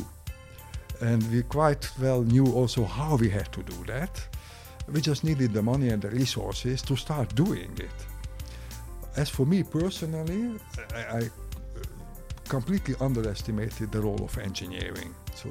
and 1.01 1.23
we 1.31 1.43
quite 1.43 1.91
well 2.01 2.23
knew 2.23 2.53
also 2.53 2.85
how 2.85 3.17
we 3.17 3.29
had 3.29 3.53
to 3.53 3.63
do 3.63 3.85
that. 3.87 4.21
We 4.93 5.01
just 5.01 5.25
needed 5.25 5.53
the 5.53 5.63
money 5.63 5.89
and 5.89 6.01
the 6.01 6.11
resources 6.11 6.83
to 6.83 6.97
start 6.97 7.35
doing 7.35 7.73
it. 7.79 8.07
As 9.17 9.29
for 9.29 9.47
me 9.47 9.63
personally, 9.63 10.59
I, 10.95 11.19
I 11.19 11.31
completely 12.49 12.95
underestimated 13.01 13.91
the 13.91 14.01
role 14.01 14.23
of 14.23 14.39
engineering. 14.39 15.15
So 15.35 15.49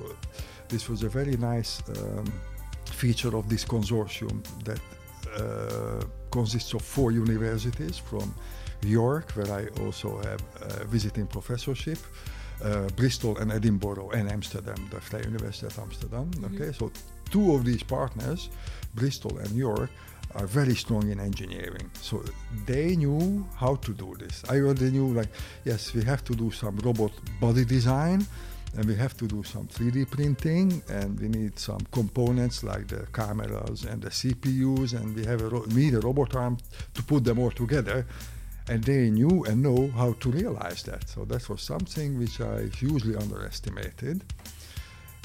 this 0.70 0.90
was 0.90 1.04
a 1.04 1.10
very 1.10 1.38
nice 1.38 1.82
um, 1.90 2.32
feature 2.86 3.36
of 3.36 3.50
this 3.50 3.66
consortium 3.66 4.44
that 4.64 4.80
uh, 5.36 6.06
consists 6.32 6.74
of 6.74 6.82
four 6.82 7.12
universities 7.12 7.98
from 7.98 8.34
York, 8.82 9.32
where 9.32 9.52
I 9.52 9.68
also 9.84 10.18
have 10.22 10.42
a 10.62 10.86
visiting 10.86 11.28
professorship, 11.28 11.98
uh, 11.98 12.35
Bristol 12.96 13.38
and 13.38 13.52
Edinburgh 13.52 14.12
and 14.12 14.32
Amsterdam, 14.32 14.88
the 14.90 14.98
Vrije 14.98 15.26
Universiteit 15.26 15.80
Amsterdam. 15.80 16.32
Mm-hmm. 16.32 16.56
Okay, 16.56 16.72
so 16.72 16.92
two 17.30 17.54
of 17.56 17.66
these 17.66 17.84
partners, 17.84 18.50
Bristol 18.94 19.38
and 19.40 19.52
York, 19.52 19.90
are 20.36 20.48
very 20.48 20.76
strong 20.76 21.10
in 21.10 21.20
engineering. 21.20 21.90
So 22.02 22.24
they 22.66 22.96
knew 22.96 23.46
how 23.56 23.76
to 23.76 23.94
do 23.94 24.16
this. 24.20 24.44
I 24.50 24.58
already 24.60 24.92
knew, 24.92 25.14
like, 25.14 25.30
yes, 25.64 25.94
we 25.94 26.04
have 26.04 26.24
to 26.26 26.36
do 26.36 26.52
some 26.52 26.78
robot 26.78 27.12
body 27.40 27.66
design 27.66 28.26
and 28.78 28.86
we 28.86 28.96
have 28.96 29.16
to 29.18 29.28
do 29.28 29.44
some 29.44 29.68
3D 29.68 30.10
printing 30.12 30.84
and 30.90 31.20
we 31.20 31.30
need 31.30 31.58
some 31.58 31.80
components 31.92 32.64
like 32.64 32.88
the 32.88 33.08
cameras 33.14 33.86
and 33.86 34.02
the 34.02 34.10
CPUs 34.10 34.94
and 34.94 35.16
we 35.16 35.26
have 35.26 35.42
a 35.42 35.50
ro- 35.50 35.66
need 35.70 35.94
a 35.94 36.00
robot 36.02 36.36
arm 36.36 36.58
to 36.94 37.02
put 37.04 37.24
them 37.24 37.40
all 37.40 37.52
together 37.52 38.06
and 38.68 38.84
they 38.84 39.10
knew 39.10 39.44
and 39.46 39.62
know 39.62 39.90
how 39.96 40.14
to 40.14 40.32
realize 40.32 40.84
that. 40.84 41.08
So 41.10 41.26
that 41.26 41.48
was 41.50 41.62
something 41.62 42.18
which 42.18 42.42
I 42.42 42.68
hugely 42.78 43.16
underestimated. 43.16 44.24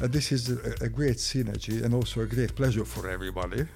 And 0.03 0.13
this 0.13 0.33
is 0.33 0.51
a, 0.51 0.85
a, 0.85 0.89
great 0.89 1.17
synergy 1.17 1.83
and 1.85 1.95
also 1.95 2.21
a 2.23 2.27
great 2.27 2.55
pleasure 2.55 2.85
for 2.85 3.09
everybody 3.09 3.67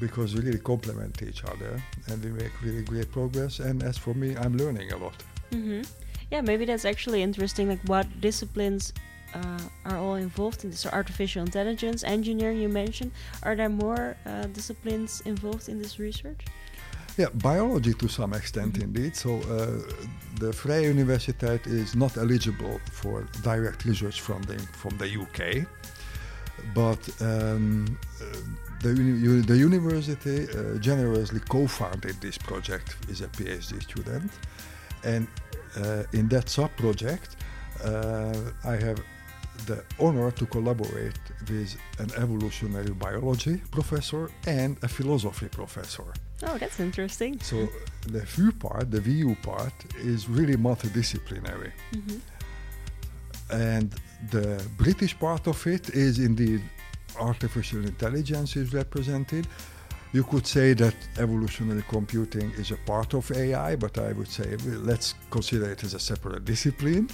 because 0.00 0.34
we 0.34 0.40
really 0.42 0.58
complement 0.58 1.22
each 1.22 1.44
other 1.44 1.82
and 2.08 2.24
we 2.24 2.30
make 2.30 2.52
really 2.62 2.82
great 2.82 3.10
progress. 3.12 3.60
And 3.60 3.82
as 3.82 3.96
for 3.96 4.14
me, 4.14 4.36
I'm 4.36 4.56
learning 4.56 4.92
a 4.92 4.96
lot. 4.96 5.14
Mm-hmm. 5.52 5.82
Yeah, 6.30 6.40
maybe 6.40 6.64
that's 6.64 6.84
actually 6.84 7.22
interesting. 7.22 7.68
Like 7.68 7.80
what 7.86 8.20
disciplines 8.20 8.92
uh, 9.34 9.58
are 9.84 9.98
all 9.98 10.16
involved 10.16 10.64
in 10.64 10.70
this? 10.70 10.80
So 10.80 10.90
artificial 10.90 11.42
intelligence, 11.42 12.04
engineering, 12.04 12.58
you 12.60 12.68
mentioned. 12.68 13.12
Are 13.42 13.54
there 13.54 13.68
more 13.68 14.16
uh, 14.26 14.46
disciplines 14.46 15.22
involved 15.22 15.68
in 15.68 15.80
this 15.80 15.98
research? 15.98 16.40
Yeah, 17.18 17.30
biology 17.34 17.94
to 17.94 18.06
some 18.06 18.32
extent 18.32 18.74
mm-hmm. 18.74 18.84
indeed. 18.84 19.16
So 19.16 19.30
uh, 19.38 19.82
the 20.38 20.52
Vrije 20.52 20.94
Universiteit 20.94 21.66
is 21.66 21.96
not 21.96 22.16
eligible 22.16 22.80
for 22.92 23.26
direct 23.42 23.84
research 23.84 24.20
funding 24.20 24.60
from 24.80 24.96
the 24.98 25.08
UK, 25.24 25.66
but 26.74 27.02
um, 27.20 27.98
uh, 28.20 28.24
the, 28.82 28.90
uni- 28.94 29.40
the 29.42 29.56
university 29.56 30.46
uh, 30.46 30.78
generously 30.78 31.40
co-founded 31.48 32.20
this 32.20 32.38
project 32.38 32.96
with 33.08 33.20
a 33.20 33.28
PhD 33.36 33.82
student, 33.82 34.30
and 35.02 35.26
uh, 35.76 36.04
in 36.12 36.28
that 36.28 36.48
sub-project, 36.48 37.34
uh, 37.84 38.32
I 38.64 38.76
have 38.76 39.02
the 39.66 39.82
honor 39.98 40.30
to 40.30 40.46
collaborate 40.46 41.18
with 41.50 41.76
an 41.98 42.10
evolutionary 42.16 42.92
biology 42.92 43.60
professor 43.72 44.30
and 44.46 44.76
a 44.84 44.88
philosophy 44.88 45.48
professor. 45.48 46.14
Oh, 46.44 46.56
that's 46.56 46.78
interesting. 46.78 47.40
So 47.40 47.68
the 48.06 48.20
VU 48.20 48.52
part, 48.52 48.90
the 48.90 49.00
VU 49.00 49.34
part, 49.42 49.72
is 49.98 50.28
really 50.28 50.56
multidisciplinary. 50.56 51.72
Mm-hmm. 51.92 52.18
And 53.50 53.94
the 54.30 54.62
British 54.76 55.18
part 55.18 55.46
of 55.46 55.66
it 55.66 55.90
is 55.90 56.18
indeed 56.18 56.62
artificial 57.18 57.84
intelligence 57.84 58.56
is 58.56 58.72
represented. 58.72 59.46
You 60.12 60.22
could 60.24 60.46
say 60.46 60.74
that 60.74 60.94
evolutionary 61.18 61.84
computing 61.88 62.50
is 62.52 62.70
a 62.70 62.76
part 62.76 63.14
of 63.14 63.30
AI, 63.32 63.76
but 63.76 63.98
I 63.98 64.12
would 64.12 64.28
say 64.28 64.56
let's 64.64 65.14
consider 65.30 65.70
it 65.70 65.82
as 65.84 65.94
a 65.94 65.98
separate 65.98 66.44
discipline. 66.44 67.08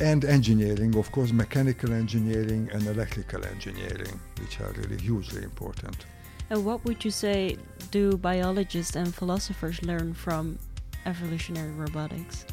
And 0.00 0.24
engineering, 0.24 0.96
of 0.96 1.12
course, 1.12 1.30
mechanical 1.32 1.92
engineering 1.92 2.68
and 2.72 2.84
electrical 2.88 3.44
engineering, 3.44 4.20
which 4.40 4.60
are 4.60 4.72
really 4.72 5.00
hugely 5.00 5.44
important. 5.44 6.04
And 6.50 6.64
what 6.64 6.84
would 6.84 7.04
you 7.04 7.10
say 7.10 7.56
do 7.90 8.16
biologists 8.16 8.96
and 8.96 9.14
philosophers 9.14 9.82
learn 9.82 10.14
from 10.14 10.58
evolutionary 11.06 11.72
robotics? 11.72 12.44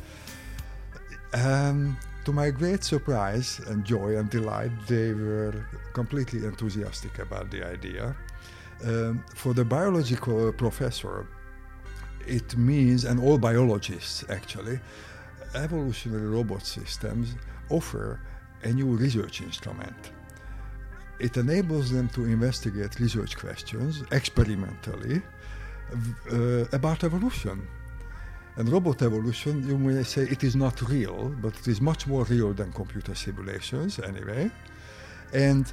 Um, 1.34 1.98
to 2.26 2.32
my 2.32 2.52
great 2.52 2.84
surprise 2.84 3.60
and 3.68 3.84
joy 3.84 4.18
and 4.18 4.30
delight, 4.30 4.72
they 4.88 5.14
were 5.14 5.66
completely 5.94 6.46
enthusiastic 6.46 7.20
about 7.20 7.52
the 7.52 7.66
idea. 7.66 8.16
Um, 8.84 9.24
for 9.36 9.54
the 9.54 9.66
biological 9.66 10.52
professor, 10.54 11.28
it 12.28 12.58
means, 12.58 13.06
and 13.06 13.20
all 13.20 13.38
biologists 13.38 14.24
actually, 14.30 14.80
evolutionary 15.56 16.28
robot 16.28 16.66
systems 16.66 17.36
offer 17.70 18.20
a 18.64 18.70
new 18.70 18.96
research 18.96 19.42
instrument 19.42 20.12
it 21.22 21.38
enables 21.38 21.92
them 21.92 22.10
to 22.10 22.26
investigate 22.26 23.00
research 23.00 23.38
questions 23.38 24.04
experimentally 24.12 25.22
uh, 26.32 26.66
about 26.74 27.04
evolution. 27.04 27.68
And 28.58 28.68
robot 28.68 29.02
evolution, 29.04 29.66
you 29.68 29.78
may 29.78 30.04
say 30.04 30.24
it 30.24 30.44
is 30.44 30.56
not 30.56 30.82
real, 30.90 31.30
but 31.42 31.54
it 31.60 31.68
is 31.68 31.80
much 31.80 32.08
more 32.08 32.24
real 32.26 32.54
than 32.54 32.74
computer 32.74 33.14
simulations 33.14 34.00
anyway. 34.00 34.50
And 35.32 35.72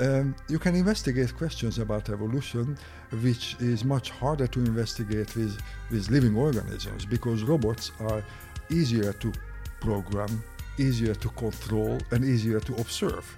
um, 0.00 0.34
you 0.48 0.58
can 0.58 0.74
investigate 0.74 1.36
questions 1.36 1.78
about 1.78 2.08
evolution, 2.08 2.76
which 3.22 3.56
is 3.60 3.84
much 3.84 4.10
harder 4.10 4.46
to 4.46 4.60
investigate 4.60 5.36
with, 5.36 5.60
with 5.90 6.10
living 6.10 6.36
organisms 6.36 7.04
because 7.04 7.42
robots 7.44 7.92
are 8.00 8.24
easier 8.70 9.12
to 9.12 9.32
program, 9.80 10.42
easier 10.78 11.14
to 11.14 11.28
control, 11.30 11.98
and 12.10 12.24
easier 12.24 12.60
to 12.60 12.74
observe 12.76 13.36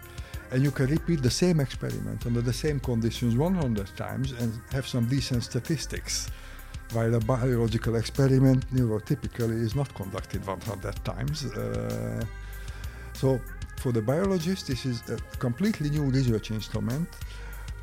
and 0.51 0.63
you 0.63 0.71
can 0.71 0.87
repeat 0.87 1.23
the 1.23 1.31
same 1.31 1.61
experiment 1.61 2.25
under 2.27 2.41
the 2.41 2.53
same 2.53 2.81
conditions 2.81 3.37
100 3.37 3.97
times 3.97 4.33
and 4.33 4.53
have 4.73 4.87
some 4.87 5.07
decent 5.07 5.45
statistics. 5.45 6.31
While 6.93 7.15
a 7.15 7.21
biological 7.21 7.97
experiment 7.97 8.65
neurotypically 8.73 9.63
is 9.63 9.75
not 9.75 9.95
conducted 9.95 10.47
100 10.47 11.05
times. 11.05 11.45
Uh, 11.45 12.25
so, 13.13 13.41
for 13.77 13.93
the 13.93 14.01
biologist, 14.01 14.69
this 14.69 14.87
is 14.87 15.03
a 15.11 15.17
completely 15.39 15.91
new 15.91 16.05
research 16.05 16.51
instrument 16.51 17.09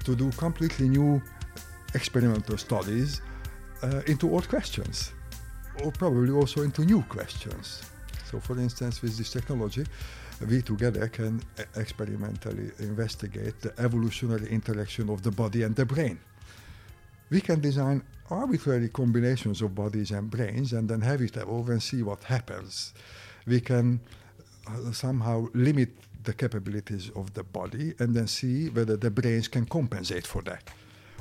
to 0.03 0.15
do 0.15 0.31
completely 0.31 0.89
new 0.89 1.21
experimental 1.93 2.57
studies 2.57 3.21
uh, 3.83 4.01
into 4.07 4.29
old 4.31 4.49
questions, 4.49 5.13
or 5.83 5.91
probably 5.91 6.31
also 6.31 6.63
into 6.63 6.83
new 6.83 7.03
questions. 7.03 7.83
So, 8.29 8.39
for 8.39 8.57
instance, 8.59 9.01
with 9.01 9.17
this 9.17 9.31
technology, 9.31 9.85
we 10.41 10.61
together 10.61 11.07
can 11.07 11.41
experimentally 11.75 12.71
investigate 12.79 13.59
the 13.61 13.73
evolutionary 13.79 14.49
interaction 14.49 15.09
of 15.09 15.21
the 15.21 15.31
body 15.31 15.63
and 15.63 15.75
the 15.75 15.85
brain. 15.85 16.19
We 17.29 17.41
can 17.41 17.59
design 17.59 18.03
arbitrary 18.29 18.89
combinations 18.89 19.61
of 19.61 19.75
bodies 19.75 20.11
and 20.11 20.29
brains 20.29 20.73
and 20.73 20.89
then 20.89 21.01
have 21.01 21.21
it 21.21 21.37
evolve 21.37 21.69
and 21.69 21.81
see 21.81 22.03
what 22.03 22.23
happens. 22.23 22.93
We 23.45 23.61
can 23.61 23.99
uh, 24.67 24.91
somehow 24.91 25.47
limit 25.53 25.89
the 26.23 26.33
capabilities 26.33 27.11
of 27.15 27.33
the 27.33 27.43
body 27.43 27.93
and 27.99 28.15
then 28.15 28.27
see 28.27 28.69
whether 28.69 28.97
the 28.97 29.11
brains 29.11 29.47
can 29.47 29.65
compensate 29.65 30.27
for 30.27 30.41
that. 30.43 30.69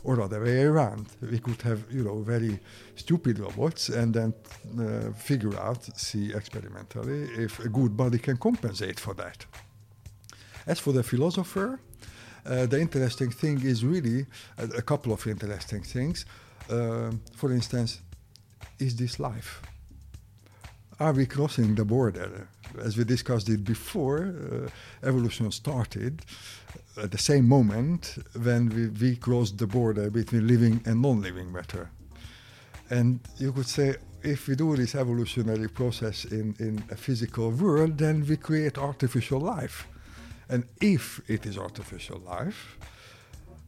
Or 0.05 0.16
the 0.16 0.22
other 0.22 0.42
way 0.44 0.62
around. 0.62 1.07
We 1.20 1.38
could 1.38 1.62
have, 1.62 1.80
you 1.90 2.05
know, 2.05 2.20
very 2.20 2.61
stupid 2.94 3.38
robots 3.38 3.88
and 3.88 4.14
then 4.14 4.34
uh, 4.78 5.12
figure 5.12 5.59
out, 5.59 5.84
see 5.98 6.32
experimentally, 6.32 7.22
if 7.36 7.59
a 7.59 7.68
good 7.68 7.96
body 7.96 8.18
can 8.18 8.36
compensate 8.36 9.00
for 9.00 9.14
that. 9.14 9.46
As 10.66 10.78
for 10.78 10.92
the 10.92 11.02
philosopher, 11.02 11.80
uh, 12.46 12.66
the 12.66 12.80
interesting 12.80 13.30
thing 13.30 13.62
is 13.62 13.84
really 13.84 14.26
a, 14.59 14.64
a 14.64 14.82
couple 14.82 15.12
of 15.12 15.26
interesting 15.26 15.82
things. 15.82 16.26
Uh, 16.70 17.11
for 17.34 17.52
instance, 17.52 18.00
is 18.78 18.96
this 18.96 19.18
life? 19.18 19.62
Are 21.00 21.12
we 21.12 21.26
crossing 21.26 21.74
the 21.74 21.84
border? 21.84 22.48
As 22.78 22.96
we 22.96 23.05
discussed 23.05 23.48
it 23.48 23.64
before, 23.64 24.22
uh, 24.22 25.07
evolution 25.07 25.50
started 25.50 26.22
at 26.97 27.11
the 27.11 27.18
same 27.18 27.49
moment 27.49 28.18
when 28.40 28.68
we, 28.68 28.86
we 28.88 29.16
crossed 29.16 29.59
the 29.59 29.66
border 29.66 30.11
between 30.11 30.47
living 30.47 30.80
and 30.86 31.03
non-living 31.03 31.53
matter. 31.53 31.90
And 32.90 33.20
you 33.38 33.53
could 33.53 33.66
say, 33.66 33.97
if 34.22 34.49
we 34.49 34.55
do 34.57 34.76
this 34.76 34.95
evolutionary 34.95 35.68
process 35.68 36.24
in, 36.24 36.55
in 36.59 36.82
a 36.90 36.97
physical 36.97 37.51
world, 37.51 37.99
then 37.99 38.24
we 38.26 38.36
create 38.36 38.78
artificial 38.78 39.40
life. 39.40 39.86
And 40.49 40.64
if 40.80 41.20
it 41.28 41.47
is 41.47 41.59
artificial 41.59 42.20
life, 42.20 42.78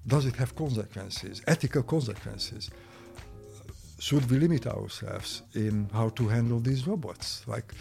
does 0.07 0.25
it 0.27 0.37
have 0.37 0.55
consequences, 0.55 1.43
ethical 1.47 1.83
consequences? 1.83 2.71
Should 3.99 4.31
we 4.31 4.39
limit 4.39 4.67
ourselves 4.67 5.43
in 5.55 5.89
how 5.93 6.11
to 6.11 6.29
handle 6.29 6.61
these 6.61 6.87
robots? 6.87 7.43
Like, 7.47 7.75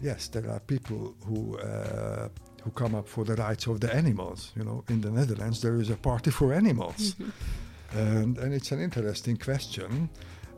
yes, 0.00 0.28
there 0.28 0.48
are 0.50 0.60
people 0.60 1.14
who 1.26 1.58
uh, 1.58 2.28
who 2.62 2.70
come 2.70 2.94
up 2.94 3.08
for 3.08 3.24
the 3.24 3.34
rights 3.34 3.66
of 3.66 3.80
the 3.80 3.94
animals. 3.94 4.52
You 4.56 4.64
know, 4.64 4.84
in 4.88 5.00
the 5.00 5.10
Netherlands 5.10 5.60
there 5.60 5.80
is 5.80 5.90
a 5.90 5.96
party 5.96 6.30
for 6.30 6.52
animals, 6.52 7.14
mm-hmm. 7.14 7.98
and 7.98 8.38
and 8.38 8.54
it's 8.54 8.72
an 8.72 8.80
interesting 8.80 9.36
question 9.36 10.10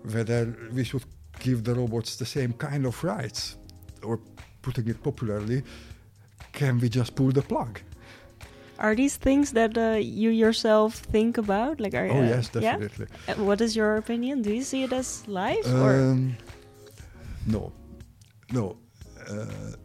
whether 0.02 0.56
we 0.72 0.84
should 0.84 1.04
give 1.38 1.64
the 1.64 1.74
robots 1.74 2.16
the 2.16 2.26
same 2.26 2.52
kind 2.54 2.86
of 2.86 3.02
rights, 3.04 3.56
or 4.02 4.20
putting 4.62 4.88
it 4.88 5.02
popularly, 5.02 5.62
can 6.52 6.78
we 6.78 6.88
just 6.88 7.14
pull 7.14 7.30
the 7.30 7.42
plug? 7.42 7.80
Are 8.78 8.94
these 8.94 9.16
things 9.16 9.52
that 9.52 9.76
uh, 9.76 9.98
you 10.00 10.30
yourself 10.30 10.94
think 10.94 11.36
about? 11.36 11.80
Like, 11.80 11.94
are 11.94 12.06
oh 12.06 12.20
uh, 12.20 12.22
yes, 12.22 12.48
definitely. 12.48 13.06
Yeah? 13.28 13.34
Uh, 13.34 13.44
what 13.44 13.60
is 13.60 13.76
your 13.76 13.96
opinion? 13.96 14.40
Do 14.40 14.52
you 14.54 14.62
see 14.62 14.84
it 14.84 14.92
as 14.92 15.28
life? 15.28 15.66
Um, 15.66 16.36
no, 17.46 17.72
no. 18.52 18.76
Uh, 19.28 19.76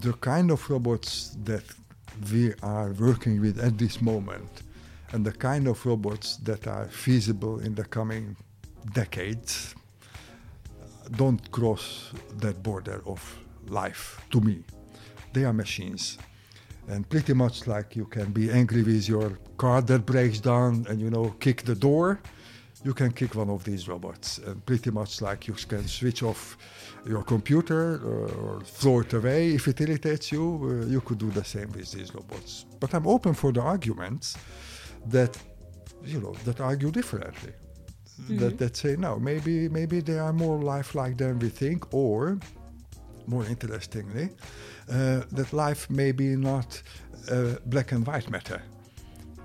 the 0.00 0.12
kind 0.14 0.50
of 0.50 0.68
robots 0.70 1.36
that 1.44 1.64
we 2.32 2.54
are 2.62 2.92
working 2.92 3.40
with 3.40 3.58
at 3.58 3.78
this 3.78 4.00
moment, 4.00 4.62
and 5.12 5.24
the 5.24 5.32
kind 5.32 5.66
of 5.66 5.84
robots 5.84 6.36
that 6.38 6.66
are 6.66 6.86
feasible 6.86 7.60
in 7.60 7.74
the 7.74 7.84
coming 7.84 8.36
decades, 8.92 9.74
don't 11.16 11.50
cross 11.50 12.12
that 12.38 12.62
border 12.62 13.02
of 13.06 13.20
life 13.68 14.20
to 14.30 14.40
me 14.40 14.64
they 15.34 15.44
are 15.44 15.52
machines. 15.52 16.16
And 16.88 17.08
pretty 17.08 17.34
much 17.34 17.66
like 17.66 17.96
you 17.96 18.06
can 18.06 18.30
be 18.32 18.50
angry 18.50 18.82
with 18.82 19.08
your 19.08 19.38
car 19.56 19.82
that 19.82 20.06
breaks 20.06 20.38
down 20.38 20.86
and 20.88 21.00
you 21.00 21.10
know 21.10 21.34
kick 21.40 21.62
the 21.64 21.74
door, 21.74 22.20
you 22.84 22.92
can 22.92 23.10
kick 23.12 23.34
one 23.34 23.50
of 23.50 23.64
these 23.64 23.88
robots. 23.88 24.38
And 24.38 24.64
pretty 24.64 24.90
much 24.90 25.22
like 25.22 25.48
you 25.48 25.54
can 25.54 25.88
switch 25.88 26.22
off 26.22 26.56
your 27.06 27.22
computer 27.22 28.00
uh, 28.04 28.42
or 28.42 28.60
throw 28.60 29.00
it 29.00 29.12
away 29.12 29.54
if 29.54 29.66
it 29.68 29.80
irritates 29.80 30.30
you, 30.30 30.44
uh, 30.62 30.86
you 30.86 31.00
could 31.00 31.18
do 31.18 31.30
the 31.30 31.44
same 31.44 31.70
with 31.72 31.90
these 31.92 32.14
robots. 32.14 32.66
But 32.80 32.94
I'm 32.94 33.06
open 33.06 33.34
for 33.34 33.52
the 33.52 33.62
arguments 33.62 34.36
that 35.06 35.36
you 36.04 36.20
know 36.20 36.34
that 36.44 36.60
argue 36.60 36.90
differently. 36.90 37.52
Mm-hmm. 37.52 38.38
That 38.38 38.58
that 38.58 38.76
say 38.76 38.96
no, 38.96 39.18
maybe 39.18 39.68
maybe 39.68 40.00
they 40.00 40.18
are 40.18 40.32
more 40.32 40.58
lifelike 40.62 41.16
than 41.16 41.38
we 41.38 41.48
think, 41.48 41.92
or 41.92 42.38
more 43.26 43.44
interestingly, 43.46 44.28
uh, 44.88 45.22
that 45.32 45.52
life 45.52 45.90
may 45.90 46.12
be 46.12 46.36
not 46.36 46.82
uh, 47.30 47.56
black 47.66 47.92
and 47.92 48.06
white 48.06 48.30
matter. 48.30 48.62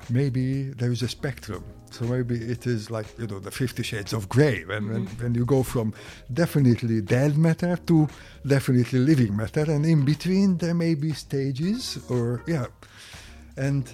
Maybe 0.10 0.64
there 0.72 0.92
is 0.92 1.02
a 1.02 1.08
spectrum. 1.08 1.64
So 1.92 2.06
maybe 2.06 2.36
it 2.36 2.68
is 2.68 2.92
like 2.92 3.08
you 3.18 3.28
know 3.28 3.40
the 3.40 3.52
Fifty 3.52 3.84
Shades 3.84 4.14
of 4.14 4.30
Grey 4.30 4.64
when, 4.66 4.84
mm-hmm. 4.84 4.94
when, 4.94 5.06
when 5.22 5.36
you 5.36 5.46
go 5.46 5.64
from 5.64 5.94
definitely 6.32 7.02
dead 7.02 7.38
matter 7.38 7.78
to 7.88 8.08
definitely 8.46 9.00
living 9.00 9.36
matter, 9.36 9.64
and 9.64 9.86
in 9.86 10.06
between 10.06 10.58
there 10.58 10.76
may 10.76 10.94
be 10.96 11.14
stages 11.14 12.00
or 12.10 12.44
yeah, 12.48 12.68
and 13.58 13.92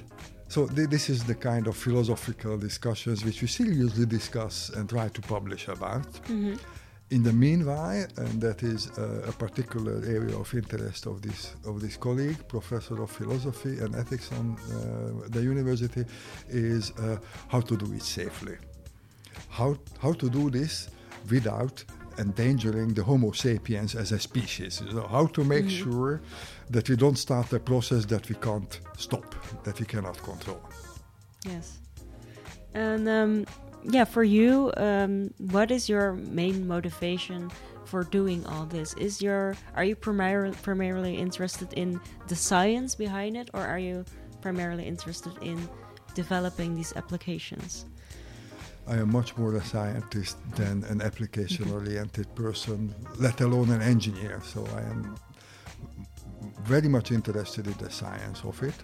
so 0.48 0.68
th- 0.68 0.90
this 0.90 1.10
is 1.10 1.24
the 1.24 1.36
kind 1.36 1.68
of 1.68 1.76
philosophical 1.76 2.58
discussions 2.58 3.24
which 3.24 3.42
we 3.42 3.48
seriously 3.48 4.06
discuss 4.06 4.70
and 4.70 4.90
try 4.90 5.08
to 5.10 5.22
publish 5.22 5.68
about. 5.68 6.12
Mm-hmm. 6.28 6.56
In 7.12 7.22
the 7.22 7.34
meanwhile, 7.34 8.08
and 8.18 8.42
that 8.42 8.64
is 8.64 8.90
uh, 8.98 9.28
a 9.28 9.32
particular 9.32 10.04
area 10.06 10.36
of 10.36 10.52
interest 10.54 11.06
of 11.06 11.22
this 11.22 11.56
of 11.66 11.80
this 11.80 11.98
colleague, 11.98 12.48
professor 12.48 13.04
of 13.04 13.12
philosophy 13.12 13.78
and 13.80 13.96
ethics 13.96 14.32
on 14.32 14.58
uh, 14.58 15.30
the 15.30 15.42
university, 15.42 16.04
is 16.50 16.92
uh, 16.92 17.18
how 17.48 17.62
to 17.62 17.78
do 17.78 17.94
it 17.94 18.02
safely. 18.02 18.58
How 19.50 19.78
how 20.00 20.14
to 20.14 20.30
do 20.30 20.50
this 20.50 20.90
without 21.30 21.86
endangering 22.18 22.94
the 22.94 23.04
Homo 23.04 23.32
sapiens 23.32 23.96
as 23.96 24.12
a 24.12 24.20
species. 24.20 24.82
So 24.92 25.08
how 25.08 25.28
to 25.28 25.44
make 25.44 25.66
mm-hmm. 25.66 25.92
sure 25.92 26.22
that 26.70 26.90
we 26.90 26.96
don't 26.96 27.18
start 27.18 27.54
a 27.54 27.60
process 27.60 28.06
that 28.06 28.28
we 28.30 28.36
can't 28.36 28.80
stop, 28.98 29.36
that 29.64 29.80
we 29.80 29.86
cannot 29.86 30.18
control. 30.24 30.62
Yes. 31.46 31.80
And 32.74 33.08
um, 33.08 33.46
yeah, 33.88 34.06
for 34.06 34.24
you, 34.24 34.72
um, 34.78 35.32
what 35.38 35.72
is 35.72 35.88
your 35.88 36.14
main 36.14 36.68
motivation 36.68 37.52
for 37.86 38.04
doing 38.04 38.46
all 38.48 38.66
this? 38.66 38.94
Is 38.96 39.22
your 39.22 39.56
are 39.76 39.84
you 39.84 39.96
primarily 39.96 40.56
primarily 40.64 41.16
interested 41.16 41.72
in 41.74 42.00
the 42.28 42.36
science 42.36 42.96
behind 42.96 43.38
it, 43.38 43.50
or 43.54 43.62
are 43.62 43.80
you 43.80 44.06
primarily 44.42 44.86
interested 44.86 45.34
in 45.42 45.70
developing 46.16 46.76
these 46.76 46.94
applications? 46.96 47.86
I 48.88 48.98
am 48.98 49.12
much 49.12 49.36
more 49.38 49.56
a 49.56 49.64
scientist 49.64 50.38
than 50.56 50.84
an 50.86 51.02
application-oriented 51.02 52.36
person, 52.36 52.94
let 53.18 53.42
alone 53.42 53.72
an 53.72 53.82
engineer. 53.82 54.42
So 54.44 54.64
I 54.76 54.82
am 54.82 55.16
very 56.62 56.88
much 56.88 57.12
interested 57.12 57.66
in 57.66 57.74
the 57.74 57.92
science 57.92 58.44
of 58.44 58.62
it, 58.62 58.76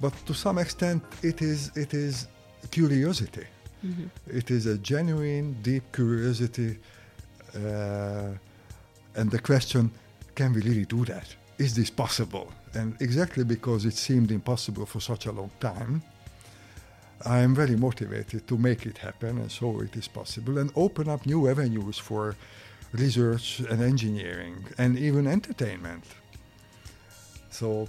but 0.00 0.14
to 0.26 0.34
some 0.34 0.58
extent, 0.58 1.02
it 1.22 1.40
is 1.40 1.70
it 1.76 1.94
is 1.94 2.28
curiosity 2.70 3.46
Mm-hmm. 3.84 4.36
It 4.36 4.50
is 4.50 4.66
a 4.66 4.78
genuine, 4.78 5.56
deep 5.62 5.84
curiosity, 5.92 6.78
uh, 7.54 8.30
and 9.14 9.30
the 9.30 9.38
question: 9.38 9.90
Can 10.34 10.52
we 10.52 10.62
really 10.62 10.84
do 10.84 11.04
that? 11.04 11.34
Is 11.58 11.74
this 11.74 11.90
possible? 11.90 12.52
And 12.74 12.96
exactly 13.00 13.44
because 13.44 13.84
it 13.84 13.94
seemed 13.94 14.30
impossible 14.30 14.86
for 14.86 15.00
such 15.00 15.26
a 15.26 15.32
long 15.32 15.50
time, 15.60 16.02
I 17.24 17.38
am 17.38 17.54
very 17.54 17.76
motivated 17.76 18.46
to 18.46 18.56
make 18.56 18.86
it 18.86 18.98
happen 18.98 19.38
and 19.38 19.50
so 19.50 19.80
it 19.80 19.96
is 19.96 20.06
possible 20.06 20.58
and 20.58 20.70
open 20.76 21.08
up 21.08 21.26
new 21.26 21.48
avenues 21.48 21.98
for 21.98 22.36
research 22.92 23.60
and 23.60 23.82
engineering 23.82 24.64
and 24.78 24.96
even 24.98 25.26
entertainment. 25.26 26.04
So 27.50 27.88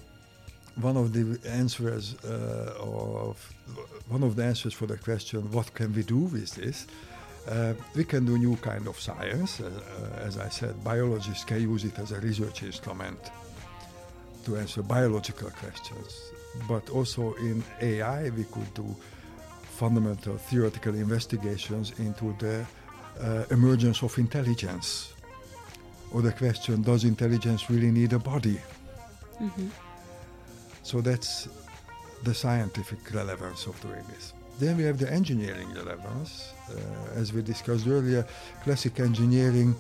one 0.82 0.98
of 0.98 1.14
the 1.14 1.40
answers 1.48 2.16
uh, 2.26 2.74
of 2.80 3.54
one 4.10 4.24
of 4.24 4.36
the 4.36 4.44
answers 4.44 4.74
for 4.74 4.88
the 4.88 4.98
question, 4.98 5.52
what 5.52 5.74
can 5.74 5.94
we 5.94 6.04
do 6.04 6.18
with 6.18 6.56
this? 6.56 6.88
Uh, 7.48 7.74
we 7.96 8.04
can 8.04 8.26
do 8.26 8.38
new 8.38 8.56
kind 8.58 8.88
of 8.88 9.00
science. 9.00 9.60
Uh, 9.60 9.66
uh, 9.68 10.28
as 10.28 10.38
I 10.38 10.50
said, 10.50 10.84
biologists 10.84 11.46
can 11.46 11.62
use 11.62 11.84
it 11.86 11.98
as 12.00 12.12
a 12.12 12.20
research 12.20 12.64
instrument 12.64 13.20
to 14.46 14.58
answer 14.58 14.84
biological 14.84 15.50
questions. 15.52 16.32
But 16.68 16.90
also 16.90 17.34
in 17.36 17.64
AI, 17.82 18.30
we 18.30 18.44
could 18.44 18.74
do 18.74 18.96
fundamental 19.64 20.38
theoretical 20.38 20.94
investigations 20.96 21.94
into 22.00 22.36
the 22.40 22.66
uh, 23.22 23.46
emergence 23.52 24.04
of 24.04 24.18
intelligence. 24.18 25.14
Or 26.12 26.22
the 26.22 26.32
question, 26.32 26.82
does 26.82 27.04
intelligence 27.04 27.70
really 27.70 27.92
need 27.92 28.14
a 28.14 28.20
body? 28.20 28.60
Mm-hmm. 29.40 29.68
So 30.84 31.02
that's 31.02 31.48
the 32.24 32.34
scientific 32.34 33.00
relevance 33.14 33.66
of 33.66 33.80
doing 33.82 34.04
this. 34.10 34.34
Then 34.60 34.78
we 34.78 34.84
have 34.84 34.98
the 34.98 35.12
engineering 35.12 35.74
relevance. 35.74 36.54
Uh, 36.70 37.20
as 37.20 37.32
we 37.32 37.42
discussed 37.42 37.88
earlier, 37.88 38.28
classic 38.64 39.00
engineering 39.00 39.76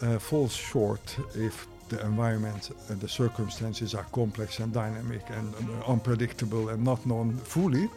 uh, 0.00 0.18
falls 0.18 0.54
short 0.54 1.16
if 1.34 1.66
the 1.90 2.00
environment 2.06 2.70
and 2.88 3.00
the 3.00 3.08
circumstances 3.08 3.94
are 3.94 4.06
complex 4.12 4.58
and 4.58 4.72
dynamic 4.72 5.22
and 5.30 5.54
uh, 5.54 5.90
unpredictable 5.92 6.70
and 6.70 6.82
not 6.82 7.04
known 7.04 7.36
fully. 7.36 7.88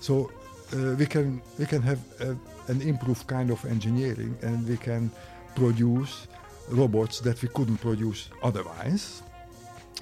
So 0.00 0.30
uh, 0.74 0.94
we 0.98 1.06
can 1.06 1.40
we 1.58 1.66
can 1.66 1.82
have 1.82 2.00
a, 2.20 2.36
an 2.70 2.82
improved 2.82 3.26
kind 3.26 3.50
of 3.50 3.64
engineering 3.64 4.36
and 4.42 4.68
we 4.68 4.76
can 4.76 5.10
produce 5.54 6.28
robots 6.68 7.20
that 7.20 7.40
we 7.42 7.48
couldn't 7.48 7.78
produce 7.78 8.28
otherwise. 8.42 9.22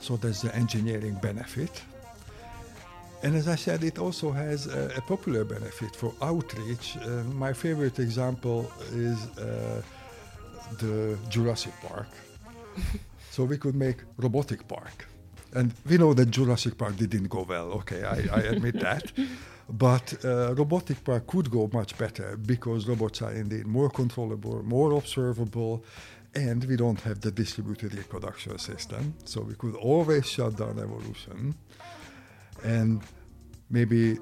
So 0.01 0.17
there's 0.17 0.43
the 0.43 0.55
engineering 0.55 1.19
benefit. 1.23 1.83
And 3.23 3.35
as 3.35 3.49
I 3.49 3.57
said, 3.57 3.83
it 3.83 3.99
also 3.99 4.31
has 4.31 4.67
a, 4.67 4.93
a 4.97 5.01
popular 5.01 5.45
benefit 5.45 5.97
for 5.97 6.15
outreach. 6.23 6.97
Uh, 6.97 7.25
my 7.35 7.53
favorite 7.53 7.99
example 7.99 8.71
is 8.93 9.19
uh, 9.39 9.83
the 10.79 11.19
Jurassic 11.29 11.73
Park. 11.83 12.09
so 13.31 13.45
we 13.45 13.59
could 13.59 13.75
make 13.75 13.97
robotic 14.17 14.67
park. 14.69 15.07
And 15.55 15.73
we 15.89 15.97
know 15.97 16.15
that 16.15 16.31
Jurassic 16.31 16.77
Park 16.79 16.97
didn't 16.97 17.29
go 17.29 17.43
well. 17.43 17.73
Okay, 17.81 18.05
I, 18.05 18.19
I 18.33 18.41
admit 18.41 18.81
that. 18.81 19.13
But 19.71 20.25
uh, 20.25 20.55
robotic 20.55 21.05
park 21.05 21.27
could 21.27 21.51
go 21.51 21.69
much 21.73 21.97
better 21.99 22.39
because 22.39 22.89
robots 22.89 23.21
are 23.21 23.33
indeed 23.33 23.67
more 23.67 23.91
controllable, 23.91 24.63
more 24.63 24.93
observable, 24.93 25.85
and 26.35 26.65
we 26.65 26.77
don't 26.77 27.01
have 27.03 27.21
the 27.21 27.31
distributed 27.31 27.95
reproduction 27.95 28.59
system. 28.59 29.15
So 29.27 29.43
we 29.43 29.55
could 29.55 29.75
always 29.75 30.27
shut 30.27 30.57
down 30.57 30.79
evolution. 30.79 31.55
And 32.65 33.03
maybe 33.71 34.19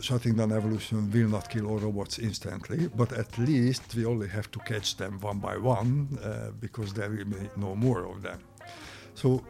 shutting 0.00 0.34
down 0.34 0.52
evolution 0.52 1.10
will 1.10 1.28
not 1.28 1.48
kill 1.50 1.66
all 1.66 1.78
robots 1.78 2.18
instantly, 2.18 2.88
but 2.88 3.12
at 3.12 3.38
least 3.38 3.94
we 3.94 4.04
only 4.04 4.28
have 4.28 4.50
to 4.50 4.58
catch 4.60 4.96
them 4.96 5.18
one 5.20 5.38
by 5.38 5.56
one 5.56 6.18
uh, 6.22 6.50
because 6.58 6.92
there 6.92 7.10
will 7.10 7.24
be 7.24 7.50
no 7.56 7.74
more 7.74 8.04
of 8.04 8.22
them. 8.22 8.40
So 9.14 9.44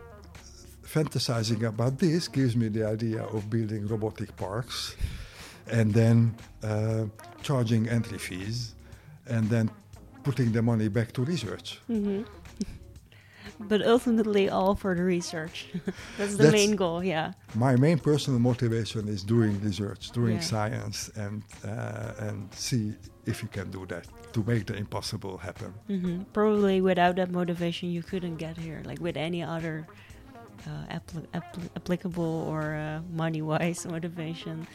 fantasizing 0.83 1.63
about 1.63 1.99
this 1.99 2.29
gives 2.29 2.57
me 2.57 2.69
the 2.69 2.85
idea 2.87 3.23
of 3.23 3.49
building 3.49 3.87
robotic 3.87 4.37
parks 4.37 4.97
and 5.69 5.95
then 5.95 6.35
uh, 6.65 7.05
charging 7.43 7.89
entry 7.89 8.19
fees 8.19 8.75
and 9.27 9.49
then 9.49 9.71
putting 10.25 10.53
the 10.53 10.63
money 10.63 10.89
back 10.89 11.13
to 11.13 11.23
research. 11.25 11.79
Mm-hmm. 11.89 12.23
But 13.69 13.87
ultimately, 13.87 14.49
all 14.49 14.75
for 14.75 14.95
the 14.95 15.03
research. 15.03 15.69
That's 16.19 16.37
the 16.37 16.45
That's 16.45 16.53
main 16.53 16.77
goal, 16.77 17.05
yeah. 17.05 17.33
My 17.55 17.77
main 17.77 17.99
personal 17.99 18.41
motivation 18.41 19.09
is 19.09 19.23
doing 19.23 19.61
research, 19.61 20.11
doing 20.11 20.37
yeah. 20.37 20.41
science, 20.41 21.11
and 21.17 21.43
uh, 21.65 22.27
and 22.27 22.53
see 22.55 22.95
if 23.27 23.43
you 23.43 23.49
can 23.49 23.71
do 23.71 23.87
that 23.87 24.07
to 24.33 24.43
make 24.47 24.67
the 24.67 24.75
impossible 24.75 25.39
happen. 25.39 25.75
Mm-hmm. 25.89 26.23
Probably 26.33 26.81
without 26.81 27.17
that 27.17 27.31
motivation, 27.31 27.91
you 27.91 28.03
couldn't 28.03 28.37
get 28.37 28.57
here. 28.57 28.83
Like 28.85 29.01
with 29.01 29.17
any 29.17 29.43
other 29.43 29.87
uh, 30.67 30.99
applicable 31.77 32.47
or 32.49 32.75
uh, 32.75 33.01
money-wise 33.13 33.87
motivation. 33.91 34.67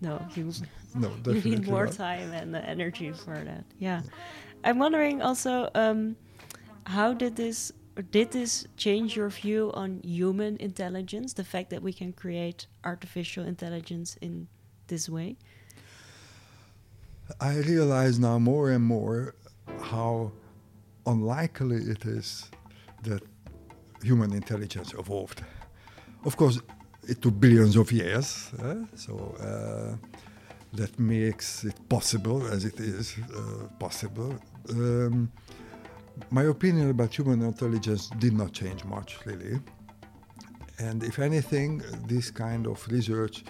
No, 0.00 0.24
you, 0.34 0.52
no, 0.94 1.12
you 1.26 1.40
need 1.40 1.66
more 1.66 1.86
not. 1.86 1.94
time 1.94 2.32
and 2.32 2.56
energy 2.56 3.12
for 3.12 3.36
that. 3.36 3.64
Yeah. 3.78 4.02
I'm 4.64 4.78
wondering 4.78 5.22
also, 5.22 5.70
um, 5.74 6.16
how 6.86 7.12
did 7.12 7.36
this 7.36 7.72
did 8.10 8.30
this 8.30 8.66
change 8.76 9.16
your 9.16 9.28
view 9.28 9.70
on 9.74 10.00
human 10.02 10.56
intelligence? 10.58 11.32
The 11.34 11.44
fact 11.44 11.70
that 11.70 11.82
we 11.82 11.92
can 11.92 12.12
create 12.12 12.66
artificial 12.84 13.44
intelligence 13.44 14.16
in 14.20 14.48
this 14.86 15.08
way. 15.08 15.36
I 17.40 17.58
realize 17.58 18.18
now 18.18 18.38
more 18.38 18.70
and 18.70 18.84
more 18.84 19.34
how 19.82 20.32
unlikely 21.06 21.76
it 21.76 22.04
is 22.04 22.50
that 23.02 23.22
human 24.02 24.32
intelligence 24.32 24.92
evolved. 24.98 25.42
Of 26.24 26.36
course, 26.36 26.60
it 27.08 27.22
took 27.22 27.38
billions 27.38 27.76
of 27.76 27.90
years, 27.92 28.50
eh? 28.62 28.74
so 28.94 29.34
uh, 29.40 29.96
that 30.74 30.98
makes 30.98 31.64
it 31.64 31.76
possible, 31.88 32.46
as 32.46 32.64
it 32.64 32.78
is 32.78 33.16
uh, 33.34 33.66
possible. 33.78 34.34
Um, 34.70 35.30
my 36.30 36.44
opinion 36.44 36.90
about 36.90 37.16
human 37.16 37.42
intelligence 37.42 38.08
did 38.18 38.32
not 38.32 38.52
change 38.52 38.84
much, 38.84 39.18
really. 39.24 39.58
And 40.78 41.02
if 41.02 41.18
anything, 41.18 41.82
this 42.06 42.30
kind 42.30 42.66
of 42.66 42.86
research 42.88 43.44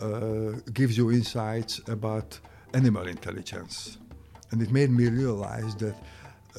uh, 0.00 0.52
gives 0.72 0.96
you 0.96 1.10
insights 1.10 1.80
about 1.88 2.38
animal 2.74 3.06
intelligence. 3.06 3.98
And 4.50 4.62
it 4.62 4.70
made 4.70 4.90
me 4.90 5.08
realize 5.08 5.74
that 5.76 5.96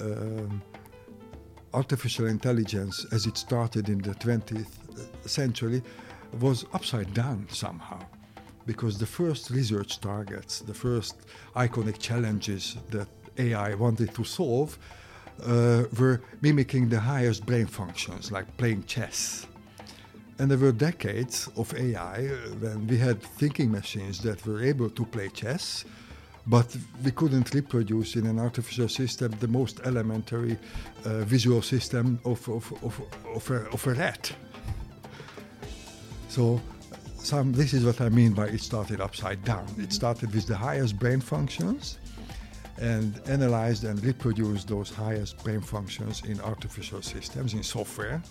um, 0.02 0.62
artificial 1.74 2.28
intelligence, 2.28 3.06
as 3.12 3.26
it 3.26 3.38
started 3.38 3.89
in 3.89 4.00
the 4.00 4.16
20th 4.16 4.74
century, 5.26 5.82
was 6.39 6.66
upside 6.74 7.14
down 7.14 7.47
somehow. 7.50 8.00
Because 8.66 8.97
the 8.97 9.06
first 9.06 9.50
research 9.50 10.00
targets, 10.00 10.60
the 10.60 10.74
first 10.74 11.16
iconic 11.56 12.00
challenges 12.00 12.78
that 12.89 13.08
AI 13.38 13.74
wanted 13.76 14.14
to 14.16 14.24
solve, 14.24 14.78
uh, 15.44 15.84
were 16.00 16.22
mimicking 16.42 16.90
the 16.90 17.00
highest 17.00 17.46
brain 17.46 17.66
functions, 17.66 18.32
like 18.32 18.46
playing 18.58 18.84
chess. 18.86 19.48
And 20.38 20.50
there 20.50 20.58
were 20.58 20.72
decades 20.72 21.50
of 21.58 21.74
AI 21.76 22.28
uh, 22.28 22.36
when 22.60 22.88
we 22.88 22.98
had 22.98 23.22
thinking 23.22 23.72
machines 23.72 24.20
that 24.22 24.46
were 24.46 24.64
able 24.64 24.90
to 24.90 25.06
play 25.06 25.30
chess, 25.30 25.84
but 26.48 26.76
we 27.04 27.12
couldn't 27.12 27.54
reproduce 27.54 28.16
in 28.16 28.26
an 28.26 28.40
artificial 28.40 28.88
system 28.88 29.34
the 29.40 29.48
most 29.48 29.82
elementary 29.86 30.58
uh, 31.06 31.20
visual 31.26 31.62
system 31.62 32.20
of, 32.24 32.48
of, 32.50 32.72
of, 32.84 33.02
of, 33.36 33.52
a, 33.52 33.70
of 33.70 33.88
a 33.88 33.94
rat. 33.94 34.32
So 36.30 36.62
some, 37.18 37.52
this 37.52 37.74
is 37.74 37.84
what 37.84 38.00
I 38.02 38.10
mean 38.10 38.34
by 38.34 38.48
it 38.48 38.62
started 38.62 39.02
upside 39.02 39.44
down. 39.44 39.68
It 39.78 39.92
started 39.92 40.34
with 40.34 40.48
the 40.48 40.56
highest 40.56 40.98
brain 40.98 41.20
functions, 41.20 42.00
and 42.80 43.20
analyzed 43.28 43.84
and 43.84 44.04
reproduced 44.04 44.68
those 44.68 44.90
highest 44.90 45.44
brain 45.44 45.62
functions 45.62 46.24
in 46.26 46.40
artificial 46.42 47.02
systems, 47.02 47.54
in 47.54 47.64
software, 47.64 48.22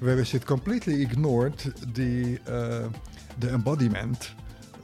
whereas 0.00 0.34
it 0.34 0.46
completely 0.46 1.02
ignored 1.02 1.58
the, 1.94 2.38
uh, 2.48 2.88
the 3.38 3.52
embodiment 3.52 4.32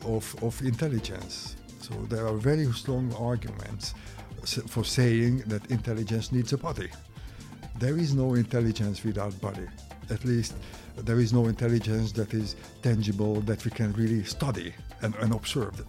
of, 0.04 0.34
of 0.42 0.60
intelligence. 0.62 1.56
So 1.80 1.94
there 2.08 2.26
are 2.26 2.34
very 2.34 2.70
strong 2.72 3.14
arguments 3.14 3.94
for 4.66 4.84
saying 4.84 5.38
that 5.46 5.70
intelligence 5.70 6.32
needs 6.32 6.52
a 6.52 6.58
body. 6.58 6.88
There 7.78 7.96
is 7.96 8.14
no 8.14 8.34
intelligence 8.34 9.04
without 9.04 9.40
body. 9.40 9.66
At 10.10 10.24
least 10.24 10.54
there 10.96 11.20
is 11.20 11.32
no 11.32 11.46
intelligence 11.46 12.12
that 12.12 12.34
is 12.34 12.56
tangible, 12.82 13.40
that 13.42 13.64
we 13.64 13.70
can 13.70 13.92
really 13.92 14.24
study 14.24 14.74
and, 15.02 15.14
and 15.16 15.32
observe 15.32 15.82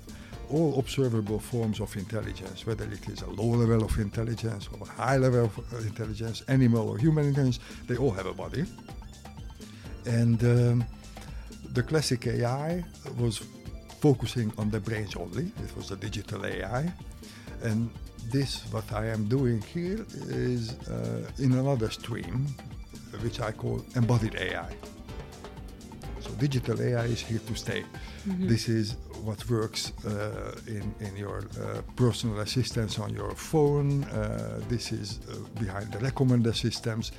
all 0.52 0.80
observable 0.80 1.40
forms 1.40 1.80
of 1.80 1.96
intelligence, 1.96 2.66
whether 2.66 2.86
it 2.86 3.08
is 3.08 3.22
a 3.22 3.30
low 3.30 3.58
level 3.58 3.84
of 3.84 3.98
intelligence 4.00 4.68
or 4.74 4.88
a 4.88 4.92
high 4.92 5.18
level 5.18 5.46
of 5.46 5.60
uh, 5.74 5.78
intelligence, 5.78 6.44
animal 6.48 6.90
or 6.90 6.98
human 6.98 7.26
intelligence, 7.26 7.60
they 7.88 7.98
all 7.98 8.12
have 8.12 8.26
a 8.26 8.34
body. 8.34 8.66
And 10.06 10.44
um, 10.44 10.86
the 11.74 11.84
classic 11.84 12.28
AI 12.28 12.84
was 13.18 13.44
focusing 14.00 14.52
on 14.58 14.70
the 14.70 14.80
brains 14.80 15.16
only. 15.16 15.52
It 15.64 15.76
was 15.76 15.92
a 15.92 15.96
digital 15.96 16.46
AI. 16.46 16.92
And 17.62 17.90
this, 18.32 18.62
what 18.72 18.92
I 18.94 19.08
am 19.08 19.28
doing 19.28 19.62
here, 19.62 20.06
is 20.28 20.74
uh, 20.88 21.30
in 21.38 21.52
another 21.54 21.90
stream, 21.90 22.48
which 23.22 23.40
I 23.40 23.52
call 23.52 23.84
embodied 23.96 24.36
AI. 24.36 24.72
So 26.22 26.32
digital 26.32 26.82
AI 26.82 27.06
is 27.06 27.22
here 27.22 27.40
to 27.40 27.56
stay. 27.56 27.84
Mm-hmm. 28.28 28.48
This 28.48 28.70
is 28.70 28.96
what 29.24 29.50
works 29.50 29.94
uh, 30.06 30.56
in, 30.68 30.94
in 31.00 31.16
your 31.16 31.40
uh, 31.40 31.82
personal 31.96 32.40
assistance 32.40 33.00
on 33.00 33.14
your 33.14 33.32
phone. 33.32 34.04
Uh, 34.06 34.60
this 34.68 34.92
is 34.92 35.20
uh, 35.30 35.36
behind 35.60 35.92
the 35.92 36.00
recommender 36.00 36.56
systems. 36.56 37.12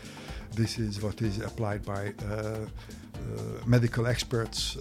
This 0.55 0.79
is 0.79 1.03
what 1.03 1.23
is 1.23 1.39
applied 1.41 1.85
by 1.85 2.13
uh, 2.23 2.33
uh, 2.35 2.67
medical 3.67 4.07
experts 4.07 4.77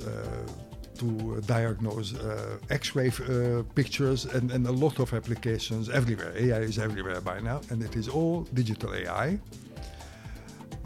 to 0.97 1.41
diagnose 1.45 2.13
X-ray 2.70 3.09
pictures 3.74 4.26
and, 4.26 4.51
and 4.51 4.67
a 4.67 4.72
lot 4.72 4.99
of 4.99 5.13
applications 5.13 5.89
everywhere. 5.89 6.34
AI 6.36 6.59
is 6.59 6.78
everywhere 6.78 7.22
by 7.22 7.39
now, 7.39 7.61
and 7.70 7.82
it 7.82 7.95
is 7.95 8.09
all 8.09 8.41
digital 8.53 8.93
AI. 8.93 9.39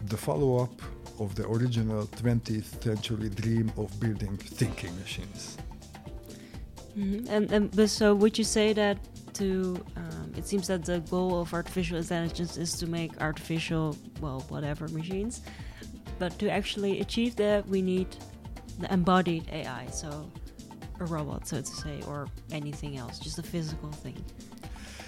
The 0.06 0.16
follow-up 0.16 0.80
of 1.18 1.34
the 1.34 1.46
original 1.48 2.06
20th 2.06 2.82
century 2.82 3.28
dream 3.28 3.72
of 3.76 3.98
building 3.98 4.36
thinking 4.36 4.94
machines. 5.00 5.56
Mm-hmm. 6.96 7.32
And, 7.32 7.52
and 7.52 7.76
but 7.76 7.90
so 7.90 8.14
would 8.14 8.38
you 8.38 8.44
say 8.44 8.72
that 8.72 8.98
to 9.34 9.84
um, 9.96 10.32
it 10.36 10.46
seems 10.46 10.68
that 10.68 10.84
the 10.84 11.00
goal 11.00 11.40
of 11.40 11.52
artificial 11.52 11.98
intelligence 11.98 12.56
is 12.56 12.76
to 12.78 12.86
make 12.86 13.20
artificial 13.20 13.96
well 14.20 14.44
whatever 14.48 14.88
machines, 14.88 15.42
but 16.18 16.38
to 16.38 16.48
actually 16.50 17.00
achieve 17.00 17.36
that 17.36 17.66
we 17.68 17.82
need 17.82 18.08
the 18.78 18.92
embodied 18.92 19.48
AI, 19.52 19.86
so 19.86 20.30
a 21.00 21.04
robot, 21.04 21.46
so 21.46 21.60
to 21.60 21.66
say, 21.66 22.00
or 22.06 22.28
anything 22.52 22.96
else, 22.96 23.18
just 23.18 23.38
a 23.38 23.42
physical 23.42 23.90
thing. 23.90 24.24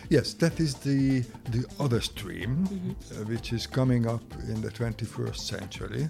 Yes, 0.08 0.34
that 0.34 0.60
is 0.60 0.74
the 0.74 1.20
the 1.50 1.64
other 1.80 2.00
stream, 2.00 2.66
mm-hmm. 2.66 2.90
uh, 2.90 3.24
which 3.24 3.52
is 3.52 3.66
coming 3.66 4.06
up 4.06 4.22
in 4.48 4.60
the 4.60 4.70
21st 4.70 5.36
century, 5.36 6.08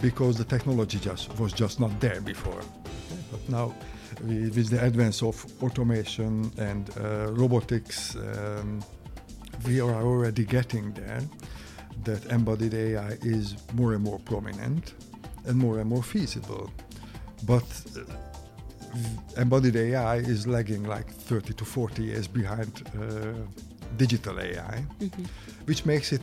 because 0.00 0.36
the 0.36 0.44
technology 0.44 0.98
just 0.98 1.38
was 1.38 1.52
just 1.52 1.80
not 1.80 1.98
there 2.00 2.20
before. 2.20 2.60
Okay? 2.60 3.22
But 3.30 3.48
now, 3.48 3.74
with 4.22 4.68
the 4.70 4.84
advance 4.84 5.22
of 5.22 5.44
automation 5.62 6.50
and 6.58 6.90
uh, 6.96 7.32
robotics, 7.32 8.16
um, 8.16 8.82
we 9.66 9.80
are 9.80 10.02
already 10.02 10.44
getting 10.44 10.92
there. 10.92 11.20
That 12.04 12.24
embodied 12.32 12.74
AI 12.74 13.18
is 13.22 13.56
more 13.74 13.92
and 13.94 14.02
more 14.04 14.18
prominent 14.20 14.94
and 15.46 15.56
more 15.56 15.80
and 15.80 15.88
more 15.90 16.02
feasible. 16.02 16.70
but 17.46 17.62
uh, 17.96 18.02
embodied 19.40 19.76
AI 19.76 20.16
is 20.16 20.46
lagging 20.46 20.82
like 20.84 21.08
30 21.12 21.52
to 21.54 21.64
40 21.64 22.02
years 22.02 22.26
behind 22.28 22.82
uh, 22.96 23.32
digital 23.96 24.40
AI, 24.40 24.84
Mhm. 25.00 25.26
which 25.66 25.84
makes 25.86 26.12
it 26.12 26.22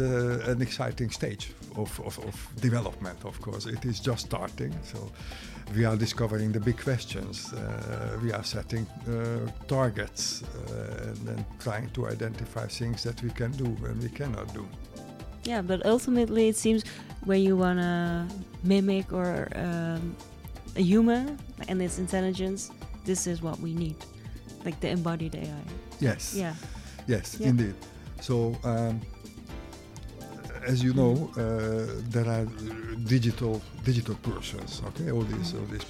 uh, 0.00 0.50
an 0.52 0.60
exciting 0.60 1.10
stage 1.12 1.52
of, 1.76 2.00
of, 2.00 2.18
of 2.18 2.34
development, 2.60 3.24
of 3.24 3.40
course. 3.40 3.66
It 3.66 3.84
is 3.84 4.00
just 4.00 4.26
starting, 4.26 4.74
so 4.84 5.10
we 5.74 5.84
are 5.84 5.96
discovering 5.96 6.52
the 6.52 6.60
big 6.60 6.78
questions. 6.78 7.52
Uh, 7.52 8.18
we 8.22 8.32
are 8.32 8.44
setting 8.44 8.86
uh, 9.08 9.50
targets 9.66 10.42
uh, 10.42 11.08
and 11.08 11.16
then 11.26 11.44
trying 11.58 11.88
to 11.90 12.06
identify 12.06 12.66
things 12.66 13.02
that 13.02 13.20
we 13.22 13.30
can 13.30 13.50
do 13.52 13.66
and 13.84 14.02
we 14.02 14.08
cannot 14.08 14.52
do. 14.54 14.66
Yeah, 15.44 15.62
but 15.62 15.84
ultimately, 15.86 16.48
it 16.48 16.56
seems 16.56 16.84
when 17.24 17.40
you 17.42 17.56
want 17.56 17.78
to 17.78 18.26
mimic 18.64 19.12
or 19.12 19.48
um, 19.54 20.16
a 20.76 20.82
human 20.82 21.38
and 21.68 21.80
its 21.82 21.98
intelligence, 21.98 22.70
this 23.04 23.26
is 23.26 23.42
what 23.42 23.58
we 23.60 23.72
need, 23.72 23.96
like 24.64 24.78
the 24.80 24.88
embodied 24.88 25.34
AI. 25.34 25.62
Yes. 26.00 26.34
Yeah. 26.34 26.54
Yes, 27.06 27.36
Yeah. 27.38 27.48
indeed. 27.48 27.74
So, 28.20 28.56
um, 28.64 29.00
as 30.66 30.82
you 30.82 30.92
know, 30.94 31.30
uh, 31.36 31.86
there 32.10 32.28
are 32.28 32.44
digital 33.04 33.62
digital 33.84 34.14
persons. 34.16 34.82
Okay, 34.88 35.10
all 35.10 35.22
these 35.22 35.54
all 35.54 35.66
these 35.70 35.86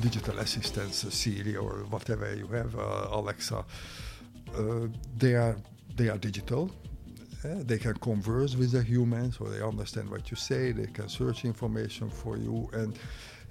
digital 0.00 0.38
assistants, 0.38 0.96
Siri 1.14 1.56
or 1.56 1.84
whatever 1.90 2.34
you 2.34 2.46
have, 2.48 2.74
uh, 2.78 3.08
Alexa. 3.18 3.64
Uh, 4.56 4.86
they 5.16 5.34
are 5.34 5.56
they 5.96 6.08
are 6.08 6.18
digital. 6.18 6.70
Uh, 7.44 7.48
they 7.64 7.78
can 7.78 7.94
converse 7.94 8.54
with 8.56 8.70
the 8.72 8.82
human, 8.82 9.32
so 9.32 9.44
they 9.44 9.62
understand 9.62 10.10
what 10.10 10.30
you 10.30 10.36
say. 10.36 10.72
They 10.72 10.86
can 10.92 11.08
search 11.08 11.44
information 11.44 12.10
for 12.10 12.36
you, 12.36 12.68
and 12.72 12.98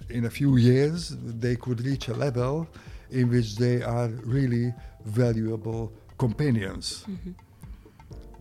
in 0.10 0.26
a 0.26 0.30
few 0.30 0.58
years, 0.58 1.16
they 1.46 1.56
could 1.56 1.80
reach 1.86 2.08
a 2.10 2.14
level 2.14 2.68
in 3.12 3.30
which 3.30 3.56
they 3.58 3.82
are 3.82 4.08
really 4.24 4.72
valuable 5.06 5.92
companions 6.18 7.06
Mhm. 7.08 7.34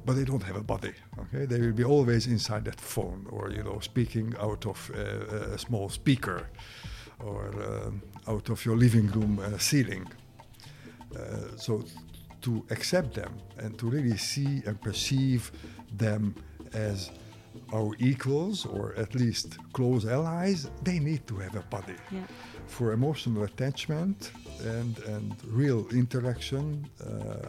But 0.08 0.16
they 0.16 0.24
don't 0.24 0.42
have 0.42 0.56
a 0.56 0.62
body. 0.62 0.94
Okay, 1.22 1.44
they 1.44 1.60
will 1.60 1.74
be 1.74 1.84
always 1.84 2.26
inside 2.26 2.64
that 2.64 2.80
phone, 2.80 3.26
or 3.30 3.50
you 3.50 3.62
know, 3.62 3.78
speaking 3.80 4.34
out 4.40 4.64
of 4.66 4.90
uh, 4.94 5.54
a 5.54 5.58
small 5.58 5.90
speaker, 5.90 6.40
or 7.18 7.42
um, 7.68 8.00
out 8.26 8.48
of 8.48 8.64
your 8.64 8.76
living 8.76 9.06
room 9.16 9.38
uh, 9.38 9.58
ceiling. 9.58 10.06
Uh, 11.14 11.56
so, 11.56 11.84
to 12.40 12.64
accept 12.70 13.12
them 13.14 13.32
and 13.58 13.78
to 13.78 13.86
really 13.90 14.16
see 14.16 14.62
and 14.66 14.80
perceive 14.80 15.52
them 15.98 16.34
as 16.72 17.10
our 17.74 17.92
equals, 17.98 18.64
or 18.64 18.94
at 18.96 19.14
least 19.14 19.58
close 19.74 20.06
allies, 20.06 20.70
they 20.84 20.98
need 21.00 21.26
to 21.26 21.36
have 21.36 21.54
a 21.56 21.64
body 21.76 21.96
Yeah. 22.10 22.20
for 22.66 22.92
emotional 22.92 23.42
attachment 23.42 24.30
and, 24.64 24.98
and 25.14 25.34
real 25.62 25.86
interaction, 25.90 26.88
uh, 27.00 27.48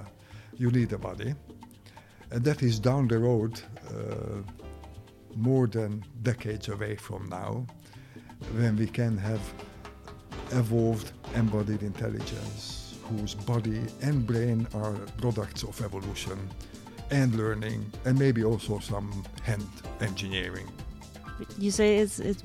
you 0.58 0.72
need 0.72 0.92
a 0.94 0.98
body. 0.98 1.34
And 2.32 2.44
that 2.44 2.62
is 2.62 2.80
down 2.80 3.08
the 3.08 3.18
road 3.18 3.60
uh, 3.90 4.44
more 5.36 5.68
than 5.68 6.04
decades 6.24 6.70
away 6.70 6.96
from 6.96 7.28
now, 7.30 7.66
when 8.56 8.76
we 8.78 8.88
can 8.88 9.18
have 9.18 9.42
evolved 10.52 11.12
embodied 11.36 11.84
intelligence 11.84 12.96
whose 13.10 13.36
body 13.36 13.82
and 14.02 14.26
brain 14.26 14.68
are 14.74 14.94
products 15.18 15.64
of 15.64 15.80
evolution 15.82 16.38
and 17.12 17.34
learning 17.36 17.92
and 18.06 18.18
maybe 18.18 18.44
also 18.44 18.80
some 18.80 19.24
hand 19.44 19.66
engineering. 20.02 20.68
You 21.58 21.72
say 21.72 21.98
it's 21.98 22.20
it's 22.20 22.44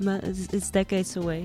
it's, 0.53 0.71
decades 0.71 1.15
away. 1.17 1.43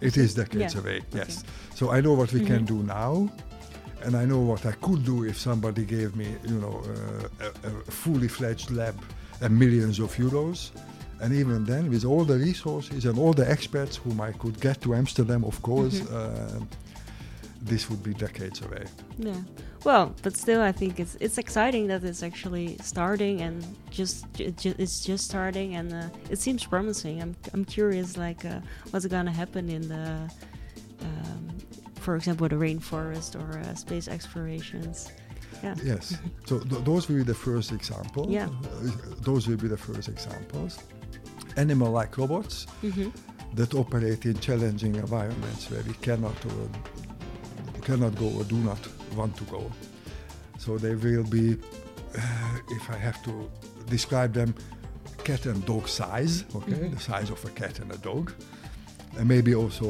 It 0.00 0.16
is 0.16 0.34
decades 0.34 0.74
Yeah, 0.74 0.80
away, 0.80 0.96
okay. 0.98 1.18
yes. 1.18 1.42
So 1.74 1.90
I 1.90 2.00
know 2.02 2.12
what 2.12 2.32
we 2.32 2.40
can 2.40 2.62
Mhm. 2.62 2.66
do 2.66 2.82
now, 2.82 3.30
and 4.06 4.14
I 4.16 4.24
know 4.24 4.40
what 4.40 4.64
I 4.66 4.72
could 4.86 5.04
do 5.04 5.24
if 5.24 5.36
somebody 5.38 5.84
gave 5.84 6.10
me, 6.16 6.28
you 6.50 6.58
know, 6.64 6.76
uh, 7.40 7.46
a, 7.46 7.68
a 7.68 7.70
fully 7.90 8.28
fledged 8.28 8.70
lab 8.70 8.94
and 9.42 9.58
millions 9.58 9.98
of 9.98 10.14
euros. 10.16 10.70
And 11.20 11.32
even 11.32 11.64
then, 11.64 11.90
with 11.90 12.04
all 12.04 12.24
the 12.24 12.38
resources 12.38 13.04
and 13.06 13.18
all 13.18 13.32
the 13.32 13.50
experts 13.50 13.96
whom 13.96 14.20
I 14.20 14.32
could 14.32 14.60
get 14.60 14.80
to 14.82 14.94
Amsterdam, 14.94 15.44
of 15.44 15.60
course, 15.62 16.00
Mhm. 16.00 16.12
uh, 16.12 16.64
this 17.62 17.88
would 17.90 18.02
be 18.02 18.12
decades 18.14 18.60
away. 18.66 18.84
Yeah. 19.18 19.40
Well, 19.84 20.14
but 20.22 20.36
still, 20.36 20.60
I 20.70 20.72
think 20.72 21.00
it's 21.00 21.16
it's 21.20 21.38
exciting 21.38 21.88
that 21.88 22.04
it's 22.04 22.22
actually 22.22 22.76
starting 22.82 23.40
and 23.46 23.56
just 23.90 24.24
ju- 24.34 24.52
ju- 24.62 24.74
it's 24.78 24.98
just 25.08 25.24
starting 25.24 25.74
and 25.78 25.92
uh, 25.92 26.08
it 26.30 26.38
seems 26.38 26.62
promising. 26.66 27.22
I'm 27.22 27.34
I'm 27.54 27.64
curious, 27.64 28.16
like 28.16 28.44
uh, 28.44 28.60
what's 28.92 29.06
gonna 29.06 29.32
happen 29.42 29.68
in 29.70 29.82
the, 29.88 30.06
um, 31.08 31.40
for 32.06 32.14
example, 32.14 32.46
the 32.48 32.54
rainforest 32.68 33.34
or 33.42 33.58
uh, 33.58 33.74
space 33.74 34.06
explorations. 34.16 35.10
Yeah. 35.64 35.74
Yes. 35.92 36.04
so 36.48 36.54
th- 36.60 36.84
those 36.84 37.02
will 37.08 37.16
be 37.16 37.28
the 37.34 37.40
first 37.48 37.72
examples. 37.72 38.28
Yeah. 38.30 38.46
Uh, 38.46 38.90
those 39.28 39.42
will 39.48 39.56
be 39.56 39.68
the 39.76 39.82
first 39.88 40.08
examples. 40.08 40.72
Animal-like 41.56 42.12
robots 42.22 42.56
hmm 42.82 43.08
that 43.54 43.74
operate 43.74 44.26
in 44.26 44.36
challenging 44.48 44.94
environments 44.96 45.70
where 45.70 45.82
we 45.90 45.94
cannot 46.06 46.38
or 46.52 46.62
cannot 47.88 48.14
go 48.22 48.28
or 48.38 48.44
do 48.44 48.56
not 48.70 48.78
want 49.18 49.32
to 49.40 49.44
go. 49.44 49.62
So 50.58 50.76
they 50.84 50.94
will 50.94 51.24
be, 51.38 51.46
uh, 51.54 52.58
if 52.78 52.84
I 52.96 52.98
have 53.06 53.18
to 53.28 53.32
describe 53.96 54.32
them, 54.34 54.54
cat 55.24 55.46
and 55.46 55.60
dog 55.72 55.84
size, 55.88 56.44
okay, 56.58 56.72
Mhm. 56.80 56.90
the 56.94 57.00
size 57.10 57.30
of 57.34 57.40
a 57.44 57.50
cat 57.60 57.74
and 57.82 57.90
a 57.92 57.98
dog, 58.10 58.24
and 59.18 59.26
maybe 59.34 59.52
also 59.62 59.86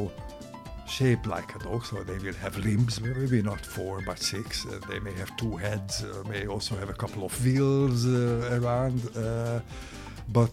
shaped 0.89 1.27
like 1.27 1.55
a 1.57 1.59
dog, 1.59 1.85
so 1.85 2.03
they 2.03 2.19
will 2.19 2.35
have 2.35 2.57
limbs, 2.59 3.01
maybe 3.01 3.43
not 3.43 3.61
four 3.65 4.01
but 4.07 4.19
six. 4.19 4.65
Uh, 4.67 4.79
they 4.89 4.99
may 5.01 5.13
have 5.13 5.37
two 5.37 5.57
heads, 5.57 6.05
uh, 6.05 6.23
may 6.29 6.47
also 6.47 6.77
have 6.77 6.89
a 6.89 6.95
couple 6.95 7.25
of 7.25 7.45
wheels 7.45 8.07
uh, 8.07 8.59
around, 8.63 9.01
uh, 9.17 9.61
but 10.33 10.51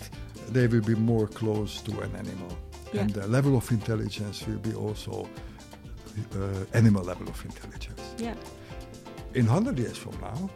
they 0.51 0.67
will 0.67 0.81
be 0.81 0.95
more 0.95 1.27
close 1.27 1.81
to 1.81 1.91
an 2.01 2.15
animal. 2.15 2.57
Yeah. 2.93 3.01
And 3.01 3.09
the 3.11 3.27
level 3.27 3.55
of 3.57 3.69
intelligence 3.71 4.45
will 4.47 4.59
be 4.59 4.73
also 4.73 5.27
uh, 6.36 6.65
animal 6.73 7.03
level 7.03 7.27
of 7.29 7.43
intelligence. 7.45 8.01
Yeah. 8.17 8.36
In 9.34 9.45
100 9.47 9.79
years 9.79 9.97
from 9.97 10.15
now, 10.21 10.49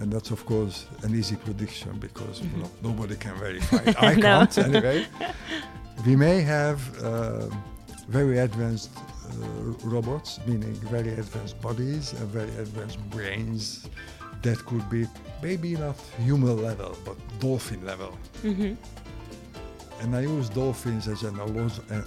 and 0.00 0.12
that's 0.12 0.30
of 0.30 0.44
course 0.46 0.86
an 1.02 1.14
easy 1.14 1.36
prediction 1.36 1.98
because 1.98 2.40
Mhm. 2.40 2.58
no- 2.62 2.70
nobody 2.90 3.16
can 3.16 3.34
verify 3.38 3.82
it. 3.86 4.02
I 4.02 4.14
No. 4.16 4.22
can't 4.22 4.58
anyway. 4.58 5.06
We 6.06 6.16
may 6.16 6.40
have 6.40 6.80
um 7.04 7.50
very 8.10 8.38
advanced 8.38 8.90
uh, 8.96 9.88
robots, 9.88 10.38
meaning 10.46 10.74
very 10.90 11.10
advanced 11.10 11.60
bodies 11.60 12.12
and 12.14 12.28
very 12.28 12.50
advanced 12.58 12.98
brains 13.10 13.88
that 14.42 14.58
could 14.66 14.88
be 14.90 15.06
maybe 15.42 15.76
not 15.76 15.96
human 16.24 16.56
level 16.62 16.96
but 17.04 17.16
dolphin 17.40 17.84
level. 17.84 18.12
hmm 18.42 18.74
And 20.00 20.16
I 20.16 20.20
use 20.22 20.48
dolphins 20.48 21.08
as 21.08 21.22
an 21.22 21.34
analogy. 21.38 21.82
Uh, 21.90 22.02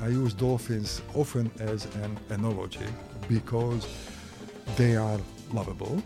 I 0.00 0.08
use 0.08 0.32
dolphins 0.34 1.02
often 1.14 1.50
as 1.58 1.86
an 2.04 2.16
analogy 2.30 2.86
because 3.28 3.86
they 4.76 4.96
are 4.96 5.18
lovable. 5.52 6.02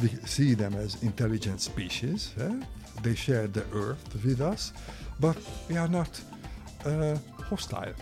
We 0.00 0.08
see 0.26 0.54
them 0.54 0.74
as 0.74 1.02
intelligent 1.02 1.60
species. 1.60 2.34
eh? 2.38 2.54
They 3.02 3.14
share 3.16 3.48
the 3.48 3.64
earth 3.72 4.04
with 4.24 4.40
us, 4.40 4.72
but 5.18 5.36
we 5.68 5.76
are 5.78 5.88
not 5.88 6.10
uh, 6.84 7.16
hostile. 7.50 7.94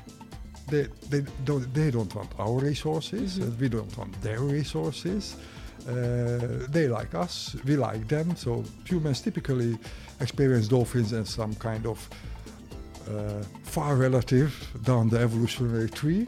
They, 0.68 0.88
they, 1.10 1.22
don't, 1.44 1.72
they 1.74 1.90
don't 1.90 2.12
want 2.14 2.30
our 2.38 2.58
resources, 2.58 3.38
Mhm. 3.38 3.42
and 3.44 3.60
we 3.60 3.68
don't 3.68 3.96
want 3.98 4.20
their 4.22 4.40
resources. 4.40 5.36
Uh, 5.88 6.66
they 6.68 6.88
like 6.88 7.14
us, 7.14 7.54
we 7.64 7.76
like 7.76 8.08
them. 8.08 8.34
So 8.36 8.64
humans 8.84 9.20
typically 9.20 9.78
experience 10.20 10.66
dolphins 10.68 11.12
as 11.12 11.28
some 11.28 11.54
kind 11.54 11.86
of 11.86 12.08
uh, 13.08 13.42
far 13.62 13.94
relative 13.94 14.52
down 14.82 15.08
the 15.08 15.18
evolutionary 15.20 15.88
tree. 15.88 16.26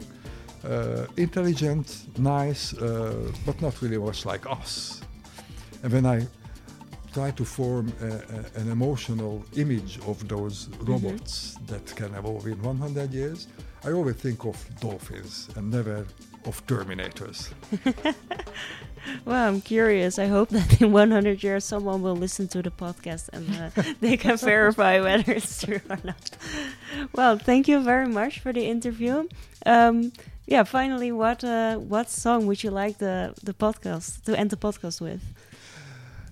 Uh, 0.63 1.05
intelligent, 1.17 2.05
nice, 2.17 2.73
uh, 2.77 3.13
but 3.45 3.61
not 3.61 3.81
really 3.81 3.97
much 3.97 4.25
like 4.25 4.45
us. 4.49 5.01
And 5.83 5.91
when 5.91 6.05
I 6.05 6.25
try 7.13 7.31
to 7.31 7.43
form 7.45 7.91
a, 8.01 8.05
a- 8.05 8.61
an 8.61 8.69
emotional 8.71 9.43
image 9.57 9.99
of 10.07 10.25
those 10.27 10.69
robots 10.81 11.55
that 11.67 11.85
can 11.95 12.13
evolve 12.15 12.47
in 12.47 12.61
100 12.61 13.13
years, 13.13 13.47
I 13.85 13.91
always 13.91 14.15
think 14.15 14.45
of 14.45 14.57
dolphins 14.79 15.49
and 15.55 15.71
never 15.71 16.05
of 16.45 16.65
terminators. 16.67 17.49
Well, 19.25 19.47
I'm 19.47 19.61
curious. 19.61 20.19
I 20.19 20.27
hope 20.27 20.49
that 20.49 20.81
in 20.81 20.91
100 20.91 21.41
years 21.43 21.63
someone 21.63 22.01
will 22.01 22.15
listen 22.15 22.47
to 22.49 22.61
the 22.61 22.71
podcast 22.71 23.29
and 23.33 23.47
uh, 23.55 23.93
they 24.01 24.17
can 24.17 24.37
verify 24.37 24.99
whether 24.99 25.31
it's 25.31 25.63
true 25.63 25.81
or 25.89 25.99
not. 26.03 26.29
Well, 27.13 27.37
thank 27.37 27.67
you 27.67 27.79
very 27.79 28.07
much 28.07 28.39
for 28.39 28.53
the 28.53 28.65
interview. 28.65 29.27
Um, 29.65 30.11
yeah, 30.45 30.63
finally, 30.63 31.11
what 31.11 31.43
uh, 31.43 31.77
what 31.77 32.09
song 32.09 32.47
would 32.47 32.63
you 32.63 32.71
like 32.71 32.97
the 32.97 33.33
the 33.43 33.53
podcast 33.53 34.23
to 34.25 34.37
end 34.37 34.49
the 34.49 34.57
podcast 34.57 34.99
with? 35.01 35.21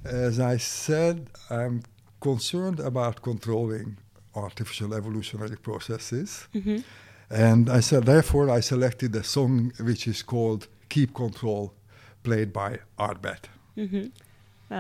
As 0.04 0.40
I 0.40 0.58
said, 0.58 1.30
I'm 1.50 1.84
concerned 2.20 2.80
about 2.80 3.22
controlling 3.22 3.98
artificial 4.34 4.94
evolutionary 4.94 5.58
processes. 5.58 6.48
hmm 6.54 6.80
And 7.30 7.70
I 7.70 7.82
said, 7.82 8.06
therefore, 8.06 8.50
I 8.50 8.62
selected 8.62 9.16
a 9.16 9.24
song 9.24 9.74
which 9.80 10.08
is 10.08 10.24
called 10.24 10.68
"Keep 10.90 11.14
Control," 11.14 11.74
played 12.24 12.54
by 12.54 12.80
Arbet. 12.98 13.50
Mm-hmm. 13.78 14.08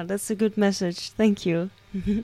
That's 0.07 0.29
a 0.29 0.35
good 0.35 0.57
message. 0.57 1.11
Thank 1.11 1.45
you. 1.45 1.69